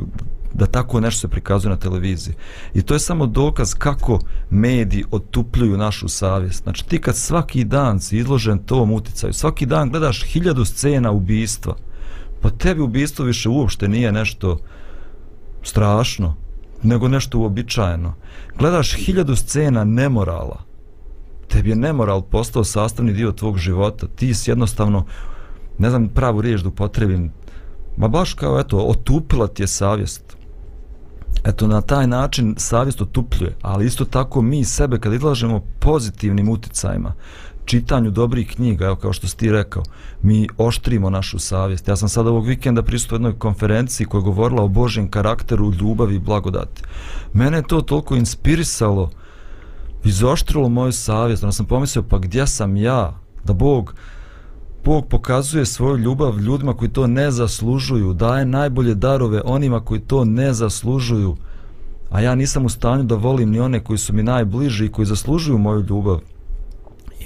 da 0.54 0.66
tako 0.66 1.00
nešto 1.00 1.20
se 1.20 1.28
prikazuje 1.28 1.70
na 1.70 1.76
televiziji. 1.76 2.34
I 2.74 2.82
to 2.82 2.94
je 2.94 3.00
samo 3.00 3.26
dokaz 3.26 3.74
kako 3.74 4.18
mediji 4.50 5.04
otupljuju 5.10 5.76
našu 5.76 6.08
savjest. 6.08 6.62
Znači 6.62 6.86
ti 6.86 7.00
kad 7.00 7.16
svaki 7.16 7.64
dan 7.64 8.00
si 8.00 8.18
izložen 8.18 8.58
tom 8.58 8.92
uticaju, 8.92 9.32
svaki 9.32 9.66
dan 9.66 9.90
gledaš 9.90 10.24
hiljadu 10.24 10.64
scena 10.64 11.10
ubistva, 11.10 11.76
pa 12.40 12.50
tebi 12.50 12.80
ubistvo 12.80 13.24
više 13.24 13.48
uopšte 13.48 13.88
nije 13.88 14.12
nešto 14.12 14.58
strašno, 15.62 16.34
nego 16.82 17.08
nešto 17.08 17.38
uobičajeno. 17.38 18.14
Gledaš 18.58 18.94
hiljadu 18.94 19.36
scena 19.36 19.84
nemorala, 19.84 20.62
tebi 21.48 21.70
je 21.70 21.76
nemoral 21.76 22.22
postao 22.22 22.64
sastavni 22.64 23.12
dio 23.12 23.32
tvog 23.32 23.58
života, 23.58 24.06
ti 24.16 24.34
si 24.34 24.50
jednostavno, 24.50 25.04
ne 25.78 25.90
znam 25.90 26.08
pravu 26.08 26.40
riječ 26.40 26.60
da 26.60 26.68
upotrebim, 26.68 27.32
ma 27.96 28.08
baš 28.08 28.34
kao, 28.34 28.60
eto, 28.60 28.76
otupila 28.78 29.46
ti 29.46 29.62
je 29.62 29.66
savjest. 29.66 30.36
Eto, 31.44 31.66
na 31.66 31.80
taj 31.80 32.06
način 32.06 32.54
savjest 32.58 33.00
otupljuje, 33.00 33.56
ali 33.62 33.86
isto 33.86 34.04
tako 34.04 34.42
mi 34.42 34.64
sebe 34.64 34.98
kad 34.98 35.12
izlažemo 35.12 35.60
pozitivnim 35.80 36.48
uticajima, 36.48 37.12
čitanju 37.68 38.10
dobrih 38.10 38.48
knjiga, 38.54 38.86
evo 38.86 38.96
kao 38.96 39.12
što 39.12 39.28
si 39.28 39.36
ti 39.36 39.52
rekao, 39.52 39.82
mi 40.22 40.48
oštrimo 40.58 41.10
našu 41.10 41.38
savjest. 41.38 41.88
Ja 41.88 41.96
sam 41.96 42.08
sad 42.08 42.26
ovog 42.26 42.46
vikenda 42.46 42.82
pristupio 42.82 43.16
jednoj 43.16 43.38
konferenciji 43.38 44.06
koja 44.06 44.18
je 44.18 44.24
govorila 44.24 44.62
o 44.62 44.68
Božjem 44.68 45.10
karakteru, 45.10 45.72
ljubavi 45.72 46.14
i 46.14 46.18
blagodati. 46.18 46.82
Mene 47.32 47.58
je 47.58 47.62
to 47.62 47.80
toliko 47.80 48.16
inspirisalo, 48.16 49.10
izoštrilo 50.04 50.68
moju 50.68 50.92
savjest, 50.92 51.42
onda 51.42 51.52
sam 51.52 51.66
pomislio, 51.66 52.02
pa 52.02 52.18
gdje 52.18 52.46
sam 52.46 52.76
ja, 52.76 53.20
da 53.44 53.52
Bog, 53.52 53.94
Bog 54.84 55.08
pokazuje 55.08 55.66
svoju 55.66 55.96
ljubav 55.96 56.38
ljudima 56.38 56.74
koji 56.74 56.90
to 56.90 57.06
ne 57.06 57.30
zaslužuju, 57.30 58.12
daje 58.12 58.44
najbolje 58.44 58.94
darove 58.94 59.42
onima 59.44 59.80
koji 59.80 60.00
to 60.00 60.24
ne 60.24 60.52
zaslužuju, 60.52 61.36
a 62.10 62.20
ja 62.20 62.34
nisam 62.34 62.64
u 62.64 62.68
stanju 62.68 63.02
da 63.02 63.14
volim 63.14 63.50
ni 63.50 63.60
one 63.60 63.84
koji 63.84 63.98
su 63.98 64.12
mi 64.12 64.22
najbliži 64.22 64.86
i 64.86 64.88
koji 64.88 65.06
zaslužuju 65.06 65.58
moju 65.58 65.84
ljubav. 65.88 66.20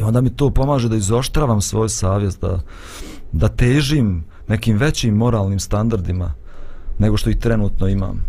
I 0.03 0.05
onda 0.05 0.21
mi 0.21 0.37
to 0.37 0.51
pomaže 0.51 0.89
da 0.89 0.97
izoštravam 0.97 1.61
svoju 1.61 1.89
savjest, 1.89 2.41
da, 2.41 2.61
da 3.33 3.49
težim 3.49 4.25
nekim 4.49 4.77
većim 4.77 5.15
moralnim 5.15 5.61
standardima 5.61 6.35
nego 6.99 7.17
što 7.17 7.31
ih 7.31 7.37
trenutno 7.39 7.89
imam. 7.89 8.25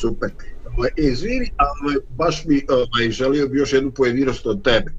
Super. 0.00 0.30
Ovaj, 0.76 0.90
e, 0.96 1.02
izvini, 1.02 1.50
ali 1.56 1.70
ovaj, 1.82 1.96
baš 2.16 2.44
mi 2.44 2.62
ovaj, 2.68 3.10
želio 3.10 3.48
bi 3.48 3.58
još 3.58 3.72
jednu 3.72 3.90
pojedinost 3.90 4.46
od 4.46 4.62
tebe. 4.62 4.92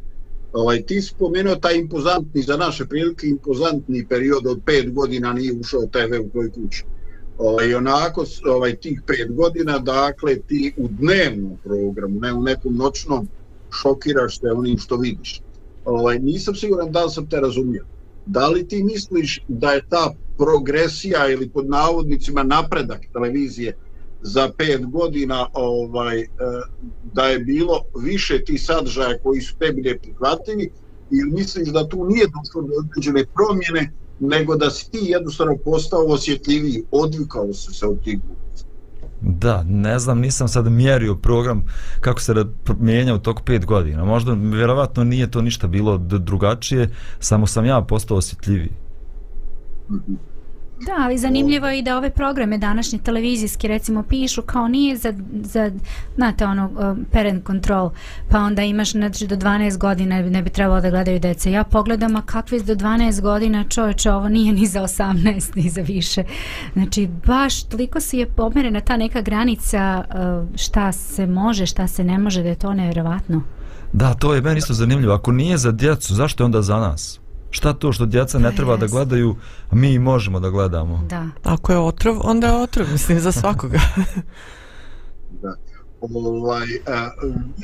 Ovaj, 0.54 0.82
ti 0.82 1.02
si 1.02 1.14
pomenuo 1.20 1.56
taj 1.56 1.78
impozantni, 1.78 2.42
za 2.42 2.58
naše 2.58 2.86
prilike, 2.86 3.28
impozantni 3.28 4.06
period 4.10 4.48
od 4.48 4.62
pet 4.66 4.94
godina 4.94 5.34
nije 5.34 5.54
ušao 5.54 5.82
TV 5.82 6.22
u 6.26 6.30
toj 6.30 6.52
kući. 6.52 6.84
Ovaj, 7.38 7.76
onako, 7.76 8.26
ovaj, 8.50 8.76
tih 8.76 9.02
pet 9.08 9.36
godina, 9.36 9.80
dakle, 9.80 10.36
ti 10.36 10.74
u 10.78 10.88
dnevnom 10.88 11.58
programu, 11.64 12.20
ne 12.20 12.34
u 12.34 12.44
nekom 12.44 12.76
noćnom, 12.76 13.28
šokiraš 13.82 14.40
se 14.40 14.48
onim 14.52 14.78
što 14.78 14.98
vidiš. 14.98 15.42
Ovaj, 15.86 16.20
nisam 16.20 16.56
siguran 16.56 16.92
da 16.92 17.06
li 17.06 17.12
sam 17.12 17.30
te 17.30 17.40
razumio. 17.40 17.86
Da 18.26 18.48
li 18.48 18.68
ti 18.68 18.84
misliš 18.84 19.44
da 19.48 19.72
je 19.72 19.88
ta 19.90 20.14
progresija 20.38 21.30
ili 21.30 21.50
pod 21.50 21.70
navodnicima 21.70 22.44
napredak 22.44 23.02
televizije 23.14 23.78
za 24.22 24.52
pet 24.58 24.86
godina 24.86 25.48
ovaj 25.54 26.22
eh, 26.22 26.28
da 27.14 27.26
je 27.26 27.40
bilo 27.40 27.82
više 28.00 28.44
ti 28.44 28.58
sadržaja 28.58 29.20
koji 29.24 29.42
su 29.42 29.56
tebi 29.58 29.82
neprihvatljivi 29.82 30.72
ili 31.12 31.32
misliš 31.32 31.70
da 31.70 31.90
tu 31.90 32.06
nije 32.06 32.26
došlo 32.28 32.62
do 32.62 32.74
određene 32.80 33.26
promjene 33.36 33.92
nego 34.20 34.56
da 34.56 34.70
si 34.70 34.92
ti 34.92 35.00
jednostavno 35.02 35.58
postao 35.66 36.06
osjetljiviji, 36.06 36.84
odvikao 36.92 37.54
se 37.54 37.74
sa 37.74 37.90
od 37.90 38.04
tih 38.04 38.20
Da, 39.28 39.64
ne 39.64 40.00
znam, 40.00 40.20
nisam 40.20 40.48
sad 40.48 40.72
mjerio 40.72 41.16
program 41.16 41.64
kako 42.02 42.22
se 42.22 42.34
mijenja 42.80 43.16
u 43.16 43.20
toku 43.20 43.44
pet 43.44 43.66
godina. 43.66 44.06
Možda, 44.06 44.34
vjerovatno, 44.34 45.04
nije 45.04 45.32
to 45.32 45.42
ništa 45.42 45.68
bilo 45.68 45.98
drugačije, 45.98 46.90
samo 47.20 47.48
sam 47.48 47.66
ja 47.66 47.82
postao 47.82 48.18
osjetljiviji. 48.18 48.72
Mm 49.90 49.96
-hmm. 49.96 50.35
Da, 50.80 50.94
ali 50.98 51.18
zanimljivo 51.18 51.68
je 51.68 51.80
i 51.80 51.82
da 51.82 51.98
ove 51.98 52.10
programe 52.10 52.58
današnje 52.58 53.00
televizijske 53.00 53.68
recimo 53.68 54.04
pišu 54.04 54.42
kao 54.42 54.68
nije 54.68 54.98
za, 54.98 55.14
za 55.34 55.72
znate 56.16 56.46
ono 56.46 56.66
uh, 56.66 56.98
parent 57.12 57.46
control 57.46 57.92
pa 58.30 58.40
onda 58.40 58.64
imaš 58.64 58.92
znači 58.92 59.28
do 59.28 59.36
12 59.36 59.78
godina 59.78 60.22
ne 60.22 60.42
bi 60.42 60.50
trebalo 60.50 60.82
da 60.82 60.90
gledaju 60.90 61.20
dece. 61.20 61.52
Ja 61.52 61.64
pogledam 61.64 62.16
a 62.16 62.22
kakve 62.22 62.60
do 62.60 62.76
12 62.76 63.22
godina 63.22 63.64
čovječe 63.64 64.12
ovo 64.12 64.30
nije 64.30 64.54
ni 64.54 64.66
za 64.66 64.82
18 64.82 65.56
ni 65.56 65.70
za 65.70 65.82
više. 65.82 66.24
Znači 66.74 67.10
baš 67.28 67.64
toliko 67.64 68.00
se 68.00 68.18
je 68.18 68.26
pomerena 68.26 68.80
ta 68.80 68.98
neka 68.98 69.22
granica 69.22 70.04
uh, 70.10 70.58
šta 70.58 70.92
se 70.92 71.28
može 71.28 71.66
šta 71.66 71.88
se 71.88 72.04
ne 72.04 72.18
može 72.18 72.44
da 72.44 72.50
je 72.50 72.56
to 72.56 72.74
nevjerovatno 72.74 73.42
da 73.94 74.14
to 74.14 74.34
je 74.34 74.42
meni 74.42 74.58
isto 74.58 74.74
zanimljivo. 74.74 75.14
Ako 75.14 75.32
nije 75.32 75.58
za 75.58 75.72
djecu 75.72 76.16
zašto 76.16 76.44
je 76.44 76.46
onda 76.46 76.62
za 76.62 76.80
nas? 76.80 77.20
Šta 77.56 77.74
to 77.74 77.92
što 77.92 78.06
djeca 78.06 78.40
ne 78.40 78.56
treba 78.56 78.78
da 78.78 78.88
gledaju, 78.88 79.36
a 79.70 79.76
mi 79.76 80.00
možemo 80.00 80.40
da 80.40 80.50
gledamo. 80.50 81.04
Da. 81.10 81.28
Ako 81.44 81.72
je 81.72 81.78
otrov, 81.78 82.18
onda 82.24 82.48
je 82.48 82.54
otrov, 82.54 82.88
mislim, 82.92 83.20
za 83.20 83.32
svakoga. 83.32 83.80
da. 85.44 85.56
Ovaj, 86.02 86.68
a, 86.88 87.10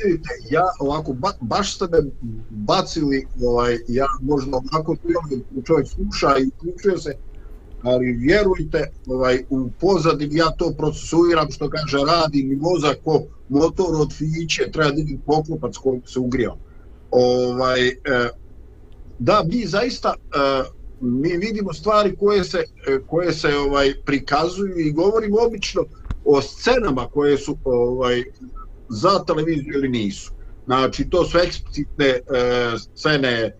vidite, 0.04 0.28
ja 0.50 0.64
ovako, 0.80 1.12
ba, 1.12 1.32
baš 1.40 1.74
ste 1.74 1.84
me 1.84 1.98
bacili, 2.50 3.26
ovaj, 3.42 3.78
ja 3.88 4.06
možda 4.22 4.56
ovako 4.56 4.96
čovjek 5.66 5.88
sluša 5.88 6.38
i 6.38 6.46
uključuje 6.46 6.98
se, 6.98 7.14
ali 7.82 8.12
vjerujte, 8.12 8.90
ovaj, 9.06 9.44
u 9.50 9.70
pozadini 9.80 10.36
ja 10.36 10.50
to 10.50 10.74
procesuiram, 10.78 11.50
što 11.50 11.70
kaže, 11.70 11.98
radi 12.06 12.44
mi 12.44 12.56
mozak 12.56 12.96
ko 13.04 13.22
motor 13.48 13.94
od 13.94 14.12
fiće, 14.12 14.70
treba 14.72 14.90
da 14.90 14.96
vidim 14.96 15.20
poklopac 15.26 15.76
koji 15.76 16.00
se 16.06 16.18
ugrijao. 16.18 16.56
Ovaj, 17.10 17.88
e, 17.88 17.94
da 19.18 19.44
mi 19.48 19.66
zaista 19.66 20.14
uh, 20.16 20.66
mi 21.00 21.36
vidimo 21.36 21.72
stvari 21.72 22.16
koje 22.16 22.44
se 22.44 22.58
eh, 22.58 22.98
koje 23.06 23.32
se 23.32 23.56
ovaj 23.56 23.94
prikazuju 24.04 24.78
i 24.78 24.92
govorimo 24.92 25.36
obično 25.46 25.84
o 26.24 26.42
scenama 26.42 27.06
koje 27.08 27.38
su 27.38 27.56
ovaj 27.64 28.24
za 28.88 29.24
televiziju 29.26 29.74
ili 29.74 29.88
nisu. 29.88 30.32
Znači 30.64 31.10
to 31.10 31.24
su 31.24 31.38
eksplicitne 31.38 32.06
e, 32.06 32.20
scene 32.94 33.30
e, 33.30 33.52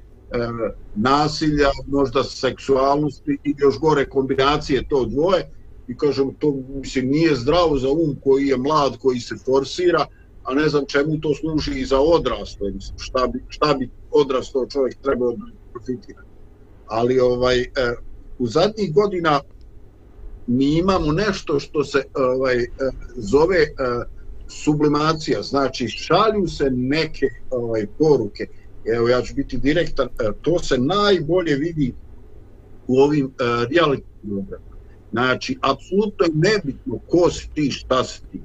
nasilja, 0.94 1.70
možda 1.86 2.24
seksualnosti 2.24 3.38
i 3.44 3.54
još 3.58 3.78
gore 3.78 4.08
kombinacije 4.08 4.88
to 4.88 5.04
dvoje 5.04 5.50
i 5.88 5.96
kažem 5.96 6.34
to 6.34 6.54
mislim 6.68 7.08
nije 7.08 7.36
zdravo 7.36 7.78
za 7.78 7.90
um 7.90 8.16
koji 8.24 8.46
je 8.46 8.56
mlad, 8.56 8.98
koji 8.98 9.20
se 9.20 9.34
forsira, 9.44 10.06
a 10.44 10.54
ne 10.54 10.68
znam 10.68 10.84
čemu 10.86 11.20
to 11.20 11.34
služi 11.34 11.80
i 11.80 11.84
za 11.84 12.00
odrasle, 12.00 12.70
mislim, 12.70 12.98
šta 12.98 13.26
bi, 13.26 13.44
šta 13.48 13.74
bi 13.74 13.90
odrastao 14.10 14.66
čovjek 14.66 14.96
trebao 15.02 15.32
da 15.32 15.44
profitira. 15.72 16.22
Ali 16.86 17.20
ovaj, 17.20 17.60
e, 17.60 17.66
u 18.38 18.46
zadnjih 18.46 18.94
godina 18.94 19.40
mi 20.46 20.78
imamo 20.78 21.12
nešto 21.12 21.60
što 21.60 21.84
se 21.84 22.02
ovaj, 22.14 22.62
e, 22.62 22.68
zove 23.16 23.58
e, 23.58 23.68
sublimacija, 24.48 25.42
znači 25.42 25.88
šalju 25.88 26.48
se 26.48 26.70
neke 26.70 27.26
ovaj, 27.50 27.86
poruke, 27.98 28.46
evo 28.84 29.08
ja 29.08 29.22
ću 29.22 29.34
biti 29.34 29.58
direktan, 29.58 30.06
e, 30.06 30.32
to 30.42 30.58
se 30.58 30.78
najbolje 30.78 31.56
vidi 31.56 31.94
u 32.86 32.98
ovim 32.98 33.26
e, 33.26 33.44
reality 33.44 34.02
programima. 34.22 34.72
Znači, 35.12 35.58
apsolutno 35.60 36.26
je 36.26 36.30
nebitno 36.34 36.98
ko 37.08 37.30
si 37.30 37.48
ti, 37.54 37.70
šta 37.70 38.04
si 38.04 38.20
ti. 38.32 38.40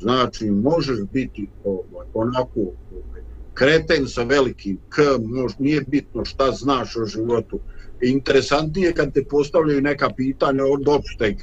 Znači, 0.00 0.50
možeš 0.50 0.98
biti 1.12 1.48
ovaj, 1.64 2.06
onako 2.14 2.60
ovaj, 2.60 3.22
kreten 3.54 4.08
sa 4.08 4.22
velikim 4.22 4.78
K, 4.88 5.02
mož, 5.24 5.52
nije 5.58 5.80
bitno 5.80 6.24
šta 6.24 6.52
znaš 6.52 6.96
o 6.96 7.06
životu. 7.06 7.58
Interesantnije 8.02 8.92
kad 8.92 9.12
te 9.12 9.24
postavljaju 9.24 9.80
neka 9.80 10.10
pitanja 10.16 10.64
od 10.64 10.88
opšteg 10.88 11.36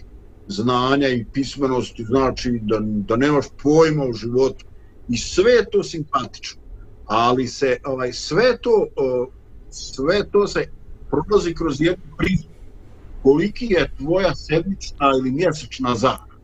znanja 0.47 1.07
i 1.07 1.25
pismenosti, 1.33 2.03
znači 2.03 2.59
da, 2.61 2.79
da 2.81 3.15
nemaš 3.15 3.45
pojma 3.63 4.03
o 4.03 4.13
životu. 4.13 4.65
I 5.09 5.17
sve 5.17 5.65
to 5.71 5.83
simpatično. 5.83 6.61
Ali 7.05 7.47
se 7.47 7.77
ovaj 7.85 8.13
sve 8.13 8.57
to 8.61 8.87
sve 9.69 10.29
to 10.31 10.47
se 10.47 10.65
prolazi 11.09 11.53
kroz 11.53 11.81
jednu 11.81 12.05
prizmu. 12.17 12.49
Koliki 13.23 13.65
je 13.65 13.91
tvoja 13.97 14.35
sedmična 14.35 15.11
ili 15.19 15.31
mjesečna 15.31 15.95
zarada? 15.95 16.37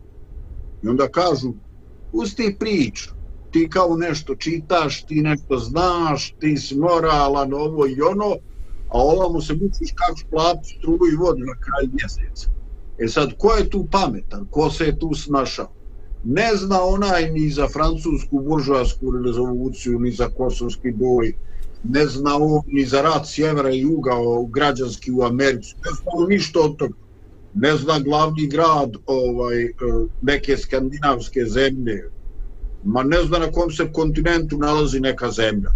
I 0.84 0.88
onda 0.88 1.08
kažu, 1.08 1.54
pusti 2.14 2.56
priču, 2.60 3.10
ti 3.52 3.70
kao 3.70 3.98
nešto 3.98 4.36
čitaš, 4.36 5.04
ti 5.06 5.22
nešto 5.22 5.58
znaš, 5.58 6.36
ti 6.40 6.58
si 6.58 6.76
moralan, 6.76 7.54
ovo 7.54 7.88
i 7.88 8.02
ono, 8.02 8.36
a 8.90 8.98
ovamo 8.98 9.42
se 9.42 9.54
mučiš 9.54 9.94
kako 9.96 10.20
plati 10.30 10.76
struju 10.78 11.12
i 11.14 11.16
vodu 11.16 11.40
na 11.40 11.56
kraju 11.60 11.90
mjeseca. 11.94 12.50
E 13.00 13.08
sad, 13.08 13.34
ko 13.38 13.54
je 13.54 13.70
tu 13.70 13.88
pametan? 13.92 14.48
Ko 14.52 14.70
se 14.70 14.86
je 14.86 15.00
tu 15.00 15.14
snašao? 15.14 15.72
Ne 16.24 16.50
zna 16.56 16.84
onaj 16.84 17.32
ni 17.32 17.50
za 17.50 17.68
francusku 17.68 18.40
buržuasku 18.40 19.12
revoluciju, 19.12 20.00
ni 20.00 20.12
za 20.12 20.30
kosovski 20.30 20.92
boj, 20.92 21.34
ne 21.84 22.06
zna 22.08 22.36
on 22.36 22.62
ni 22.68 22.86
za 22.86 23.02
rat 23.02 23.28
sjevera 23.28 23.70
i 23.70 23.82
juga 23.82 24.12
o 24.16 24.46
građanski 24.46 25.12
u 25.12 25.24
Americi, 25.24 25.76
ne 25.76 25.92
zna 25.92 26.28
ništa 26.28 26.60
od 26.60 26.78
toga. 26.78 27.03
Ne 27.56 27.78
znam 27.78 28.04
glavni 28.04 28.48
grad 28.48 28.94
ovaj, 29.06 29.64
e, 29.64 29.72
neke 30.22 30.58
skandinavske 30.58 31.46
zemlje, 31.46 32.10
ma 32.84 33.04
ne 33.04 33.24
zna 33.24 33.40
na 33.40 33.52
kom 33.52 33.72
se 33.72 33.92
kontinentu 33.94 34.58
nalazi 34.58 35.00
neka 35.00 35.32
zemlja. 35.32 35.72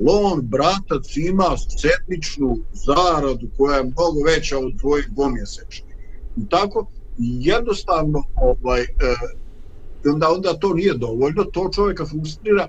Lon 0.00 0.40
bratac, 0.40 1.16
ima 1.16 1.56
sedmičnu 1.56 2.58
zaradu 2.72 3.48
koja 3.56 3.76
je 3.76 3.82
mnogo 3.82 4.24
veća 4.26 4.58
od 4.58 4.80
tvojih 4.80 5.08
dvomjesečnih. 5.10 5.94
I 6.36 6.48
tako, 6.48 6.86
jednostavno, 7.18 8.22
ovaj, 8.36 8.82
eh, 8.82 10.08
onda, 10.10 10.30
onda 10.30 10.54
to 10.54 10.74
nije 10.74 10.94
dovoljno, 10.94 11.44
to 11.44 11.70
čovjeka 11.74 12.06
frustrira 12.06 12.68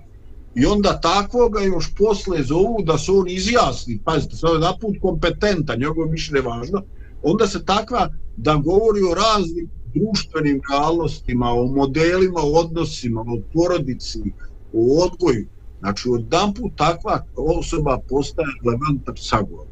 i 0.55 0.65
onda 0.65 0.99
takvoga 1.01 1.61
još 1.61 1.95
posle 1.97 2.43
zovu 2.43 2.83
da 2.83 2.97
se 2.97 3.11
on 3.11 3.27
izjasni, 3.27 3.99
pazite, 4.05 4.35
sad 4.35 4.53
je 4.53 4.59
naput 4.59 4.95
kompetentan, 5.01 5.79
njegov 5.79 6.07
mišlje 6.07 6.37
je 6.37 6.41
važno, 6.41 6.81
onda 7.23 7.47
se 7.47 7.65
takva 7.65 8.09
da 8.37 8.55
govori 8.55 9.01
o 9.11 9.15
raznim 9.15 9.69
društvenim 9.95 10.61
realnostima, 10.71 11.51
o 11.51 11.65
modelima, 11.67 12.39
o 12.39 12.59
odnosima, 12.59 13.21
o 13.21 13.41
porodici, 13.53 14.21
o 14.73 15.05
odgoju. 15.05 15.47
Znači, 15.79 16.09
od 16.09 16.33
put 16.55 16.71
takva 16.75 17.25
osoba 17.35 17.99
postaje 18.09 18.47
relevantan 18.63 19.15
sagovor. 19.17 19.67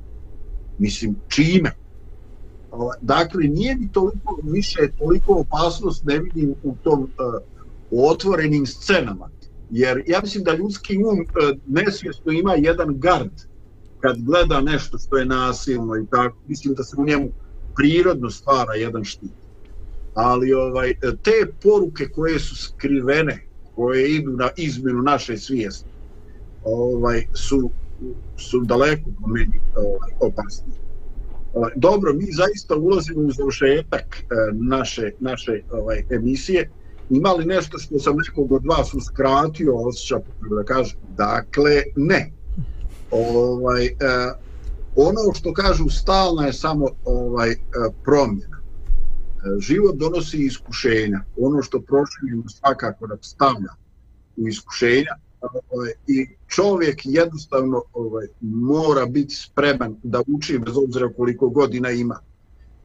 Mislim, 0.78 1.16
čime? 1.28 1.72
Ovaj, 2.72 2.98
dakle, 3.02 3.44
nije 3.44 3.76
mi 3.76 3.92
toliko 3.92 4.40
više, 4.44 4.92
toliko 5.00 5.34
opasnost 5.34 6.06
ne 6.06 6.20
vidim 6.20 6.56
u 6.64 6.76
tom 6.84 7.04
uh, 7.04 7.10
otvorenim 7.92 8.66
scenama. 8.66 9.30
Jer 9.70 10.04
ja 10.08 10.20
mislim 10.22 10.44
da 10.44 10.56
ljudski 10.56 10.98
um 10.98 11.20
uh, 11.20 11.58
nesvjesno 11.68 12.32
ima 12.32 12.54
jedan 12.54 13.00
gard 13.00 13.32
kad 14.00 14.22
gleda 14.22 14.62
nešto 14.62 14.98
što 14.98 15.18
je 15.18 15.26
nasilno 15.26 15.96
i 15.96 16.06
tako. 16.12 16.38
Mislim 16.48 16.74
da 16.74 16.84
se 16.84 16.96
u 16.98 17.06
njemu 17.06 17.30
prirodno 17.76 18.30
stvara 18.30 18.74
jedan 18.74 19.04
štit. 19.04 19.32
Ali 20.14 20.54
ovaj 20.54 20.94
te 21.24 21.52
poruke 21.64 22.08
koje 22.10 22.40
su 22.40 22.56
skrivene, 22.56 23.44
koje 23.76 24.16
idu 24.16 24.32
na 24.32 24.50
izmenu 24.58 25.02
naše 25.02 25.38
svijesti, 25.38 25.90
ovaj 26.64 27.28
su 27.34 27.70
su 28.38 28.60
daleko 28.60 29.10
po 29.22 29.28
meni 29.28 29.60
ovaj, 29.76 30.12
opasni. 30.20 30.74
Ovaj, 31.54 31.72
dobro, 31.76 32.14
mi 32.14 32.26
zaista 32.32 32.76
ulazimo 32.76 33.22
u 33.22 33.32
završetak 33.32 34.16
eh, 34.16 34.26
naše, 34.54 35.12
naše 35.20 35.62
ovaj, 35.72 36.04
emisije. 36.10 36.70
Imali 37.10 37.46
nešto 37.46 37.78
što 37.78 38.00
sam 38.00 38.18
nekog 38.18 38.52
od 38.52 38.66
vas 38.66 38.94
uskratio, 38.94 39.76
osjeća 39.76 40.20
da 40.58 40.64
kažem? 40.64 41.00
Dakle, 41.18 41.84
ne. 41.96 42.32
Ovaj, 43.12 43.86
eh, 43.86 43.92
ono 44.96 45.34
što 45.34 45.54
kažu 45.54 45.90
stalna 45.90 46.46
je 46.46 46.54
samo 46.54 46.88
ovaj 47.06 47.52
e, 47.52 47.58
promjena. 48.04 48.58
E, 48.58 49.60
život 49.60 49.96
donosi 49.96 50.38
iskušenja. 50.38 51.24
Ono 51.38 51.62
što 51.62 51.82
prošljujemo 51.82 52.50
svakako 52.50 53.08
nam 53.08 53.18
stavlja 53.22 53.74
u 54.38 54.48
iskušenja, 54.48 55.16
ovaj, 55.42 55.92
i 56.08 56.28
čovjek 56.48 57.02
jednostavno 57.04 57.84
ovaj, 57.94 58.28
mora 58.42 59.06
biti 59.06 59.36
spreman 59.36 59.96
da 60.04 60.22
uči 60.28 60.60
bez 60.60 60.78
obzira 60.78 61.14
koliko 61.14 61.50
godina 61.50 61.92
ima. 61.92 62.20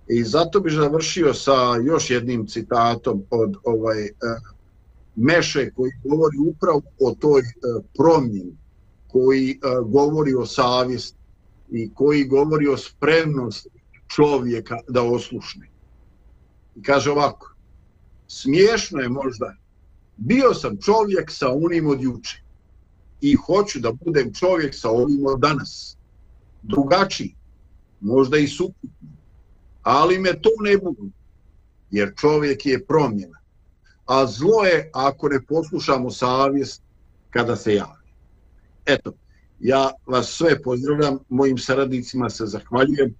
I 0.09 0.25
zato 0.25 0.61
bih 0.61 0.73
završio 0.73 1.35
sa 1.35 1.77
još 1.85 2.11
jednim 2.11 2.47
citatom 2.47 3.23
od 3.31 3.57
ovaj 3.65 4.05
e, 4.05 4.11
Meše 5.19 5.71
koji 5.71 5.93
govori 6.05 6.37
upravo 6.49 6.83
o 7.01 7.15
toj 7.21 7.43
promjeni, 7.95 8.57
koji 9.09 9.61
govori 9.85 10.35
o 10.35 10.47
savjesti 10.47 11.19
i 11.71 11.91
koji 11.95 12.25
govori 12.25 12.69
o 12.69 12.77
spremnosti 12.77 13.71
čovjeka 14.14 14.79
da 14.89 15.03
oslušne. 15.03 15.69
I 16.77 16.83
kaže 16.83 17.11
ovako, 17.11 17.55
smiješno 18.29 19.01
je 19.01 19.09
možda, 19.09 19.55
bio 20.17 20.55
sam 20.55 20.77
čovjek 20.81 21.31
sa 21.31 21.53
onim 21.53 21.87
od 21.87 22.03
juče, 22.03 22.43
i 23.21 23.35
hoću 23.35 23.81
da 23.81 23.93
budem 23.93 24.33
čovjek 24.35 24.75
sa 24.75 24.91
onim 24.91 25.27
od 25.27 25.41
danas. 25.41 25.97
Drugačiji, 26.62 27.35
možda 28.01 28.39
i 28.39 28.49
suprotni, 28.49 29.11
ali 29.83 30.19
me 30.19 30.41
to 30.43 30.51
ne 30.61 30.79
budu, 30.79 31.11
jer 31.91 32.12
čovjek 32.17 32.67
je 32.67 32.85
promjena. 32.85 33.39
A 34.07 34.27
zlo 34.27 34.64
je 34.64 34.91
ako 34.93 35.29
ne 35.29 35.41
poslušamo 35.49 36.11
savjest 36.11 36.83
kada 37.31 37.57
se 37.57 37.75
javi. 37.75 38.07
Eto, 38.87 39.12
ja 39.61 39.91
vas 40.07 40.27
sve 40.27 40.63
pozdravljam, 40.63 41.19
mojim 41.29 41.59
saradnicima 41.59 42.31
se 42.31 42.47
zahvaljujem, 42.47 43.15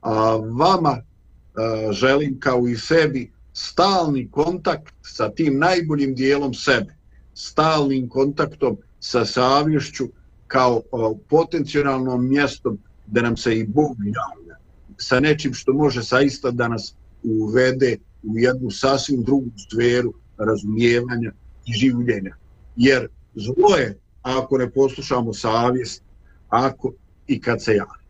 a 0.00 0.36
vama 0.36 0.90
a, 0.90 1.92
želim 1.92 2.40
kao 2.40 2.68
i 2.68 2.76
sebi 2.76 3.32
stalni 3.52 4.30
kontakt 4.30 4.94
sa 5.02 5.30
tim 5.30 5.58
najboljim 5.58 6.14
dijelom 6.14 6.54
sebe, 6.54 6.94
stalnim 7.34 8.08
kontaktom 8.08 8.76
sa 9.00 9.24
savješću 9.24 10.08
kao 10.46 10.82
o, 10.90 11.18
potencijalnom 11.28 12.28
mjestom 12.28 12.78
da 13.06 13.22
nam 13.22 13.36
se 13.36 13.58
i 13.58 13.66
Bog 13.66 13.96
javlja 13.98 14.56
sa 14.98 15.20
nečim 15.20 15.54
što 15.54 15.72
može 15.72 16.02
saista 16.02 16.50
da 16.50 16.68
nas 16.68 16.94
uvede 17.22 17.96
u 18.22 18.38
jednu 18.38 18.70
sasvim 18.70 19.22
drugu 19.22 19.50
sferu 19.70 20.12
razumijevanja 20.38 21.32
i 21.66 21.72
življenja. 21.72 22.36
Jer 22.76 23.08
zlo 23.34 23.76
je 23.76 23.98
ako 24.26 24.58
ne 24.58 24.70
poslušamo 24.70 25.34
savjest, 25.34 26.02
ako 26.48 26.92
i 27.26 27.40
kad 27.40 27.62
se 27.62 27.72
javi. 27.72 28.00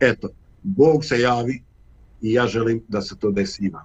Eto, 0.00 0.28
Bog 0.62 1.04
se 1.04 1.20
javi 1.20 1.62
i 2.22 2.32
ja 2.32 2.46
želim 2.46 2.82
da 2.88 3.02
se 3.02 3.18
to 3.18 3.30
desi 3.30 3.66
ima. 3.66 3.84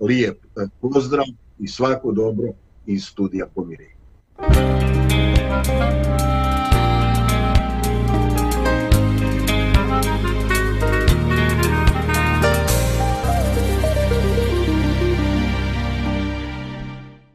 Lijep 0.00 0.44
eh, 0.44 0.68
pozdrav 0.80 1.26
i 1.58 1.68
svako 1.68 2.12
dobro 2.12 2.52
iz 2.86 3.04
studija 3.04 3.46
pomirenja. 3.54 3.92
Thank 5.64 6.20
you. 6.20 6.41